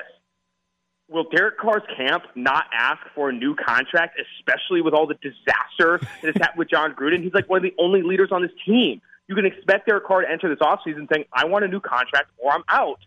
Will 1.08 1.24
Derek 1.24 1.58
Carr's 1.58 1.82
camp 1.96 2.24
not 2.34 2.64
ask 2.72 3.00
for 3.14 3.28
a 3.28 3.32
new 3.32 3.54
contract, 3.54 4.18
especially 4.38 4.80
with 4.80 4.94
all 4.94 5.06
the 5.06 5.16
disaster 5.16 5.98
that 6.00 6.34
has 6.34 6.34
happened 6.36 6.58
with 6.58 6.70
Jon 6.70 6.94
Gruden? 6.94 7.22
He's 7.22 7.34
like 7.34 7.48
one 7.48 7.58
of 7.58 7.62
the 7.62 7.74
only 7.78 8.02
leaders 8.02 8.30
on 8.32 8.40
this 8.40 8.50
team. 8.64 9.02
You 9.28 9.34
can 9.34 9.44
expect 9.44 9.86
Derek 9.86 10.06
Carr 10.06 10.22
to 10.22 10.30
enter 10.30 10.48
this 10.48 10.60
offseason 10.60 11.06
saying, 11.12 11.26
I 11.32 11.44
want 11.44 11.64
a 11.64 11.68
new 11.68 11.80
contract 11.80 12.30
or 12.38 12.52
I'm 12.52 12.64
out. 12.68 13.00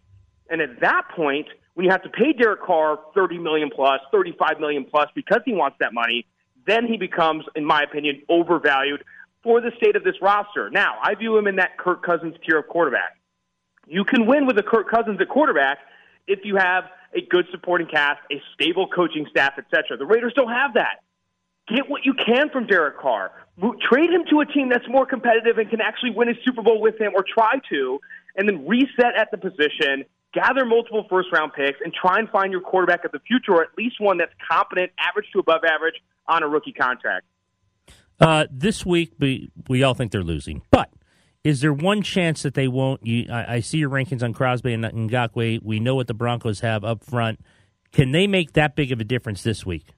And 0.50 0.62
at 0.62 0.80
that 0.82 1.10
point, 1.16 1.48
when 1.74 1.86
you 1.86 1.92
have 1.92 2.04
to 2.04 2.10
pay 2.10 2.34
Derek 2.34 2.62
Carr 2.62 3.00
30 3.16 3.40
million 3.40 3.70
plus, 3.74 4.00
35 4.12 4.60
million 4.60 4.86
plus 4.86 5.10
because 5.16 5.42
he 5.46 5.54
wants 5.54 5.78
that 5.80 5.94
money, 5.94 6.26
then 6.66 6.86
he 6.86 6.98
becomes, 6.98 7.46
in 7.56 7.66
my 7.66 7.82
opinion, 7.82 8.22
overvalued 8.30 9.04
for 9.44 9.60
the 9.60 9.72
state 9.78 9.96
of 9.96 10.04
this 10.04 10.16
roster. 10.22 10.70
Now, 10.70 10.98
I 11.02 11.16
view 11.16 11.38
him 11.38 11.48
in 11.48 11.56
that 11.56 11.78
Kirk 11.78 12.04
Cousins 12.04 12.36
tier 12.46 12.60
of 12.60 12.68
quarterback. 12.68 13.17
You 13.88 14.04
can 14.04 14.26
win 14.26 14.46
with 14.46 14.58
a 14.58 14.64
Kirk 14.64 14.90
Cousins 14.90 15.20
at 15.22 15.30
quarterback 15.30 15.80
if 16.28 16.40
you 16.44 16.58
have 16.58 16.86
a 17.16 17.22
good 17.22 17.46
supporting 17.52 17.88
cast, 17.88 18.20
a 18.32 18.42
stable 18.54 18.88
coaching 18.88 19.26
staff, 19.30 19.54
etc. 19.58 19.98
The 19.98 20.06
Raiders 20.06 20.34
don't 20.36 20.52
have 20.52 20.74
that. 20.74 21.04
Get 21.68 21.90
what 21.90 22.06
you 22.06 22.14
can 22.14 22.50
from 22.50 22.68
Derek 22.68 22.98
Carr. 23.00 23.32
Trade 23.90 24.10
him 24.10 24.24
to 24.30 24.42
a 24.42 24.46
team 24.46 24.70
that's 24.70 24.88
more 24.88 25.06
competitive 25.06 25.58
and 25.58 25.70
can 25.70 25.82
actually 25.82 26.12
win 26.12 26.30
a 26.30 26.34
Super 26.46 26.62
Bowl 26.62 26.80
with 26.80 27.00
him 27.00 27.14
or 27.16 27.24
try 27.24 27.60
to, 27.70 28.00
and 28.36 28.48
then 28.48 28.68
reset 28.68 29.16
at 29.18 29.32
the 29.32 29.38
position, 29.38 30.06
gather 30.34 30.66
multiple 30.66 31.06
first 31.10 31.30
round 31.34 31.54
picks, 31.54 31.80
and 31.84 31.94
try 31.94 32.20
and 32.20 32.30
find 32.30 32.52
your 32.52 32.62
quarterback 32.62 33.04
of 33.04 33.12
the 33.12 33.20
future, 33.20 33.54
or 33.54 33.64
at 33.64 33.70
least 33.78 34.00
one 34.00 34.18
that's 34.18 34.34
competent, 34.50 34.92
average 35.00 35.26
to 35.34 35.40
above 35.40 35.62
average 35.64 35.96
on 36.28 36.44
a 36.44 36.48
rookie 36.48 36.74
contract. 36.74 37.26
Uh, 38.20 38.48
this 38.50 38.86
week, 38.86 39.14
we, 39.20 39.52
we 39.68 39.84
all 39.84 39.94
think 39.94 40.12
they're 40.12 40.24
losing, 40.24 40.62
but 40.72 40.90
is 41.48 41.62
there 41.62 41.72
one 41.72 42.02
chance 42.02 42.44
that 42.44 42.56
they 42.56 42.68
won't? 42.68 43.06
You, 43.06 43.32
I, 43.32 43.56
I, 43.56 43.60
see 43.62 43.78
your 43.78 43.90
rankings 43.90 44.22
on 44.22 44.34
Crosby 44.34 44.74
and 44.74 44.84
Ngakoue. 44.84 45.64
We 45.64 45.80
know 45.80 45.96
what 45.96 46.08
the 46.08 46.14
Broncos 46.14 46.60
have 46.60 46.84
up 46.84 47.06
front. 47.06 47.40
Can 47.94 48.12
they 48.12 48.28
make 48.28 48.52
that 48.54 48.76
big 48.76 48.92
of 48.92 49.00
a 49.00 49.06
difference 49.06 49.44
this 49.44 49.66
week? 49.66 49.94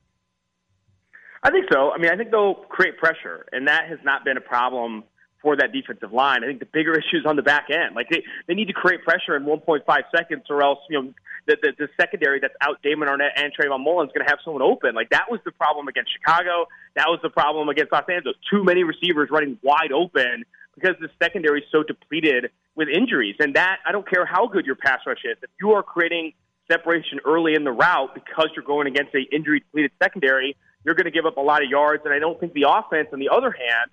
I 1.41 1.49
think 1.49 1.65
so. 1.71 1.91
I 1.91 1.97
mean, 1.97 2.11
I 2.11 2.17
think 2.17 2.29
they'll 2.29 2.53
create 2.53 2.99
pressure, 2.99 3.47
and 3.51 3.67
that 3.67 3.89
has 3.89 3.97
not 4.03 4.23
been 4.23 4.37
a 4.37 4.41
problem 4.41 5.05
for 5.41 5.55
that 5.55 5.71
defensive 5.71 6.13
line. 6.13 6.43
I 6.43 6.47
think 6.47 6.59
the 6.59 6.67
bigger 6.71 6.93
issue 6.99 7.17
is 7.17 7.25
on 7.25 7.35
the 7.35 7.41
back 7.41 7.69
end. 7.71 7.95
Like 7.95 8.09
they, 8.11 8.21
they 8.47 8.53
need 8.53 8.67
to 8.67 8.73
create 8.73 9.03
pressure 9.03 9.35
in 9.35 9.43
1.5 9.45 9.81
seconds, 10.15 10.43
or 10.51 10.61
else 10.61 10.77
you 10.87 11.01
know 11.01 11.13
the, 11.47 11.57
the, 11.63 11.71
the 11.79 11.87
secondary 11.99 12.39
that's 12.39 12.53
out 12.61 12.79
Damon 12.83 13.07
Arnette 13.07 13.33
and 13.37 13.51
Trayvon 13.59 13.83
Mullen 13.83 14.07
is 14.07 14.13
going 14.13 14.23
to 14.23 14.29
have 14.29 14.37
someone 14.45 14.61
open. 14.61 14.93
Like 14.93 15.09
that 15.09 15.31
was 15.31 15.39
the 15.45 15.51
problem 15.51 15.87
against 15.87 16.11
Chicago. 16.13 16.67
That 16.95 17.07
was 17.07 17.19
the 17.23 17.31
problem 17.31 17.69
against 17.69 17.91
Los 17.91 18.05
Angeles. 18.07 18.37
Too 18.51 18.63
many 18.63 18.83
receivers 18.83 19.29
running 19.31 19.57
wide 19.63 19.91
open 19.91 20.45
because 20.79 20.95
the 20.99 21.09
secondary 21.21 21.61
is 21.61 21.65
so 21.71 21.83
depleted 21.83 22.51
with 22.75 22.87
injuries. 22.87 23.35
And 23.39 23.55
that 23.55 23.77
I 23.85 23.91
don't 23.91 24.09
care 24.09 24.25
how 24.25 24.47
good 24.47 24.65
your 24.65 24.75
pass 24.75 24.99
rush 25.05 25.23
is. 25.23 25.37
If 25.41 25.49
you 25.59 25.71
are 25.71 25.83
creating 25.83 26.33
separation 26.71 27.19
early 27.25 27.55
in 27.55 27.63
the 27.63 27.71
route 27.71 28.13
because 28.13 28.49
you're 28.55 28.65
going 28.65 28.87
against 28.87 29.13
a 29.15 29.23
injury 29.35 29.59
depleted 29.59 29.91
secondary, 30.01 30.55
you're 30.85 30.95
going 30.95 31.05
to 31.05 31.11
give 31.11 31.25
up 31.25 31.37
a 31.37 31.41
lot 31.41 31.63
of 31.63 31.69
yards. 31.69 32.03
And 32.05 32.13
I 32.13 32.19
don't 32.19 32.39
think 32.39 32.53
the 32.53 32.65
offense, 32.67 33.09
on 33.11 33.19
the 33.19 33.29
other 33.29 33.51
hand, 33.51 33.91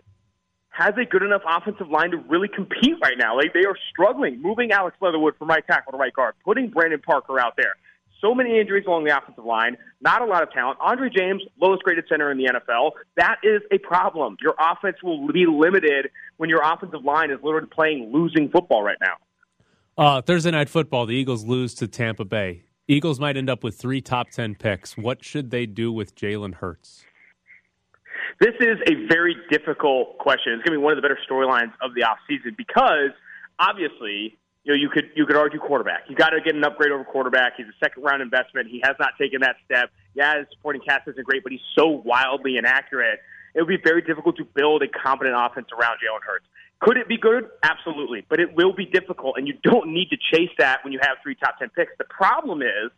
has 0.70 0.92
a 1.00 1.04
good 1.04 1.22
enough 1.22 1.42
offensive 1.48 1.88
line 1.88 2.10
to 2.10 2.18
really 2.18 2.48
compete 2.48 2.96
right 3.02 3.16
now. 3.18 3.36
Like 3.36 3.54
they 3.54 3.64
are 3.64 3.76
struggling 3.90 4.42
moving 4.42 4.72
Alex 4.72 4.96
Leatherwood 5.00 5.36
from 5.38 5.48
right 5.48 5.66
tackle 5.66 5.92
to 5.92 5.98
right 5.98 6.12
guard, 6.12 6.34
putting 6.44 6.68
Brandon 6.68 7.00
Parker 7.00 7.40
out 7.40 7.54
there. 7.56 7.76
So 8.26 8.34
many 8.34 8.58
injuries 8.58 8.84
along 8.86 9.04
the 9.04 9.16
offensive 9.16 9.44
line, 9.44 9.76
not 10.00 10.20
a 10.20 10.24
lot 10.24 10.42
of 10.42 10.50
talent. 10.50 10.78
Andre 10.80 11.08
James, 11.08 11.42
lowest 11.60 11.84
graded 11.84 12.06
center 12.08 12.32
in 12.32 12.38
the 12.38 12.46
NFL. 12.46 12.92
That 13.16 13.36
is 13.44 13.62
a 13.70 13.78
problem. 13.78 14.36
Your 14.40 14.54
offense 14.58 14.96
will 15.02 15.28
be 15.28 15.46
limited 15.46 16.10
when 16.36 16.50
your 16.50 16.60
offensive 16.64 17.04
line 17.04 17.30
is 17.30 17.38
literally 17.42 17.68
playing 17.72 18.10
losing 18.12 18.48
football 18.48 18.82
right 18.82 18.96
now. 19.00 19.14
Uh, 19.96 20.22
Thursday 20.22 20.50
night 20.50 20.68
football, 20.68 21.06
the 21.06 21.14
Eagles 21.14 21.44
lose 21.44 21.74
to 21.76 21.86
Tampa 21.86 22.24
Bay. 22.24 22.64
Eagles 22.88 23.20
might 23.20 23.36
end 23.36 23.48
up 23.48 23.62
with 23.62 23.76
three 23.76 24.00
top 24.00 24.30
ten 24.30 24.56
picks. 24.56 24.96
What 24.96 25.24
should 25.24 25.50
they 25.50 25.64
do 25.66 25.92
with 25.92 26.16
Jalen 26.16 26.54
Hurts? 26.54 27.04
This 28.40 28.54
is 28.58 28.78
a 28.88 29.06
very 29.06 29.36
difficult 29.50 30.18
question. 30.18 30.52
It's 30.52 30.64
going 30.64 30.74
to 30.74 30.80
be 30.80 30.84
one 30.84 30.92
of 30.92 30.96
the 30.96 31.02
better 31.02 31.18
storylines 31.30 31.72
of 31.80 31.94
the 31.94 32.02
offseason 32.02 32.56
because 32.56 33.10
obviously, 33.60 34.36
you 34.66 34.72
know, 34.72 34.78
you 34.80 34.88
could 34.88 35.10
you 35.14 35.24
could 35.26 35.36
argue 35.36 35.60
quarterback. 35.60 36.02
You 36.08 36.16
got 36.16 36.30
to 36.30 36.40
get 36.40 36.56
an 36.56 36.64
upgrade 36.64 36.90
over 36.90 37.04
quarterback. 37.04 37.52
He's 37.56 37.66
a 37.66 37.78
second 37.78 38.02
round 38.02 38.20
investment. 38.20 38.66
He 38.68 38.80
has 38.82 38.96
not 38.98 39.10
taken 39.16 39.40
that 39.42 39.54
step. 39.64 39.90
Yeah, 40.14 40.38
his 40.38 40.48
supporting 40.50 40.82
cast 40.82 41.06
isn't 41.06 41.24
great, 41.24 41.44
but 41.44 41.52
he's 41.52 41.64
so 41.78 41.86
wildly 41.86 42.56
inaccurate. 42.56 43.20
It 43.54 43.60
would 43.60 43.68
be 43.68 43.78
very 43.82 44.02
difficult 44.02 44.36
to 44.38 44.44
build 44.44 44.82
a 44.82 44.88
competent 44.88 45.36
offense 45.38 45.68
around 45.72 45.98
Jalen 46.02 46.26
Hurts. 46.26 46.46
Could 46.80 46.96
it 46.96 47.06
be 47.06 47.16
good? 47.16 47.48
Absolutely, 47.62 48.26
but 48.28 48.40
it 48.40 48.56
will 48.56 48.72
be 48.72 48.86
difficult, 48.86 49.36
and 49.38 49.46
you 49.46 49.54
don't 49.62 49.94
need 49.94 50.10
to 50.10 50.16
chase 50.16 50.50
that 50.58 50.82
when 50.82 50.92
you 50.92 50.98
have 51.00 51.18
three 51.22 51.36
top 51.36 51.60
ten 51.60 51.70
picks. 51.70 51.92
The 51.96 52.04
problem 52.04 52.60
is 52.60 52.90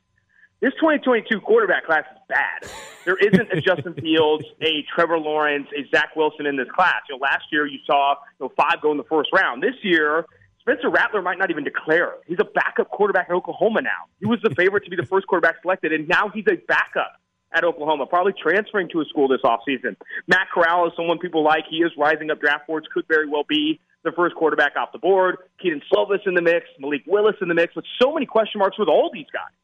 This 0.60 0.72
2022 0.80 1.40
quarterback 1.42 1.84
class 1.84 2.04
is 2.10 2.18
bad. 2.28 2.68
There 3.04 3.16
isn't 3.16 3.52
a 3.52 3.60
Justin 3.68 3.92
Fields, 3.92 4.44
a 4.60 4.84
Trevor 4.92 5.18
Lawrence, 5.18 5.68
a 5.76 5.86
Zach 5.94 6.16
Wilson 6.16 6.46
in 6.46 6.56
this 6.56 6.66
class. 6.74 7.02
You 7.08 7.16
know, 7.16 7.20
last 7.20 7.44
year 7.52 7.66
you 7.66 7.78
saw 7.86 8.14
you 8.40 8.46
know, 8.46 8.52
five 8.56 8.80
go 8.82 8.90
in 8.90 8.96
the 8.96 9.04
first 9.04 9.30
round. 9.32 9.62
This 9.62 9.76
year, 9.82 10.24
Spencer 10.68 10.90
Rattler 10.90 11.22
might 11.22 11.38
not 11.38 11.50
even 11.50 11.64
declare. 11.64 12.12
He's 12.26 12.38
a 12.40 12.44
backup 12.44 12.90
quarterback 12.90 13.30
at 13.30 13.34
Oklahoma 13.34 13.80
now. 13.80 14.04
He 14.20 14.26
was 14.26 14.38
the 14.42 14.54
favorite 14.54 14.84
to 14.84 14.90
be 14.90 14.96
the 14.96 15.06
first 15.06 15.26
quarterback 15.26 15.62
selected, 15.62 15.94
and 15.94 16.06
now 16.06 16.28
he's 16.28 16.44
a 16.46 16.56
backup 16.68 17.12
at 17.52 17.64
Oklahoma, 17.64 18.04
probably 18.04 18.34
transferring 18.34 18.90
to 18.90 19.00
a 19.00 19.06
school 19.06 19.28
this 19.28 19.40
offseason. 19.42 19.96
Matt 20.26 20.48
Corral 20.52 20.86
is 20.86 20.92
someone 20.94 21.18
people 21.18 21.42
like. 21.42 21.64
He 21.70 21.78
is 21.78 21.90
rising 21.96 22.30
up 22.30 22.38
draft 22.40 22.66
boards, 22.66 22.86
could 22.92 23.08
very 23.08 23.26
well 23.26 23.44
be 23.48 23.80
the 24.04 24.12
first 24.12 24.34
quarterback 24.34 24.76
off 24.76 24.92
the 24.92 24.98
board. 24.98 25.38
Kedon 25.58 25.80
Slovis 25.90 26.26
in 26.26 26.34
the 26.34 26.42
mix, 26.42 26.66
Malik 26.78 27.02
Willis 27.06 27.36
in 27.40 27.48
the 27.48 27.54
mix, 27.54 27.74
with 27.74 27.86
so 27.98 28.12
many 28.12 28.26
question 28.26 28.58
marks 28.58 28.78
with 28.78 28.88
all 28.88 29.10
these 29.10 29.26
guys. 29.32 29.54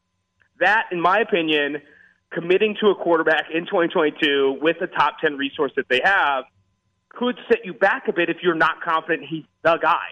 That, 0.59 0.85
in 0.91 0.99
my 0.99 1.19
opinion, 1.19 1.83
committing 2.31 2.77
to 2.81 2.87
a 2.87 2.95
quarterback 2.95 3.45
in 3.53 3.65
2022 3.65 4.57
with 4.59 4.77
the 4.79 4.87
top 4.87 5.19
10 5.19 5.37
resource 5.37 5.71
that 5.75 5.87
they 5.87 6.01
have 6.03 6.45
could 7.09 7.37
set 7.47 7.59
you 7.63 7.73
back 7.73 8.07
a 8.07 8.13
bit 8.13 8.29
if 8.29 8.37
you're 8.41 8.55
not 8.55 8.81
confident 8.81 9.27
he's 9.29 9.43
the 9.61 9.77
guy. 9.77 10.07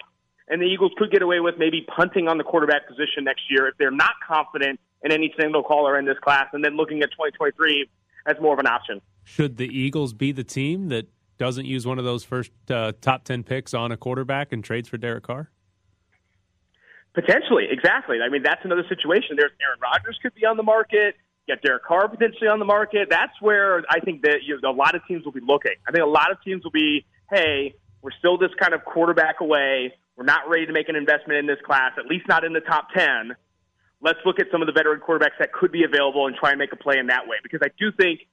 And 0.47 0.61
the 0.61 0.65
Eagles 0.65 0.91
could 0.97 1.11
get 1.11 1.21
away 1.21 1.39
with 1.39 1.55
maybe 1.57 1.85
punting 1.95 2.27
on 2.27 2.37
the 2.37 2.43
quarterback 2.43 2.87
position 2.87 3.23
next 3.23 3.43
year 3.49 3.67
if 3.67 3.77
they're 3.77 3.91
not 3.91 4.13
confident 4.25 4.79
in 5.03 5.11
any 5.11 5.33
single 5.39 5.63
caller 5.63 5.97
in 5.97 6.05
this 6.05 6.17
class, 6.23 6.47
and 6.53 6.63
then 6.63 6.75
looking 6.75 7.01
at 7.01 7.11
2023 7.11 7.89
as 8.25 8.35
more 8.41 8.53
of 8.53 8.59
an 8.59 8.67
option. 8.67 9.01
Should 9.23 9.57
the 9.57 9.67
Eagles 9.67 10.13
be 10.13 10.31
the 10.31 10.43
team 10.43 10.89
that 10.89 11.07
doesn't 11.37 11.65
use 11.65 11.85
one 11.85 11.99
of 11.99 12.05
those 12.05 12.23
first 12.23 12.51
uh, 12.69 12.93
top 13.01 13.23
10 13.23 13.43
picks 13.43 13.73
on 13.73 13.91
a 13.91 13.97
quarterback 13.97 14.53
and 14.53 14.63
trades 14.63 14.87
for 14.87 14.97
Derek 14.97 15.23
Carr? 15.23 15.49
Potentially, 17.13 17.67
exactly. 17.69 18.17
I 18.25 18.29
mean, 18.29 18.43
that's 18.43 18.61
another 18.63 18.85
situation. 18.89 19.35
There's 19.37 19.51
Aaron 19.61 19.79
Rodgers 19.81 20.17
could 20.21 20.33
be 20.33 20.45
on 20.45 20.57
the 20.57 20.63
market. 20.63 21.15
You 21.45 21.55
got 21.55 21.61
Derek 21.61 21.83
Carr 21.83 22.07
potentially 22.07 22.47
on 22.47 22.59
the 22.59 22.65
market. 22.65 23.07
That's 23.09 23.33
where 23.41 23.83
I 23.89 23.99
think 23.99 24.23
that 24.23 24.43
you 24.45 24.59
know, 24.61 24.71
a 24.71 24.73
lot 24.73 24.95
of 24.95 25.05
teams 25.07 25.25
will 25.25 25.31
be 25.31 25.41
looking. 25.45 25.73
I 25.87 25.91
think 25.91 26.03
a 26.03 26.07
lot 26.09 26.31
of 26.31 26.41
teams 26.43 26.63
will 26.63 26.71
be, 26.71 27.05
hey, 27.29 27.75
we're 28.01 28.11
still 28.17 28.37
this 28.37 28.51
kind 28.59 28.73
of 28.73 28.83
quarterback 28.85 29.41
away. 29.41 29.93
We're 30.15 30.25
not 30.25 30.49
ready 30.49 30.65
to 30.65 30.73
make 30.73 30.89
an 30.89 30.95
investment 30.95 31.39
in 31.39 31.47
this 31.47 31.59
class, 31.65 31.91
at 31.97 32.05
least 32.05 32.27
not 32.27 32.43
in 32.43 32.53
the 32.53 32.61
top 32.61 32.87
10 32.95 33.35
let's 34.03 34.19
look 34.25 34.39
at 34.39 34.47
some 34.51 34.61
of 34.61 34.67
the 34.67 34.73
veteran 34.73 34.99
quarterbacks 34.99 35.39
that 35.39 35.51
could 35.53 35.71
be 35.71 35.83
available 35.83 36.27
and 36.27 36.35
try 36.35 36.51
and 36.51 36.59
make 36.59 36.73
a 36.73 36.75
play 36.75 36.99
in 36.99 37.07
that 37.07 37.27
way. 37.27 37.37
Because 37.41 37.61
I 37.63 37.71
do 37.79 37.91
think 37.91 38.27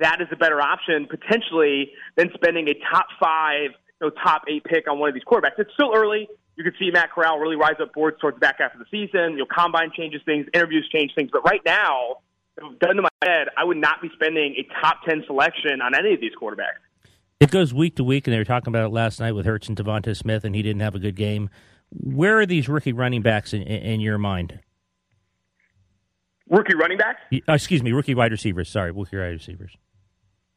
that 0.00 0.20
is 0.20 0.28
a 0.30 0.36
better 0.36 0.60
option 0.60 1.06
potentially 1.10 1.90
than 2.16 2.30
spending 2.34 2.68
a 2.68 2.74
top 2.90 3.06
five, 3.20 3.70
you 4.00 4.06
know, 4.06 4.10
top 4.10 4.42
eight 4.48 4.64
pick 4.64 4.88
on 4.88 4.98
one 4.98 5.08
of 5.08 5.14
these 5.14 5.24
quarterbacks. 5.24 5.58
It's 5.58 5.72
still 5.74 5.92
early. 5.94 6.28
You 6.54 6.64
could 6.64 6.74
see 6.78 6.90
Matt 6.90 7.10
Corral 7.10 7.38
really 7.38 7.56
rise 7.56 7.76
up 7.82 7.92
boards 7.92 8.18
towards 8.20 8.36
the 8.36 8.40
back 8.40 8.56
half 8.60 8.72
of 8.72 8.78
the 8.78 8.86
season. 8.90 9.32
You 9.32 9.38
know, 9.38 9.46
combine 9.52 9.90
changes 9.94 10.22
things, 10.24 10.46
interviews 10.54 10.88
change 10.90 11.12
things. 11.14 11.30
But 11.30 11.44
right 11.44 11.60
now, 11.66 12.22
done 12.80 12.96
to 12.96 13.02
my 13.02 13.08
head, 13.22 13.48
I 13.58 13.64
would 13.64 13.76
not 13.76 14.00
be 14.00 14.08
spending 14.14 14.54
a 14.56 14.80
top 14.80 15.02
ten 15.06 15.24
selection 15.26 15.82
on 15.82 15.94
any 15.94 16.14
of 16.14 16.20
these 16.20 16.32
quarterbacks. 16.40 16.85
It 17.38 17.50
goes 17.50 17.74
week 17.74 17.96
to 17.96 18.04
week, 18.04 18.26
and 18.26 18.32
they 18.34 18.38
were 18.38 18.44
talking 18.44 18.68
about 18.68 18.86
it 18.86 18.92
last 18.92 19.20
night 19.20 19.32
with 19.32 19.44
Hurts 19.44 19.68
and 19.68 19.76
DeVonta 19.76 20.16
Smith, 20.16 20.44
and 20.44 20.54
he 20.54 20.62
didn't 20.62 20.80
have 20.80 20.94
a 20.94 20.98
good 20.98 21.16
game. 21.16 21.50
Where 21.90 22.40
are 22.40 22.46
these 22.46 22.68
rookie 22.68 22.94
running 22.94 23.22
backs 23.22 23.52
in, 23.52 23.62
in 23.62 24.00
your 24.00 24.16
mind? 24.16 24.58
Rookie 26.48 26.74
running 26.74 26.96
backs? 26.96 27.20
Uh, 27.32 27.52
excuse 27.52 27.82
me, 27.82 27.92
rookie 27.92 28.14
wide 28.14 28.32
receivers. 28.32 28.70
Sorry, 28.70 28.90
rookie 28.90 29.18
wide 29.18 29.32
receivers. 29.32 29.76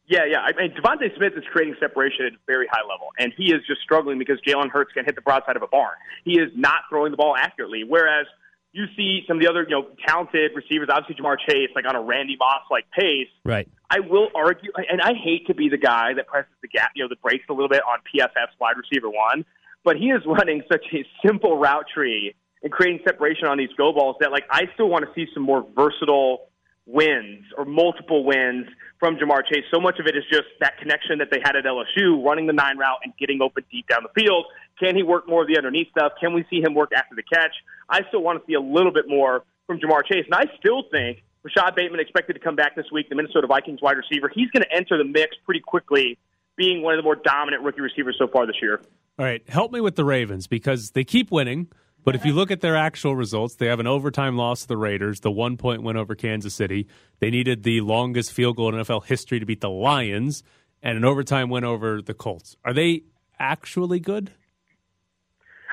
Yeah, 0.06 0.24
yeah. 0.28 0.40
I 0.40 0.52
mean, 0.56 0.72
DeVonta 0.72 1.14
Smith 1.16 1.34
is 1.36 1.44
creating 1.52 1.76
separation 1.78 2.26
at 2.26 2.32
a 2.32 2.36
very 2.46 2.66
high 2.66 2.82
level, 2.82 3.08
and 3.18 3.32
he 3.36 3.52
is 3.52 3.60
just 3.66 3.82
struggling 3.82 4.18
because 4.18 4.38
Jalen 4.46 4.70
Hurts 4.70 4.92
can 4.92 5.04
hit 5.04 5.14
the 5.14 5.20
broadside 5.20 5.56
of 5.56 5.62
a 5.62 5.68
barn. 5.68 5.94
He 6.24 6.32
is 6.32 6.50
not 6.56 6.82
throwing 6.88 7.10
the 7.10 7.16
ball 7.16 7.36
accurately. 7.36 7.84
Whereas 7.84 8.26
you 8.72 8.86
see 8.96 9.22
some 9.28 9.36
of 9.36 9.42
the 9.42 9.48
other, 9.48 9.62
you 9.68 9.70
know, 9.70 9.86
talented 10.06 10.52
receivers, 10.54 10.88
obviously 10.90 11.22
Ja'Marr 11.22 11.36
Chase, 11.46 11.70
like 11.74 11.86
on 11.86 11.94
a 11.94 12.00
Randy 12.00 12.36
Moss 12.38 12.62
like 12.70 12.86
pace. 12.90 13.28
Right. 13.44 13.68
I 13.90 14.00
will 14.00 14.28
argue, 14.34 14.70
and 14.76 15.00
I 15.00 15.14
hate 15.14 15.48
to 15.48 15.54
be 15.54 15.68
the 15.68 15.76
guy 15.76 16.14
that 16.14 16.28
presses 16.28 16.52
the 16.62 16.68
gap, 16.68 16.92
you 16.94 17.02
know, 17.02 17.08
the 17.08 17.16
brakes 17.16 17.44
a 17.50 17.52
little 17.52 17.68
bit 17.68 17.82
on 17.82 17.98
PFF's 18.14 18.54
wide 18.60 18.76
receiver 18.76 19.10
one, 19.10 19.44
but 19.84 19.96
he 19.96 20.06
is 20.10 20.22
running 20.26 20.62
such 20.70 20.84
a 20.92 21.04
simple 21.26 21.58
route 21.58 21.86
tree 21.92 22.34
and 22.62 22.70
creating 22.70 23.00
separation 23.04 23.48
on 23.48 23.58
these 23.58 23.70
go 23.76 23.92
balls 23.92 24.16
that 24.20 24.30
like 24.30 24.44
I 24.50 24.64
still 24.74 24.88
want 24.88 25.04
to 25.06 25.10
see 25.14 25.30
some 25.34 25.42
more 25.42 25.66
versatile 25.74 26.50
wins 26.86 27.44
or 27.56 27.64
multiple 27.64 28.24
wins 28.24 28.66
from 28.98 29.16
Ja'Marr 29.16 29.42
Chase. 29.50 29.64
So 29.72 29.80
much 29.80 29.98
of 29.98 30.06
it 30.06 30.16
is 30.16 30.24
just 30.30 30.48
that 30.60 30.76
connection 30.78 31.18
that 31.18 31.28
they 31.30 31.40
had 31.42 31.56
at 31.56 31.64
LSU, 31.64 32.22
running 32.24 32.46
the 32.46 32.52
nine 32.52 32.78
route 32.78 32.98
and 33.04 33.12
getting 33.18 33.40
open 33.42 33.64
deep 33.70 33.88
down 33.88 34.02
the 34.02 34.20
field. 34.20 34.46
Can 34.78 34.96
he 34.96 35.02
work 35.02 35.28
more 35.28 35.42
of 35.42 35.48
the 35.48 35.56
underneath 35.56 35.88
stuff? 35.90 36.12
Can 36.20 36.32
we 36.32 36.44
see 36.50 36.60
him 36.60 36.74
work 36.74 36.90
after 36.94 37.14
the 37.14 37.22
catch? 37.22 37.52
I 37.88 38.00
still 38.08 38.22
want 38.22 38.40
to 38.40 38.46
see 38.46 38.54
a 38.54 38.60
little 38.60 38.92
bit 38.92 39.08
more 39.08 39.44
from 39.66 39.78
Ja'Marr 39.78 40.04
Chase. 40.04 40.24
And 40.26 40.34
I 40.34 40.44
still 40.58 40.84
think 40.90 41.22
Rashod 41.42 41.74
Bateman 41.74 42.00
expected 42.00 42.34
to 42.34 42.40
come 42.40 42.56
back 42.56 42.76
this 42.76 42.86
week, 42.92 43.08
the 43.08 43.14
Minnesota 43.14 43.46
Vikings 43.46 43.80
wide 43.80 43.96
receiver. 43.96 44.30
He's 44.34 44.50
going 44.50 44.62
to 44.62 44.72
enter 44.72 44.98
the 44.98 45.04
mix 45.04 45.36
pretty 45.44 45.60
quickly, 45.60 46.18
being 46.56 46.82
one 46.82 46.94
of 46.94 46.98
the 46.98 47.02
more 47.02 47.16
dominant 47.16 47.62
rookie 47.62 47.80
receivers 47.80 48.16
so 48.18 48.28
far 48.28 48.46
this 48.46 48.56
year. 48.60 48.80
All 49.18 49.24
right, 49.24 49.46
help 49.48 49.72
me 49.72 49.80
with 49.80 49.96
the 49.96 50.04
Ravens 50.04 50.46
because 50.46 50.90
they 50.90 51.04
keep 51.04 51.30
winning. 51.30 51.68
But 52.02 52.14
if 52.14 52.24
you 52.24 52.32
look 52.32 52.50
at 52.50 52.62
their 52.62 52.76
actual 52.76 53.14
results, 53.14 53.56
they 53.56 53.66
have 53.66 53.80
an 53.80 53.86
overtime 53.86 54.36
loss 54.36 54.62
to 54.62 54.68
the 54.68 54.76
Raiders, 54.76 55.20
the 55.20 55.30
one 55.30 55.58
point 55.58 55.82
win 55.82 55.98
over 55.98 56.14
Kansas 56.14 56.54
City. 56.54 56.88
They 57.18 57.30
needed 57.30 57.62
the 57.62 57.82
longest 57.82 58.32
field 58.32 58.56
goal 58.56 58.74
in 58.74 58.80
NFL 58.80 59.04
history 59.04 59.38
to 59.38 59.46
beat 59.46 59.60
the 59.60 59.70
Lions, 59.70 60.42
and 60.82 60.96
an 60.96 61.04
overtime 61.04 61.50
win 61.50 61.64
over 61.64 62.00
the 62.00 62.14
Colts. 62.14 62.56
Are 62.64 62.72
they 62.72 63.02
actually 63.38 64.00
good? 64.00 64.30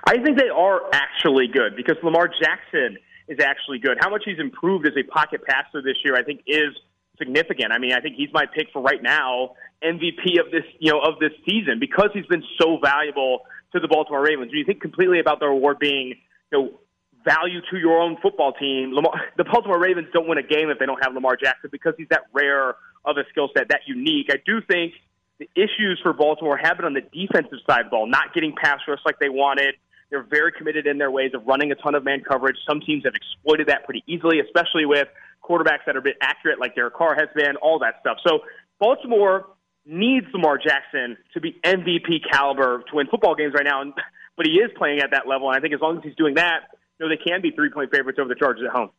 I 0.06 0.18
think 0.22 0.38
they 0.38 0.50
are 0.50 0.82
actually 0.94 1.48
good 1.48 1.76
because 1.76 1.96
Lamar 2.04 2.28
Jackson 2.28 2.98
is 3.28 3.40
actually 3.44 3.80
good. 3.80 3.98
How 4.00 4.10
much 4.10 4.24
he's 4.26 4.40
improved 4.40 4.88
as 4.88 4.94
a 4.98 5.04
pocket 5.04 5.42
passer 5.44 5.82
this 5.82 5.98
year, 6.04 6.16
I 6.16 6.24
think, 6.24 6.42
is 6.48 6.74
significant. 7.18 7.72
I 7.72 7.80
mean, 7.80 7.94
I 7.94 8.00
think 8.00 8.16
he's 8.16 8.30
my 8.34 8.46
pick 8.46 8.68
for 8.72 8.82
right 8.82 9.02
now 9.02 9.56
MVP 9.84 10.40
of 10.40 10.52
this, 10.52 10.64
you 10.80 10.92
know, 10.92 11.00
of 11.00 11.20
this 11.20 11.32
season 11.46 11.80
because 11.80 12.10
he's 12.14 12.26
been 12.28 12.44
so 12.60 12.80
valuable 12.84 13.42
to 13.74 13.80
the 13.80 13.88
Baltimore 13.88 14.24
Ravens. 14.24 14.52
Do 14.52 14.58
you 14.58 14.66
think 14.66 14.82
completely 14.82 15.20
about 15.20 15.40
the 15.40 15.48
reward 15.48 15.80
being, 15.80 16.16
you 16.52 16.58
know, 16.58 16.80
value 17.26 17.60
to 17.72 17.78
your 17.78 18.00
own 18.00 18.18
football 18.22 18.54
team? 18.54 18.94
Lamar, 18.94 19.14
the 19.38 19.44
Baltimore 19.44 19.80
Ravens 19.80 20.08
don't 20.14 20.28
win 20.28 20.38
a 20.38 20.44
game 20.44 20.70
if 20.70 20.80
they 20.80 20.86
don't 20.86 21.04
have 21.04 21.14
Lamar 21.14 21.36
Jackson 21.36 21.70
because 21.72 21.94
he's 21.98 22.08
that 22.10 22.24
rare 22.34 22.76
of 23.06 23.18
a 23.18 23.24
skill 23.30 23.50
set, 23.56 23.70
that 23.70 23.82
unique. 23.88 24.28
I 24.32 24.38
do 24.46 24.62
think 24.62 24.94
the 25.40 25.50
issues 25.56 26.00
for 26.02 26.14
Baltimore 26.14 26.58
have 26.58 26.78
been 26.78 26.86
on 26.86 26.94
the 26.94 27.02
defensive 27.02 27.60
side 27.70 27.82
of 27.82 27.86
the 27.88 27.90
ball, 27.92 28.08
not 28.08 28.34
getting 28.34 28.56
pass 28.56 28.80
rush 28.88 29.00
like 29.06 29.20
they 29.20 29.30
wanted. 29.30 29.76
They're 30.10 30.24
very 30.24 30.52
committed 30.52 30.88
in 30.88 30.98
their 30.98 31.12
ways 31.12 31.32
of 31.34 31.46
running 31.46 31.72
a 31.72 31.76
ton 31.76 31.96
of 31.96 32.04
man 32.04 32.22
coverage. 32.22 32.56
Some 32.68 32.80
teams 32.80 33.04
have 33.04 33.14
exploited 33.14 33.68
that 33.68 33.84
pretty 33.86 34.04
easily, 34.08 34.40
especially 34.40 34.86
with 34.86 35.08
quarterbacks 35.44 35.86
that 35.86 35.96
are 35.96 36.00
a 36.00 36.02
bit 36.02 36.18
accurate, 36.22 36.60
like 36.60 36.76
Derek 36.76 36.94
Carr 36.94 37.16
has 37.16 37.28
been, 37.36 37.56
all 37.58 37.80
that 37.80 37.96
stuff. 38.00 38.18
So 38.26 38.40
Baltimore 38.80 39.48
needs 39.86 40.28
Lamar 40.34 40.58
Jackson 40.58 41.18
to 41.34 41.42
be 41.42 41.58
MVP 41.64 42.30
caliber 42.32 42.84
to 42.90 42.96
win 42.96 43.08
football 43.08 43.36
games 43.36 43.54
right 43.54 43.66
now, 43.66 43.82
and, 43.82 43.94
but 44.36 44.46
he 44.46 44.54
is 44.54 44.72
playing 44.78 45.00
at 45.00 45.12
that 45.12 45.28
level. 45.28 45.50
And 45.50 45.58
I 45.58 45.62
think 45.62 45.74
as 45.74 45.82
long 45.82 45.98
as 45.98 46.04
he's 46.04 46.16
doing 46.16 46.36
that, 46.36 46.62
you 47.00 47.08
know, 47.08 47.10
they 47.10 47.22
can 47.22 47.42
be 47.42 47.52
three 47.52 47.70
point 47.70 47.92
favorites 47.92 48.20
over 48.20 48.28
the 48.28 48.36
Chargers 48.36 48.64
at 48.66 48.76
home. 48.76 48.90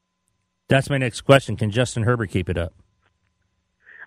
That's 0.69 0.91
my 0.91 0.99
next 0.99 1.23
question. 1.23 1.57
Can 1.57 1.71
Justin 1.71 2.03
Herbert 2.03 2.31
keep 2.31 2.49
it 2.49 2.59
up? 2.59 2.75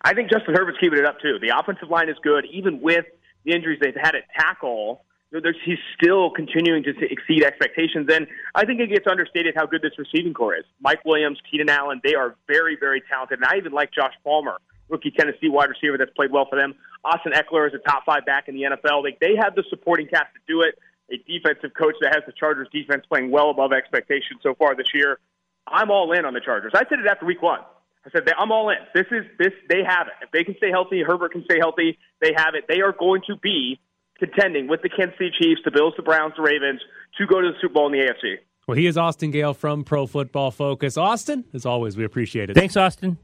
I 0.03 0.13
think 0.13 0.31
Justin 0.31 0.55
Herbert's 0.55 0.79
keeping 0.79 0.99
it 0.99 1.05
up 1.05 1.19
too. 1.19 1.37
The 1.39 1.57
offensive 1.57 1.89
line 1.89 2.09
is 2.09 2.15
good, 2.23 2.45
even 2.51 2.81
with 2.81 3.05
the 3.45 3.53
injuries 3.53 3.79
they've 3.81 3.95
had 3.95 4.15
at 4.15 4.23
tackle. 4.35 5.03
He's 5.31 5.77
still 5.95 6.29
continuing 6.29 6.83
to 6.83 6.91
exceed 7.09 7.43
expectations, 7.43 8.09
and 8.11 8.27
I 8.53 8.65
think 8.65 8.81
it 8.81 8.89
gets 8.89 9.07
understated 9.07 9.53
how 9.55 9.65
good 9.65 9.81
this 9.81 9.93
receiving 9.97 10.33
corps 10.33 10.55
is. 10.55 10.65
Mike 10.81 11.05
Williams, 11.05 11.39
Keenan 11.49 11.69
Allen, 11.69 12.01
they 12.03 12.15
are 12.15 12.35
very, 12.47 12.75
very 12.77 13.01
talented, 13.09 13.39
and 13.39 13.45
I 13.45 13.57
even 13.57 13.71
like 13.71 13.93
Josh 13.93 14.13
Palmer, 14.25 14.57
rookie 14.89 15.11
Tennessee 15.11 15.47
wide 15.47 15.69
receiver 15.69 15.97
that's 15.97 16.11
played 16.11 16.31
well 16.31 16.47
for 16.49 16.59
them. 16.59 16.75
Austin 17.05 17.31
Ekeler 17.31 17.67
is 17.67 17.73
a 17.73 17.79
top 17.89 18.03
five 18.05 18.25
back 18.25 18.49
in 18.49 18.55
the 18.55 18.63
NFL. 18.63 19.03
Like 19.03 19.19
they 19.19 19.35
have 19.41 19.55
the 19.55 19.63
supporting 19.69 20.07
cast 20.07 20.33
to 20.35 20.41
do 20.47 20.61
it. 20.61 20.77
A 21.09 21.17
defensive 21.27 21.71
coach 21.77 21.95
that 22.01 22.13
has 22.13 22.23
the 22.25 22.33
Chargers 22.33 22.67
defense 22.71 23.03
playing 23.09 23.31
well 23.31 23.49
above 23.49 23.73
expectations 23.73 24.39
so 24.43 24.53
far 24.55 24.75
this 24.75 24.93
year. 24.93 25.19
I'm 25.67 25.91
all 25.91 26.11
in 26.11 26.25
on 26.25 26.33
the 26.33 26.39
Chargers. 26.39 26.71
I 26.75 26.83
said 26.89 26.99
it 26.99 27.07
after 27.09 27.25
week 27.25 27.41
one. 27.41 27.59
I 28.05 28.09
said 28.11 28.23
I'm 28.37 28.51
all 28.51 28.69
in. 28.69 28.77
This 28.93 29.07
is 29.11 29.25
this. 29.37 29.51
They 29.69 29.83
have 29.85 30.07
it. 30.07 30.13
If 30.23 30.31
they 30.31 30.43
can 30.43 30.55
stay 30.57 30.71
healthy, 30.71 31.03
Herbert 31.03 31.33
can 31.33 31.43
stay 31.45 31.59
healthy. 31.59 31.97
They 32.21 32.33
have 32.35 32.55
it. 32.55 32.65
They 32.67 32.81
are 32.81 32.93
going 32.93 33.21
to 33.27 33.35
be 33.37 33.79
contending 34.21 34.67
with 34.67 34.81
the 34.81 34.89
Kansas 34.89 35.17
City 35.17 35.31
Chiefs, 35.37 35.61
the 35.65 35.71
Bills, 35.71 35.93
the 35.97 36.03
Browns, 36.03 36.33
the 36.37 36.43
Ravens 36.43 36.79
to 37.17 37.25
go 37.25 37.41
to 37.41 37.47
the 37.51 37.57
Super 37.59 37.73
Bowl 37.73 37.87
in 37.87 37.93
the 37.93 38.05
AFC. 38.05 38.35
Well, 38.67 38.77
he 38.77 38.85
is 38.85 38.95
Austin 38.97 39.31
Gayle 39.31 39.53
from 39.53 39.83
Pro 39.83 40.05
Football 40.05 40.51
Focus. 40.51 40.95
Austin, 40.95 41.43
as 41.53 41.65
always, 41.65 41.97
we 41.97 42.05
appreciate 42.05 42.49
it. 42.49 42.53
Thanks, 42.53 42.77
Austin. 42.77 43.17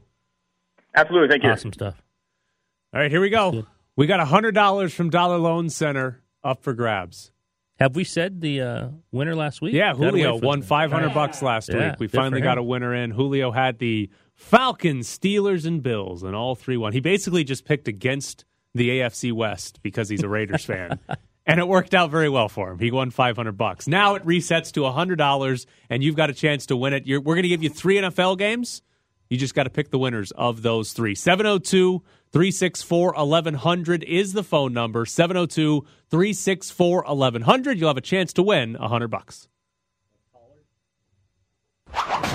Absolutely. 0.94 1.28
Thank 1.28 1.44
you. 1.44 1.50
Awesome 1.50 1.72
stuff. 1.72 2.02
All 2.92 3.00
right, 3.00 3.10
here 3.10 3.20
we 3.20 3.30
go. 3.30 3.64
We 3.96 4.06
got 4.06 4.26
$100 4.26 4.92
from 4.92 5.10
Dollar 5.10 5.38
Loan 5.38 5.70
Center 5.70 6.22
up 6.42 6.62
for 6.62 6.72
grabs. 6.72 7.30
Have 7.78 7.94
we 7.94 8.02
said 8.02 8.40
the 8.40 8.60
uh, 8.60 8.88
winner 9.12 9.36
last 9.36 9.60
week? 9.60 9.72
Yeah, 9.74 9.94
Julio 9.94 10.36
won 10.36 10.62
500 10.62 11.14
bucks 11.14 11.42
last 11.42 11.68
Yeah, 11.68 11.90
week. 11.90 12.00
We 12.00 12.06
good 12.08 12.16
finally 12.16 12.40
got 12.40 12.58
a 12.58 12.62
winner 12.62 12.92
in. 12.92 13.12
Julio 13.12 13.52
had 13.52 13.78
the 13.78 14.10
Falcons, 14.34 15.06
Steelers, 15.08 15.64
and 15.64 15.82
Bills, 15.82 16.24
and 16.24 16.34
all 16.34 16.56
three 16.56 16.76
won. 16.76 16.92
He 16.92 17.00
basically 17.00 17.44
just 17.44 17.64
picked 17.64 17.86
against 17.86 18.44
the 18.74 18.90
AFC 18.90 19.32
West 19.32 19.80
because 19.82 20.08
he's 20.08 20.22
a 20.22 20.28
Raiders 20.28 20.64
fan. 20.64 20.98
And 21.50 21.58
it 21.58 21.66
worked 21.66 21.94
out 21.94 22.10
very 22.10 22.28
well 22.28 22.50
for 22.50 22.70
him. 22.70 22.78
He 22.78 22.90
won 22.90 23.10
500 23.10 23.52
bucks. 23.52 23.88
Now 23.88 24.16
it 24.16 24.26
resets 24.26 24.70
to 24.72 24.80
$100 24.80 25.66
and 25.88 26.04
you've 26.04 26.14
got 26.14 26.28
a 26.28 26.34
chance 26.34 26.66
to 26.66 26.76
win 26.76 26.92
it. 26.92 27.06
You're, 27.06 27.22
we're 27.22 27.36
going 27.36 27.44
to 27.44 27.48
give 27.48 27.62
you 27.62 27.70
3 27.70 27.96
NFL 27.96 28.36
games 28.36 28.82
You 29.30 29.38
just 29.38 29.54
got 29.54 29.62
to 29.62 29.70
pick 29.70 29.90
the 29.90 29.98
winners 29.98 30.30
of 30.32 30.60
those 30.60 30.92
three. 30.92 31.14
702 31.14 32.02
364 32.32 33.12
1100 33.14 34.04
is 34.04 34.34
the 34.34 34.44
phone 34.44 34.74
number. 34.74 35.06
702 35.06 35.86
364 36.10 37.04
1100. 37.04 37.78
You'll 37.78 37.88
have 37.88 37.96
a 37.96 38.02
chance 38.02 38.34
to 38.34 38.42
win 38.42 38.74
100 38.74 39.08
bucks. 39.08 39.48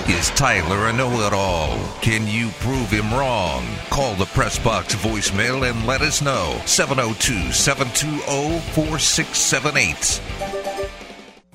Is 0.09 0.31
Tyler 0.31 0.87
a 0.87 0.93
know 0.93 1.11
it 1.25 1.31
all? 1.31 1.77
Can 2.01 2.27
you 2.27 2.49
prove 2.59 2.89
him 2.89 3.13
wrong? 3.13 3.65
Call 3.89 4.15
the 4.15 4.25
press 4.25 4.59
box 4.59 4.93
voicemail 4.95 5.69
and 5.69 5.87
let 5.87 6.01
us 6.01 6.21
know. 6.21 6.59
702 6.65 7.53
720 7.53 8.59
4678. 8.73 10.21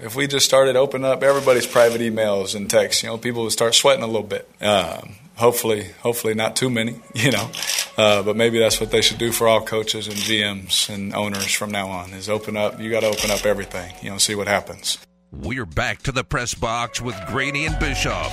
If 0.01 0.17
we 0.17 0.27
just 0.27 0.47
started 0.47 0.77
opening 0.77 1.05
up 1.05 1.23
everybody's 1.23 1.67
private 1.67 2.01
emails 2.01 2.55
and 2.55 2.71
texts, 2.71 3.03
you 3.03 3.11
know, 3.11 3.19
people 3.19 3.43
would 3.43 3.53
start 3.53 3.75
sweating 3.75 4.03
a 4.03 4.07
little 4.07 4.23
bit. 4.23 4.49
Um, 4.63 5.17
hopefully, 5.37 5.89
hopefully 6.01 6.33
not 6.33 6.57
too 6.57 6.71
many, 6.71 7.01
you 7.15 7.31
know, 7.31 7.51
uh, 7.99 8.23
but 8.23 8.35
maybe 8.35 8.59
that's 8.59 8.81
what 8.81 8.91
they 8.91 9.03
should 9.03 9.19
do 9.19 9.31
for 9.31 9.47
all 9.47 9.61
coaches 9.61 10.07
and 10.07 10.17
GMs 10.17 10.89
and 10.89 11.15
owners 11.15 11.53
from 11.53 11.71
now 11.71 11.89
on 11.89 12.15
is 12.15 12.31
open 12.31 12.57
up. 12.57 12.81
You 12.81 12.91
got 12.91 13.01
to 13.01 13.09
open 13.09 13.31
up 13.31 13.45
everything, 13.45 13.93
you 14.01 14.09
know, 14.09 14.17
see 14.17 14.35
what 14.35 14.49
happens. 14.49 14.99
We're 15.31 15.67
back 15.67 16.03
to 16.05 16.13
the 16.13 16.25
press 16.25 16.55
box 16.55 17.03
with 17.03 17.15
Graney 17.27 17.67
and 17.67 17.79
Bischoff. 17.79 18.33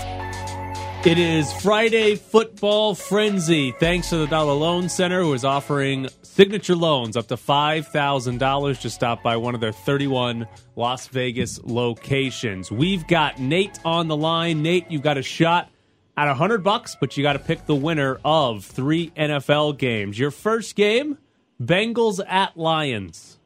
It 1.05 1.19
is 1.19 1.51
Friday 1.61 2.15
Football 2.15 2.95
Frenzy. 2.95 3.73
Thanks 3.73 4.09
to 4.09 4.17
the 4.17 4.27
Dollar 4.27 4.53
Loan 4.53 4.87
Center, 4.87 5.21
who 5.21 5.33
is 5.33 5.43
offering 5.43 6.07
signature 6.23 6.75
loans 6.75 7.17
up 7.17 7.27
to 7.27 7.35
$5,000. 7.35 8.79
Just 8.79 8.95
stop 8.95 9.21
by 9.21 9.35
one 9.35 9.53
of 9.53 9.59
their 9.61 9.73
31 9.73 10.47
Las 10.77 11.07
Vegas 11.09 11.59
locations. 11.63 12.71
We've 12.71 13.05
got 13.07 13.39
Nate 13.39 13.77
on 13.83 14.07
the 14.07 14.15
line. 14.15 14.61
Nate, 14.61 14.89
you've 14.89 15.03
got 15.03 15.17
a 15.17 15.21
shot 15.21 15.69
at 16.15 16.27
100 16.27 16.63
bucks, 16.63 16.95
but 16.97 17.17
you 17.17 17.23
got 17.23 17.33
to 17.33 17.39
pick 17.39 17.65
the 17.65 17.75
winner 17.75 18.19
of 18.23 18.63
three 18.63 19.11
NFL 19.17 19.77
games. 19.77 20.17
Your 20.17 20.31
first 20.31 20.77
game, 20.77 21.17
Bengals 21.61 22.21
at 22.25 22.55
Lions. 22.55 23.37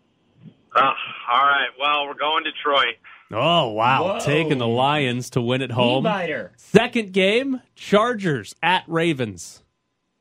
Uh, 0.76 0.82
all 0.82 1.46
right. 1.46 1.70
Well, 1.80 2.06
we're 2.06 2.14
going 2.14 2.44
Detroit. 2.44 2.96
Oh, 3.32 3.70
wow. 3.70 4.04
Whoa. 4.14 4.20
Taking 4.20 4.58
the 4.58 4.68
Lions 4.68 5.30
to 5.32 5.42
win 5.42 5.62
at 5.62 5.72
home. 5.72 6.04
biter. 6.04 6.52
Second 6.58 7.14
game, 7.14 7.62
Chargers 7.76 8.56
at 8.64 8.84
Ravens. 8.88 9.64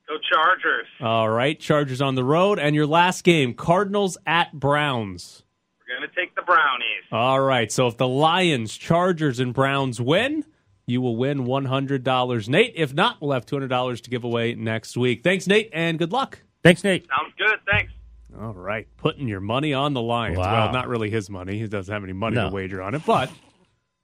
Go 0.07 0.17
Chargers. 0.33 0.87
All 1.01 1.29
right, 1.29 1.59
Chargers 1.59 2.01
on 2.01 2.15
the 2.15 2.25
road. 2.25 2.59
And 2.59 2.75
your 2.75 2.87
last 2.87 3.25
game, 3.25 3.55
Cardinals 3.55 4.17
at 4.27 4.53
Browns. 4.53 5.43
We're 5.87 5.97
going 5.99 6.09
to 6.09 6.15
take 6.15 6.35
the 6.35 6.43
Brownies. 6.43 7.05
All 7.13 7.41
right, 7.41 7.71
so 7.73 7.87
if 7.87 7.97
the 7.97 8.09
Lions, 8.09 8.77
Chargers, 8.77 9.39
and 9.41 9.53
Browns 9.55 10.01
win, 10.01 10.45
you 10.87 11.01
will 11.01 11.17
win 11.17 11.45
$100. 11.47 12.49
Nate, 12.49 12.73
if 12.77 12.93
not, 12.95 13.21
we'll 13.21 13.33
have 13.33 13.47
$200 13.47 14.01
to 14.03 14.11
give 14.11 14.25
away 14.25 14.55
next 14.55 14.97
week. 14.97 15.23
Thanks, 15.23 15.47
Nate, 15.47 15.71
and 15.73 15.99
good 15.99 16.13
luck. 16.13 16.41
Thanks, 16.63 16.85
Nate. 16.85 17.07
Sounds 17.09 17.33
good. 17.39 17.59
Thanks. 17.71 17.93
All 18.39 18.53
right, 18.55 18.87
putting 18.97 19.27
your 19.29 19.41
money 19.41 19.73
on 19.75 19.95
the 19.95 20.03
Lions. 20.03 20.39
Wow. 20.39 20.65
Well, 20.67 20.73
not 20.73 20.89
really 20.89 21.11
his 21.11 21.29
money. 21.29 21.59
He 21.59 21.67
doesn't 21.67 21.93
have 21.93 22.05
any 22.05 22.13
money 22.13 22.37
No. 22.37 22.49
to 22.49 22.55
wager 22.55 22.81
on 22.83 22.95
it, 22.95 23.03
but 23.07 23.31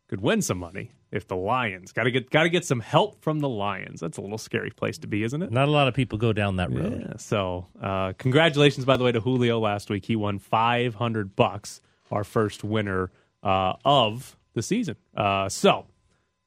could 0.09 0.21
win 0.21 0.43
some 0.43 0.59
money 0.59 0.91
if 1.13 1.29
the 1.29 1.37
Lions 1.37 1.93
got 1.93 2.05
to 2.05 2.11
get 2.11 2.31
got 2.31 2.43
to 2.43 2.49
get 2.49 2.65
some 2.65 2.81
help 2.81 3.23
from 3.23 3.39
the 3.41 3.49
Lions. 3.49 4.01
That's 4.01 4.19
a 4.19 4.21
little 4.21 4.39
scary 4.39 4.71
place 4.71 4.99
to 4.99 5.07
be, 5.07 5.23
isn't 5.23 5.41
it? 5.43 5.53
Not 5.53 5.69
a 5.69 5.71
lot 5.71 5.87
of 5.89 5.95
people 5.95 6.19
go 6.19 6.33
down 6.33 6.57
that 6.57 6.73
road. 6.73 7.05
Yeah. 7.09 7.17
So, 7.19 7.69
uh, 7.81 8.13
congratulations, 8.19 8.85
by 8.85 8.97
the 8.97 9.05
way, 9.05 9.13
to 9.13 9.21
Julio 9.21 9.61
last 9.61 9.89
week. 9.91 10.05
He 10.05 10.17
won 10.17 10.39
five 10.41 10.95
hundred 10.97 11.37
bucks, 11.37 11.81
our 12.11 12.25
first 12.25 12.65
winner 12.65 13.11
uh, 13.43 13.75
of 13.85 14.37
the 14.55 14.63
season. 14.63 14.97
Uh, 15.17 15.49
so, 15.49 15.87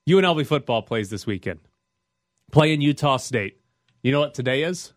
UNLV 0.09 0.45
football 0.45 0.81
plays 0.81 1.09
this 1.09 1.25
weekend. 1.25 1.59
Playing 2.51 2.81
Utah 2.81 3.17
State. 3.17 3.59
You 4.03 4.11
know 4.11 4.19
what 4.19 4.33
today 4.33 4.63
is? 4.63 4.93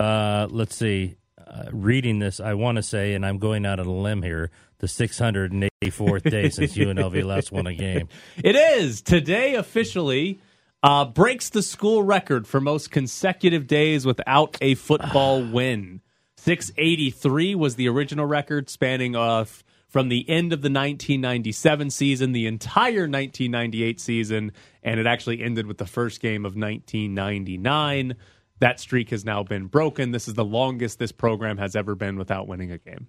Uh, 0.00 0.46
let's 0.50 0.74
see. 0.76 1.16
Uh, 1.48 1.64
reading 1.72 2.18
this, 2.18 2.40
I 2.40 2.54
want 2.54 2.76
to 2.76 2.82
say, 2.82 3.14
and 3.14 3.24
I'm 3.24 3.38
going 3.38 3.64
out 3.64 3.80
on 3.80 3.86
a 3.86 3.92
limb 3.92 4.22
here, 4.22 4.50
the 4.80 4.86
684th 4.86 6.30
day 6.30 6.50
since 6.50 6.76
UNLV 6.76 7.24
last 7.24 7.52
won 7.52 7.66
a 7.66 7.74
game. 7.74 8.08
It 8.44 8.54
is 8.54 9.00
today 9.00 9.54
officially 9.54 10.40
uh, 10.82 11.06
breaks 11.06 11.48
the 11.48 11.62
school 11.62 12.02
record 12.02 12.46
for 12.46 12.60
most 12.60 12.90
consecutive 12.90 13.66
days 13.66 14.04
without 14.04 14.58
a 14.60 14.74
football 14.74 15.42
win. 15.52 16.02
683 16.36 17.54
was 17.54 17.76
the 17.76 17.88
original 17.88 18.26
record, 18.26 18.68
spanning 18.68 19.16
off 19.16 19.64
from 19.88 20.08
the 20.08 20.28
end 20.28 20.52
of 20.52 20.60
the 20.60 20.68
1997 20.68 21.90
season, 21.90 22.32
the 22.32 22.46
entire 22.46 23.08
1998 23.08 24.00
season, 24.00 24.52
and 24.82 25.00
it 25.00 25.06
actually 25.06 25.42
ended 25.42 25.66
with 25.66 25.78
the 25.78 25.86
first 25.86 26.20
game 26.20 26.44
of 26.44 26.54
1999. 26.54 28.14
That 28.60 28.80
streak 28.80 29.10
has 29.10 29.24
now 29.24 29.42
been 29.42 29.66
broken. 29.66 30.10
This 30.10 30.26
is 30.28 30.34
the 30.34 30.44
longest 30.44 30.98
this 30.98 31.12
program 31.12 31.58
has 31.58 31.76
ever 31.76 31.94
been 31.94 32.16
without 32.18 32.48
winning 32.48 32.72
a 32.72 32.78
game, 32.78 33.08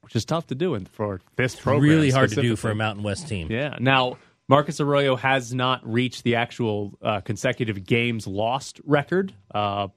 which 0.00 0.16
is 0.16 0.24
tough 0.24 0.46
to 0.48 0.54
do 0.54 0.74
in- 0.74 0.86
for 0.86 1.20
this 1.36 1.54
program. 1.56 1.82
really 1.90 2.10
hard 2.10 2.30
to 2.30 2.40
do 2.40 2.56
for 2.56 2.70
a 2.70 2.74
Mountain 2.74 3.02
West 3.04 3.28
team. 3.28 3.48
Yeah. 3.50 3.76
Now, 3.78 4.16
Marcus 4.48 4.80
Arroyo 4.80 5.16
has 5.16 5.54
not 5.54 5.80
reached 5.90 6.24
the 6.24 6.36
actual 6.36 6.98
uh, 7.02 7.20
consecutive 7.20 7.84
games 7.84 8.26
lost 8.26 8.80
record, 8.84 9.32
uh, 9.54 9.88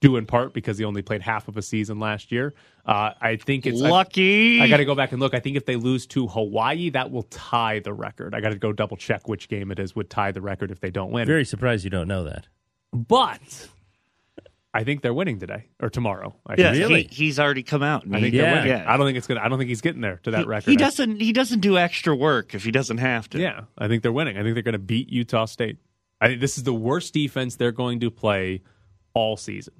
due 0.00 0.16
in 0.16 0.26
part 0.26 0.54
because 0.54 0.78
he 0.78 0.84
only 0.84 1.02
played 1.02 1.22
half 1.22 1.46
of 1.48 1.56
a 1.56 1.62
season 1.62 2.00
last 2.00 2.32
year. 2.32 2.54
Uh, 2.86 3.10
I 3.20 3.36
think 3.36 3.66
it's 3.66 3.80
Lucky. 3.80 4.60
I, 4.60 4.68
got 4.68 4.78
to 4.78 4.84
go 4.84 4.94
back 4.94 5.12
and 5.12 5.20
look. 5.20 5.34
I 5.34 5.40
think 5.40 5.56
if 5.56 5.66
they 5.66 5.76
lose 5.76 6.06
to 6.08 6.26
Hawaii, 6.26 6.90
that 6.90 7.10
will 7.10 7.22
tie 7.24 7.80
the 7.80 7.92
record. 7.92 8.34
I 8.34 8.40
got 8.40 8.48
to 8.50 8.58
go 8.58 8.72
double 8.72 8.96
check 8.96 9.28
which 9.28 9.48
game 9.48 9.70
it 9.70 9.78
is 9.78 9.94
would 9.94 10.10
tie 10.10 10.32
the 10.32 10.40
record 10.40 10.70
if 10.70 10.80
they 10.80 10.90
don't 10.90 11.12
win. 11.12 11.26
Very 11.26 11.44
surprised 11.44 11.84
you 11.84 11.90
don't 11.90 12.08
know 12.08 12.24
that. 12.24 12.48
But 12.92 13.68
I 14.74 14.84
think 14.84 15.02
they're 15.02 15.14
winning 15.14 15.38
today 15.38 15.66
or 15.80 15.90
tomorrow. 15.90 16.34
I 16.46 16.54
Yeah, 16.58 16.72
should 16.72 16.88
say. 16.88 17.02
he, 17.04 17.08
he's 17.26 17.38
already 17.38 17.62
come 17.62 17.82
out. 17.82 18.04
and 18.04 18.14
I 18.14 18.18
he- 18.18 18.24
think 18.24 18.34
they're 18.36 18.52
winning. 18.54 18.68
Yeah. 18.68 18.84
I 18.86 18.96
don't 18.96 19.06
think 19.06 19.18
it's 19.18 19.26
gonna. 19.26 19.40
I 19.40 19.48
don't 19.48 19.58
think 19.58 19.68
he's 19.68 19.80
getting 19.80 20.00
there 20.00 20.18
to 20.24 20.30
that 20.32 20.40
he, 20.40 20.46
record. 20.46 20.70
he 20.70 20.76
doesn't. 20.76 21.20
He 21.20 21.32
doesn't 21.32 21.60
do 21.60 21.76
extra 21.78 22.14
work 22.14 22.54
if 22.54 22.64
he 22.64 22.70
doesn't 22.70 22.98
have 22.98 23.28
to. 23.30 23.38
Yeah, 23.38 23.62
I 23.78 23.88
think 23.88 24.02
they're 24.02 24.12
winning. 24.12 24.36
I 24.38 24.42
think 24.42 24.54
they're 24.54 24.62
going 24.62 24.72
to 24.74 24.78
beat 24.78 25.10
Utah 25.10 25.44
State. 25.46 25.78
I 26.20 26.28
think 26.28 26.40
this 26.40 26.56
is 26.56 26.64
the 26.64 26.74
worst 26.74 27.12
defense 27.14 27.56
they're 27.56 27.72
going 27.72 28.00
to 28.00 28.10
play 28.10 28.62
all 29.14 29.36
season. 29.36 29.74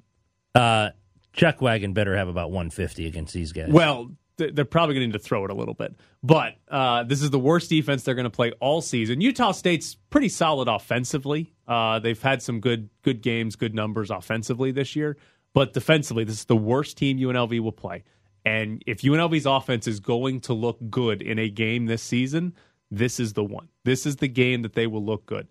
Uh, 0.53 0.89
Chuck 1.31 1.61
Wagon 1.61 1.93
better 1.93 2.15
have 2.15 2.27
about 2.27 2.51
150 2.51 3.07
against 3.07 3.33
these 3.33 3.51
guys. 3.53 3.69
Well, 3.69 4.05
th- 4.05 4.17
they're 4.37 4.65
probably 4.65 4.95
going 4.95 5.03
to 5.03 5.07
need 5.07 5.13
to 5.13 5.19
throw 5.19 5.45
it 5.45 5.51
a 5.51 5.53
little 5.53 5.73
bit, 5.73 5.95
but 6.23 6.55
uh, 6.69 7.03
this 7.03 7.21
is 7.21 7.29
the 7.29 7.39
worst 7.39 7.69
defense 7.69 8.03
they're 8.03 8.15
going 8.15 8.23
to 8.23 8.29
play 8.29 8.51
all 8.59 8.81
season. 8.81 9.21
Utah 9.21 9.51
State's 9.51 9.95
pretty 10.09 10.29
solid 10.29 10.67
offensively. 10.67 11.53
Uh, 11.67 11.99
they've 11.99 12.21
had 12.21 12.41
some 12.41 12.59
good 12.59 12.89
good 13.03 13.21
games, 13.21 13.55
good 13.55 13.75
numbers 13.75 14.09
offensively 14.09 14.71
this 14.71 14.95
year, 14.95 15.17
but 15.53 15.73
defensively, 15.73 16.23
this 16.23 16.39
is 16.39 16.45
the 16.45 16.55
worst 16.57 16.97
team 16.97 17.17
UNLV 17.17 17.59
will 17.59 17.71
play. 17.71 18.03
And 18.45 18.83
if 18.87 19.01
UNLV's 19.01 19.45
offense 19.45 19.87
is 19.87 19.99
going 19.99 20.41
to 20.41 20.53
look 20.53 20.77
good 20.89 21.21
in 21.21 21.39
a 21.39 21.47
game 21.47 21.85
this 21.85 22.01
season, 22.03 22.53
this 22.91 23.19
is 23.19 23.33
the 23.33 23.43
one. 23.43 23.69
This 23.85 24.05
is 24.05 24.17
the 24.17 24.27
game 24.27 24.63
that 24.63 24.73
they 24.73 24.87
will 24.87 25.03
look 25.05 25.25
good. 25.25 25.47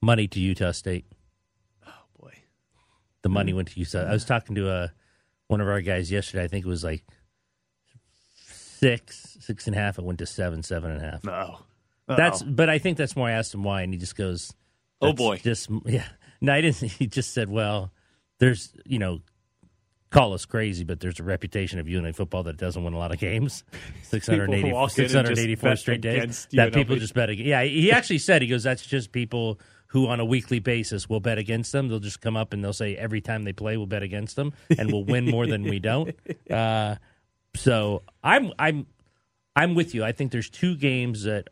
money 0.00 0.26
to 0.28 0.40
Utah 0.40 0.70
State. 0.72 1.04
Oh 1.86 1.90
boy. 2.18 2.32
The 3.22 3.28
money 3.28 3.52
went 3.52 3.68
to 3.68 3.80
Utah. 3.80 4.06
I 4.08 4.12
was 4.12 4.24
talking 4.24 4.54
to 4.56 4.70
uh, 4.70 4.88
one 5.48 5.60
of 5.60 5.68
our 5.68 5.80
guys 5.80 6.10
yesterday. 6.10 6.44
I 6.44 6.48
think 6.48 6.64
it 6.64 6.68
was 6.68 6.84
like 6.84 7.04
six, 8.84 9.36
six 9.40 9.66
and 9.66 9.74
a 9.74 9.78
half. 9.78 9.98
It 9.98 10.04
went 10.04 10.18
to 10.20 10.26
seven, 10.26 10.62
seven 10.62 10.90
and 10.90 11.00
a 11.02 11.10
half. 11.10 11.24
No. 11.24 11.58
That's, 12.06 12.42
but 12.42 12.68
I 12.68 12.78
think 12.78 12.98
that's 12.98 13.16
more. 13.16 13.28
I 13.28 13.32
asked 13.32 13.54
him 13.54 13.64
why, 13.64 13.82
and 13.82 13.92
he 13.92 13.98
just 13.98 14.16
goes, 14.16 14.52
Oh, 15.00 15.12
boy." 15.12 15.38
just 15.38 15.68
yeah." 15.84 16.04
No, 16.40 16.52
I 16.52 16.60
didn't. 16.60 16.90
He 16.90 17.06
just 17.06 17.32
said, 17.32 17.48
"Well, 17.48 17.90
there's 18.38 18.74
you 18.84 18.98
know, 18.98 19.20
call 20.10 20.34
us 20.34 20.44
crazy, 20.44 20.84
but 20.84 21.00
there's 21.00 21.18
a 21.18 21.22
reputation 21.22 21.78
of 21.78 21.86
UNLV 21.86 22.14
football 22.16 22.42
that 22.42 22.58
doesn't 22.58 22.84
win 22.84 22.92
a 22.92 22.98
lot 22.98 23.12
of 23.12 23.18
games. 23.18 23.64
680, 24.02 24.62
People 24.62 24.78
walk 24.78 24.98
in 24.98 25.04
and 25.04 25.12
just 25.12 25.40
684 25.40 25.76
straight 25.76 26.00
days 26.02 26.46
that 26.52 26.74
people 26.74 26.96
just 26.96 27.14
bet 27.14 27.30
against. 27.30 27.46
Yeah, 27.46 27.62
he 27.62 27.90
actually 27.90 28.18
said 28.18 28.42
he 28.42 28.48
goes, 28.48 28.64
"That's 28.64 28.84
just 28.84 29.12
people." 29.12 29.58
Who 29.88 30.08
on 30.08 30.18
a 30.18 30.24
weekly 30.24 30.58
basis 30.58 31.08
will 31.08 31.20
bet 31.20 31.38
against 31.38 31.70
them? 31.70 31.86
They'll 31.86 32.00
just 32.00 32.20
come 32.20 32.36
up 32.36 32.52
and 32.52 32.64
they'll 32.64 32.72
say 32.72 32.96
every 32.96 33.20
time 33.20 33.44
they 33.44 33.52
play, 33.52 33.76
we'll 33.76 33.86
bet 33.86 34.02
against 34.02 34.34
them, 34.34 34.52
and 34.76 34.90
we'll 34.90 35.04
win 35.04 35.24
more 35.24 35.46
than 35.46 35.62
we 35.62 35.78
don't. 35.78 36.10
Uh, 36.50 36.96
so 37.54 38.02
I'm 38.22 38.52
I'm 38.58 38.86
I'm 39.56 39.74
with 39.74 39.94
you. 39.94 40.04
I 40.04 40.12
think 40.12 40.32
there's 40.32 40.50
two 40.50 40.76
games 40.76 41.24
that 41.24 41.48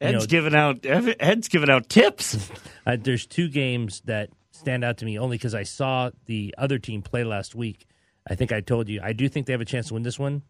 Ed's 0.00 0.24
know, 0.24 0.26
giving 0.26 0.54
out. 0.54 0.84
Ed's 0.84 1.48
giving 1.48 1.70
out 1.70 1.88
tips. 1.88 2.50
uh, 2.86 2.96
there's 3.00 3.26
two 3.26 3.48
games 3.48 4.00
that 4.06 4.30
stand 4.52 4.84
out 4.84 4.98
to 4.98 5.04
me 5.04 5.18
only 5.18 5.36
because 5.36 5.54
I 5.54 5.62
saw 5.64 6.10
the 6.26 6.54
other 6.58 6.78
team 6.78 7.02
play 7.02 7.24
last 7.24 7.54
week. 7.54 7.86
I 8.28 8.34
think 8.34 8.52
I 8.52 8.60
told 8.60 8.88
you 8.88 9.00
I 9.02 9.12
do 9.12 9.28
think 9.28 9.46
they 9.46 9.52
have 9.52 9.60
a 9.60 9.66
chance 9.66 9.88
to 9.88 9.94
win 9.94 10.02
this 10.02 10.18
one. 10.18 10.42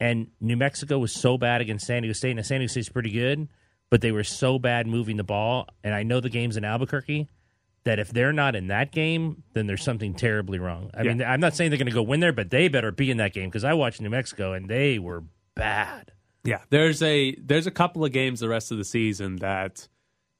And 0.00 0.28
New 0.40 0.56
Mexico 0.56 0.98
was 0.98 1.12
so 1.12 1.38
bad 1.38 1.60
against 1.60 1.86
San 1.86 2.02
Diego 2.02 2.12
State, 2.12 2.36
and 2.36 2.44
San 2.44 2.58
Diego 2.58 2.70
State's 2.72 2.88
pretty 2.88 3.12
good, 3.12 3.48
but 3.88 4.00
they 4.00 4.10
were 4.10 4.24
so 4.24 4.58
bad 4.58 4.88
moving 4.88 5.16
the 5.16 5.22
ball. 5.22 5.68
And 5.84 5.94
I 5.94 6.02
know 6.02 6.18
the 6.18 6.28
game's 6.28 6.56
in 6.56 6.64
Albuquerque. 6.64 7.28
That 7.84 7.98
if 7.98 8.10
they're 8.10 8.32
not 8.32 8.54
in 8.54 8.68
that 8.68 8.92
game, 8.92 9.42
then 9.54 9.66
there's 9.66 9.82
something 9.82 10.14
terribly 10.14 10.60
wrong. 10.60 10.90
I 10.94 11.02
mean, 11.02 11.20
I'm 11.20 11.40
not 11.40 11.56
saying 11.56 11.70
they're 11.70 11.78
going 11.78 11.88
to 11.88 11.92
go 11.92 12.02
win 12.02 12.20
there, 12.20 12.32
but 12.32 12.50
they 12.50 12.68
better 12.68 12.92
be 12.92 13.10
in 13.10 13.16
that 13.16 13.32
game 13.32 13.48
because 13.48 13.64
I 13.64 13.74
watched 13.74 14.00
New 14.00 14.10
Mexico 14.10 14.52
and 14.52 14.68
they 14.68 15.00
were 15.00 15.24
bad. 15.56 16.12
Yeah, 16.44 16.58
there's 16.70 17.02
a 17.02 17.34
there's 17.36 17.66
a 17.66 17.70
couple 17.72 18.04
of 18.04 18.12
games 18.12 18.40
the 18.40 18.48
rest 18.48 18.70
of 18.70 18.78
the 18.78 18.84
season 18.84 19.36
that 19.36 19.88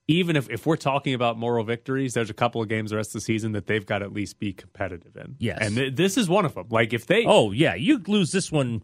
even 0.08 0.36
if, 0.36 0.50
if 0.50 0.66
we're 0.66 0.76
talking 0.76 1.14
about 1.14 1.38
moral 1.38 1.64
victories, 1.64 2.14
there's 2.14 2.30
a 2.30 2.34
couple 2.34 2.60
of 2.60 2.68
games 2.68 2.90
the 2.90 2.96
rest 2.96 3.10
of 3.10 3.14
the 3.14 3.20
season 3.20 3.52
that 3.52 3.66
they've 3.66 3.86
got 3.86 3.98
to 4.00 4.04
at 4.04 4.12
least 4.12 4.38
be 4.38 4.52
competitive 4.52 5.16
in. 5.16 5.36
Yes. 5.38 5.58
and 5.60 5.76
th- 5.76 5.94
this 5.94 6.16
is 6.16 6.28
one 6.28 6.44
of 6.44 6.54
them. 6.54 6.66
Like 6.70 6.92
if 6.92 7.06
they, 7.06 7.24
Oh 7.26 7.52
yeah, 7.52 7.74
you 7.74 8.02
lose 8.06 8.32
this 8.32 8.50
one 8.50 8.82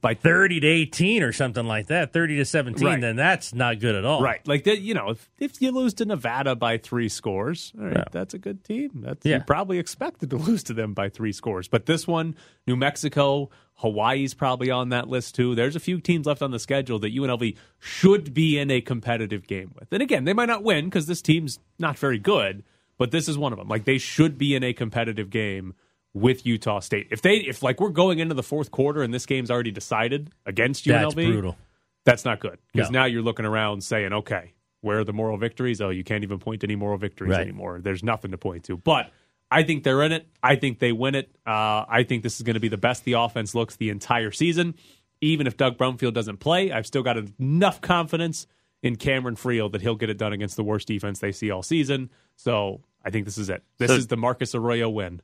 by 0.00 0.14
thirty 0.14 0.58
to 0.60 0.66
eighteen 0.66 1.22
or 1.22 1.32
something 1.32 1.66
like 1.66 1.86
that, 1.88 2.12
thirty 2.12 2.36
to 2.36 2.44
seventeen, 2.44 2.86
Right. 2.86 3.00
then 3.00 3.16
that's 3.16 3.54
not 3.54 3.78
good 3.80 3.94
at 3.94 4.04
all. 4.04 4.22
Right. 4.22 4.46
Like 4.46 4.64
that, 4.64 4.80
you 4.80 4.94
know, 4.94 5.10
if, 5.10 5.30
if 5.38 5.62
you 5.62 5.70
lose 5.70 5.94
to 5.94 6.04
Nevada 6.04 6.56
by 6.56 6.78
three 6.78 7.08
scores, 7.08 7.72
all 7.78 7.84
right, 7.86 7.96
Yeah. 7.96 8.04
that's 8.10 8.34
a 8.34 8.38
good 8.38 8.64
team. 8.64 8.90
That's 9.04 9.24
Yeah. 9.24 9.36
you 9.38 9.42
probably 9.44 9.78
expected 9.78 10.30
to 10.30 10.36
lose 10.38 10.62
to 10.64 10.72
them 10.74 10.94
by 10.94 11.08
three 11.08 11.32
scores. 11.32 11.68
But 11.68 11.86
this 11.86 12.06
one, 12.06 12.34
New 12.66 12.76
Mexico, 12.76 13.50
Hawaii's 13.76 14.34
probably 14.34 14.70
on 14.70 14.90
that 14.90 15.08
list 15.08 15.34
too. 15.34 15.54
There's 15.54 15.76
a 15.76 15.80
few 15.80 16.00
teams 16.00 16.26
left 16.26 16.42
on 16.42 16.50
the 16.50 16.58
schedule 16.58 16.98
that 17.00 17.14
UNLV 17.14 17.56
should 17.78 18.32
be 18.34 18.58
in 18.58 18.70
a 18.70 18.80
competitive 18.80 19.46
game 19.46 19.72
with. 19.78 19.92
And 19.92 20.02
again, 20.02 20.24
they 20.24 20.32
might 20.32 20.46
not 20.46 20.62
win 20.62 20.86
because 20.86 21.06
this 21.06 21.22
team's 21.22 21.58
not 21.78 21.98
very 21.98 22.18
good, 22.18 22.62
but 22.98 23.10
this 23.10 23.28
is 23.28 23.36
one 23.38 23.52
of 23.52 23.58
them. 23.58 23.68
Like 23.68 23.84
they 23.84 23.98
should 23.98 24.38
be 24.38 24.54
in 24.54 24.62
a 24.62 24.72
competitive 24.72 25.30
game 25.30 25.74
with 26.14 26.44
Utah 26.46 26.80
State. 26.80 27.08
If 27.10 27.22
they 27.22 27.36
if 27.36 27.62
like 27.62 27.80
we're 27.80 27.88
going 27.90 28.18
into 28.18 28.34
the 28.34 28.42
fourth 28.42 28.70
quarter 28.70 29.02
and 29.02 29.12
this 29.14 29.26
game's 29.26 29.50
already 29.50 29.70
decided 29.70 30.30
against 30.46 30.84
UNLV, 30.84 31.00
That's 31.02 31.14
brutal. 31.14 31.56
that's 32.04 32.24
not 32.24 32.40
good 32.40 32.58
because 32.72 32.90
No. 32.90 33.00
now 33.00 33.04
you're 33.06 33.22
looking 33.22 33.46
around 33.46 33.82
saying, 33.82 34.12
okay, 34.12 34.52
where 34.82 34.98
are 34.98 35.04
the 35.04 35.12
moral 35.12 35.38
victories? 35.38 35.80
Oh, 35.80 35.88
you 35.90 36.04
can't 36.04 36.22
even 36.24 36.38
point 36.38 36.60
to 36.62 36.66
any 36.66 36.76
moral 36.76 36.98
victories 36.98 37.30
Right. 37.32 37.40
anymore. 37.40 37.80
There's 37.82 38.02
nothing 38.02 38.32
to 38.32 38.38
point 38.38 38.64
to. 38.64 38.76
But 38.76 39.10
I 39.50 39.62
think 39.62 39.84
they're 39.84 40.02
in 40.02 40.12
it. 40.12 40.26
I 40.42 40.56
think 40.56 40.78
they 40.80 40.92
win 40.92 41.14
it. 41.14 41.30
Uh, 41.46 41.84
I 41.88 42.04
think 42.06 42.22
this 42.22 42.36
is 42.36 42.42
going 42.42 42.54
to 42.54 42.60
be 42.60 42.68
the 42.68 42.76
best 42.78 43.04
the 43.04 43.12
offense 43.14 43.54
looks 43.54 43.76
the 43.76 43.90
entire 43.90 44.30
season. 44.32 44.74
Even 45.20 45.46
if 45.46 45.56
Doug 45.56 45.78
Brumfield 45.78 46.14
doesn't 46.14 46.38
play, 46.38 46.72
I've 46.72 46.86
still 46.86 47.02
got 47.02 47.16
enough 47.38 47.80
confidence 47.80 48.46
in 48.82 48.96
Cameron 48.96 49.36
Friel 49.36 49.70
that 49.72 49.80
he'll 49.80 49.94
get 49.94 50.10
it 50.10 50.18
done 50.18 50.32
against 50.32 50.56
the 50.56 50.64
worst 50.64 50.88
defense 50.88 51.20
they 51.20 51.30
see 51.32 51.50
all 51.50 51.62
season. 51.62 52.10
So 52.34 52.80
I 53.04 53.10
think 53.10 53.24
this 53.26 53.38
is 53.38 53.48
it. 53.48 53.62
This 53.78 53.90
So- 53.90 53.96
is 53.96 54.06
the 54.08 54.16
Marcus 54.16 54.54
Arroyo 54.54 54.88
win. 54.90 55.20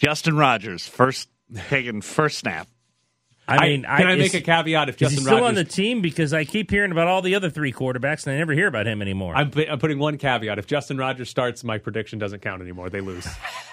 Justin 0.00 0.36
Rogers, 0.36 0.86
first 0.88 1.28
taking 1.68 2.00
first 2.00 2.38
snap. 2.38 2.68
I 3.46 3.68
mean, 3.68 3.82
can 3.82 4.06
I, 4.06 4.12
is- 4.12 4.32
make 4.32 4.34
a 4.34 4.44
caveat? 4.44 4.88
If 4.88 4.94
Is 4.94 4.98
he 5.00 5.04
Justin 5.16 5.22
still 5.24 5.34
Rogers 5.40 5.48
on 5.48 5.54
the 5.56 5.64
team? 5.64 6.00
Because 6.02 6.32
I 6.32 6.44
keep 6.44 6.70
hearing 6.70 6.92
about 6.92 7.08
all 7.08 7.20
the 7.20 7.34
other 7.34 7.50
three 7.50 7.72
quarterbacks, 7.72 8.26
and 8.26 8.34
I 8.34 8.38
never 8.38 8.52
hear 8.52 8.68
about 8.68 8.86
him 8.86 9.02
anymore. 9.02 9.34
I'm, 9.34 9.50
I'm 9.68 9.78
putting 9.80 9.98
one 9.98 10.18
caveat. 10.18 10.58
If 10.58 10.66
Justin 10.68 10.98
Rogers 10.98 11.28
starts, 11.28 11.64
my 11.64 11.78
prediction 11.78 12.18
doesn't 12.20 12.40
count 12.42 12.62
anymore. 12.62 12.90
They 12.90 13.00
lose. 13.00 13.26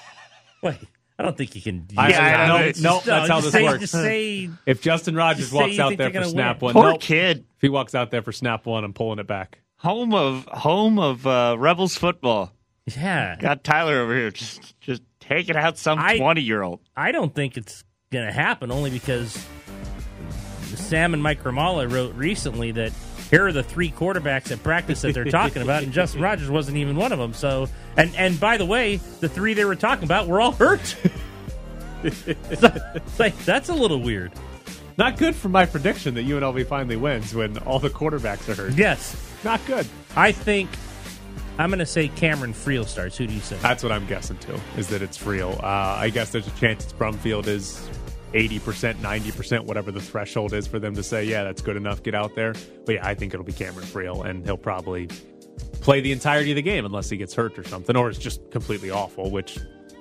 Wait, 0.63 0.77
I 1.19 1.23
don't 1.23 1.37
think 1.37 1.55
you 1.55 1.61
can. 1.61 1.85
I, 1.95 2.09
Yeah, 2.09 2.41
I 2.43 2.47
no, 2.47 2.57
know. 2.57 2.71
no, 2.95 3.01
that's 3.05 3.29
how 3.29 3.39
this 3.39 3.51
say- 3.51 3.63
works. 3.63 3.79
just 3.81 3.93
say- 3.93 4.49
if 4.65 4.81
Justin 4.81 5.15
Rogers 5.15 5.51
walks 5.53 5.77
out 5.79 5.95
there 5.95 6.11
for 6.11 6.23
snap 6.23 6.61
win. 6.61 6.73
one, 6.73 6.73
Poor 6.73 6.91
nope. 6.93 7.01
kid. 7.01 7.45
If 7.55 7.61
he 7.61 7.69
walks 7.69 7.93
out 7.95 8.09
there 8.11 8.23
for 8.23 8.31
snap 8.31 8.65
one, 8.65 8.83
I'm 8.83 8.93
pulling 8.93 9.19
it 9.19 9.27
back. 9.27 9.59
Home 9.77 10.13
of 10.15 10.45
home 10.47 10.97
of 10.97 11.27
uh, 11.27 11.55
Rebels 11.57 11.95
football. 11.95 12.51
Yeah, 12.95 13.35
Got 13.37 13.63
Tyler 13.63 13.99
over 13.99 14.15
here. 14.15 14.31
Just 14.31 14.79
just 14.79 15.01
take 15.19 15.49
it 15.49 15.55
out 15.55 15.77
some 15.77 15.99
I- 15.99 16.17
twenty 16.17 16.41
year 16.41 16.61
old. 16.63 16.79
I 16.95 17.11
don't 17.11 17.33
think 17.33 17.57
it's 17.57 17.83
going 18.11 18.25
to 18.25 18.31
happen 18.31 18.71
only 18.71 18.89
because 18.89 19.45
Sam 20.75 21.13
and 21.13 21.21
Mike 21.21 21.43
Grimala 21.43 21.91
wrote 21.91 22.15
recently 22.15 22.71
that 22.71 22.93
here 23.29 23.45
are 23.47 23.51
the 23.51 23.63
three 23.63 23.91
quarterbacks 23.91 24.51
at 24.51 24.63
practice 24.63 25.01
that 25.01 25.13
they're 25.13 25.25
talking 25.25 25.61
about, 25.61 25.83
and 25.83 25.91
Justin 25.91 26.21
Rogers 26.21 26.49
wasn't 26.49 26.77
even 26.77 26.95
one 26.95 27.11
of 27.11 27.19
them. 27.19 27.33
So, 27.33 27.67
and 27.97 28.15
and 28.15 28.39
by 28.39 28.55
the 28.57 28.65
way, 28.65 28.97
the 29.19 29.27
three 29.27 29.53
they 29.53 29.65
were 29.65 29.75
talking 29.75 30.05
about 30.05 30.27
were 30.27 30.39
all 30.39 30.53
hurt. 30.53 30.85
so, 32.03 32.07
it's 32.07 33.19
like 33.19 33.37
that's 33.43 33.67
a 33.69 33.73
little 33.73 34.01
weird. 34.01 34.31
Not 34.97 35.17
good 35.17 35.35
for 35.35 35.49
my 35.49 35.65
prediction 35.65 36.15
that 36.15 36.25
UNLV 36.25 36.67
finally 36.67 36.95
wins 36.95 37.35
when 37.35 37.57
all 37.59 37.79
the 37.79 37.89
quarterbacks 37.89 38.47
are 38.49 38.55
hurt. 38.55 38.73
Yes, 38.73 39.15
Not 39.43 39.63
good. 39.67 39.85
I 40.15 40.31
think 40.31 40.69
I'm 41.59 41.69
going 41.69 41.79
to 41.79 41.85
say 41.85 42.07
Cameron 42.09 42.53
Friel 42.53 42.85
starts. 42.85 43.17
Who 43.17 43.25
do 43.25 43.33
you 43.33 43.39
say? 43.39 43.57
That's 43.61 43.81
what 43.81 43.91
I'm 43.91 44.05
guessing 44.05 44.37
too. 44.37 44.59
Is 44.77 44.87
that 44.89 45.01
it's 45.01 45.25
real? 45.25 45.59
Uh, 45.63 45.65
I 45.65 46.09
guess 46.09 46.31
there's 46.31 46.47
a 46.47 46.51
chance 46.51 46.83
it's 46.83 46.93
Brumfield 46.93 47.47
is 47.47 47.89
eighty 48.33 48.59
percent, 48.59 49.01
ninety 49.01 49.31
percent, 49.31 49.65
whatever 49.65 49.91
the 49.91 50.01
threshold 50.01 50.53
is 50.53 50.67
for 50.67 50.77
them 50.77 50.93
to 50.95 51.03
say, 51.03 51.23
yeah, 51.23 51.43
that's 51.43 51.61
good 51.61 51.75
enough. 51.75 52.03
Get 52.03 52.13
out 52.13 52.35
there. 52.35 52.53
But 52.85 52.95
yeah, 52.95 53.07
I 53.07 53.15
think 53.15 53.33
it'll 53.33 53.45
be 53.45 53.53
Cameron 53.53 53.87
Friel, 53.87 54.25
and 54.25 54.45
he'll 54.45 54.57
probably 54.57 55.07
play 55.81 56.01
the 56.01 56.11
entirety 56.11 56.51
of 56.51 56.55
the 56.55 56.61
game 56.61 56.85
unless 56.85 57.09
he 57.09 57.17
gets 57.17 57.33
hurt 57.33 57.57
or 57.57 57.63
something, 57.63 57.95
or 57.95 58.09
it's 58.09 58.19
just 58.19 58.51
completely 58.51 58.91
awful, 58.91 59.31
which 59.31 59.57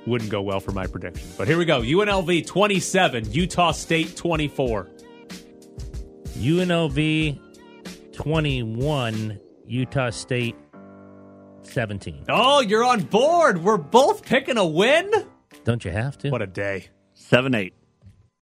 wouldn't 0.06 0.30
go 0.30 0.42
well 0.42 0.60
for 0.60 0.72
my 0.72 0.86
prediction. 0.86 1.26
But 1.38 1.48
here 1.48 1.56
we 1.56 1.64
go: 1.64 1.80
UNLV 1.80 2.46
27, 2.46 3.32
Utah 3.32 3.72
State 3.72 4.14
24. 4.14 4.90
UNLV 6.36 7.40
21, 8.12 9.40
Utah 9.66 10.10
State 10.10 10.54
17. 11.76 12.24
Oh, 12.30 12.60
you're 12.60 12.82
on 12.82 13.02
board. 13.02 13.62
We're 13.62 13.76
both 13.76 14.24
picking 14.24 14.56
a 14.56 14.64
win. 14.64 15.12
Don't 15.64 15.84
you 15.84 15.90
have 15.90 16.16
to? 16.20 16.30
What 16.30 16.40
a 16.40 16.46
day. 16.46 16.88
Seven 17.12 17.54
eight. 17.54 17.74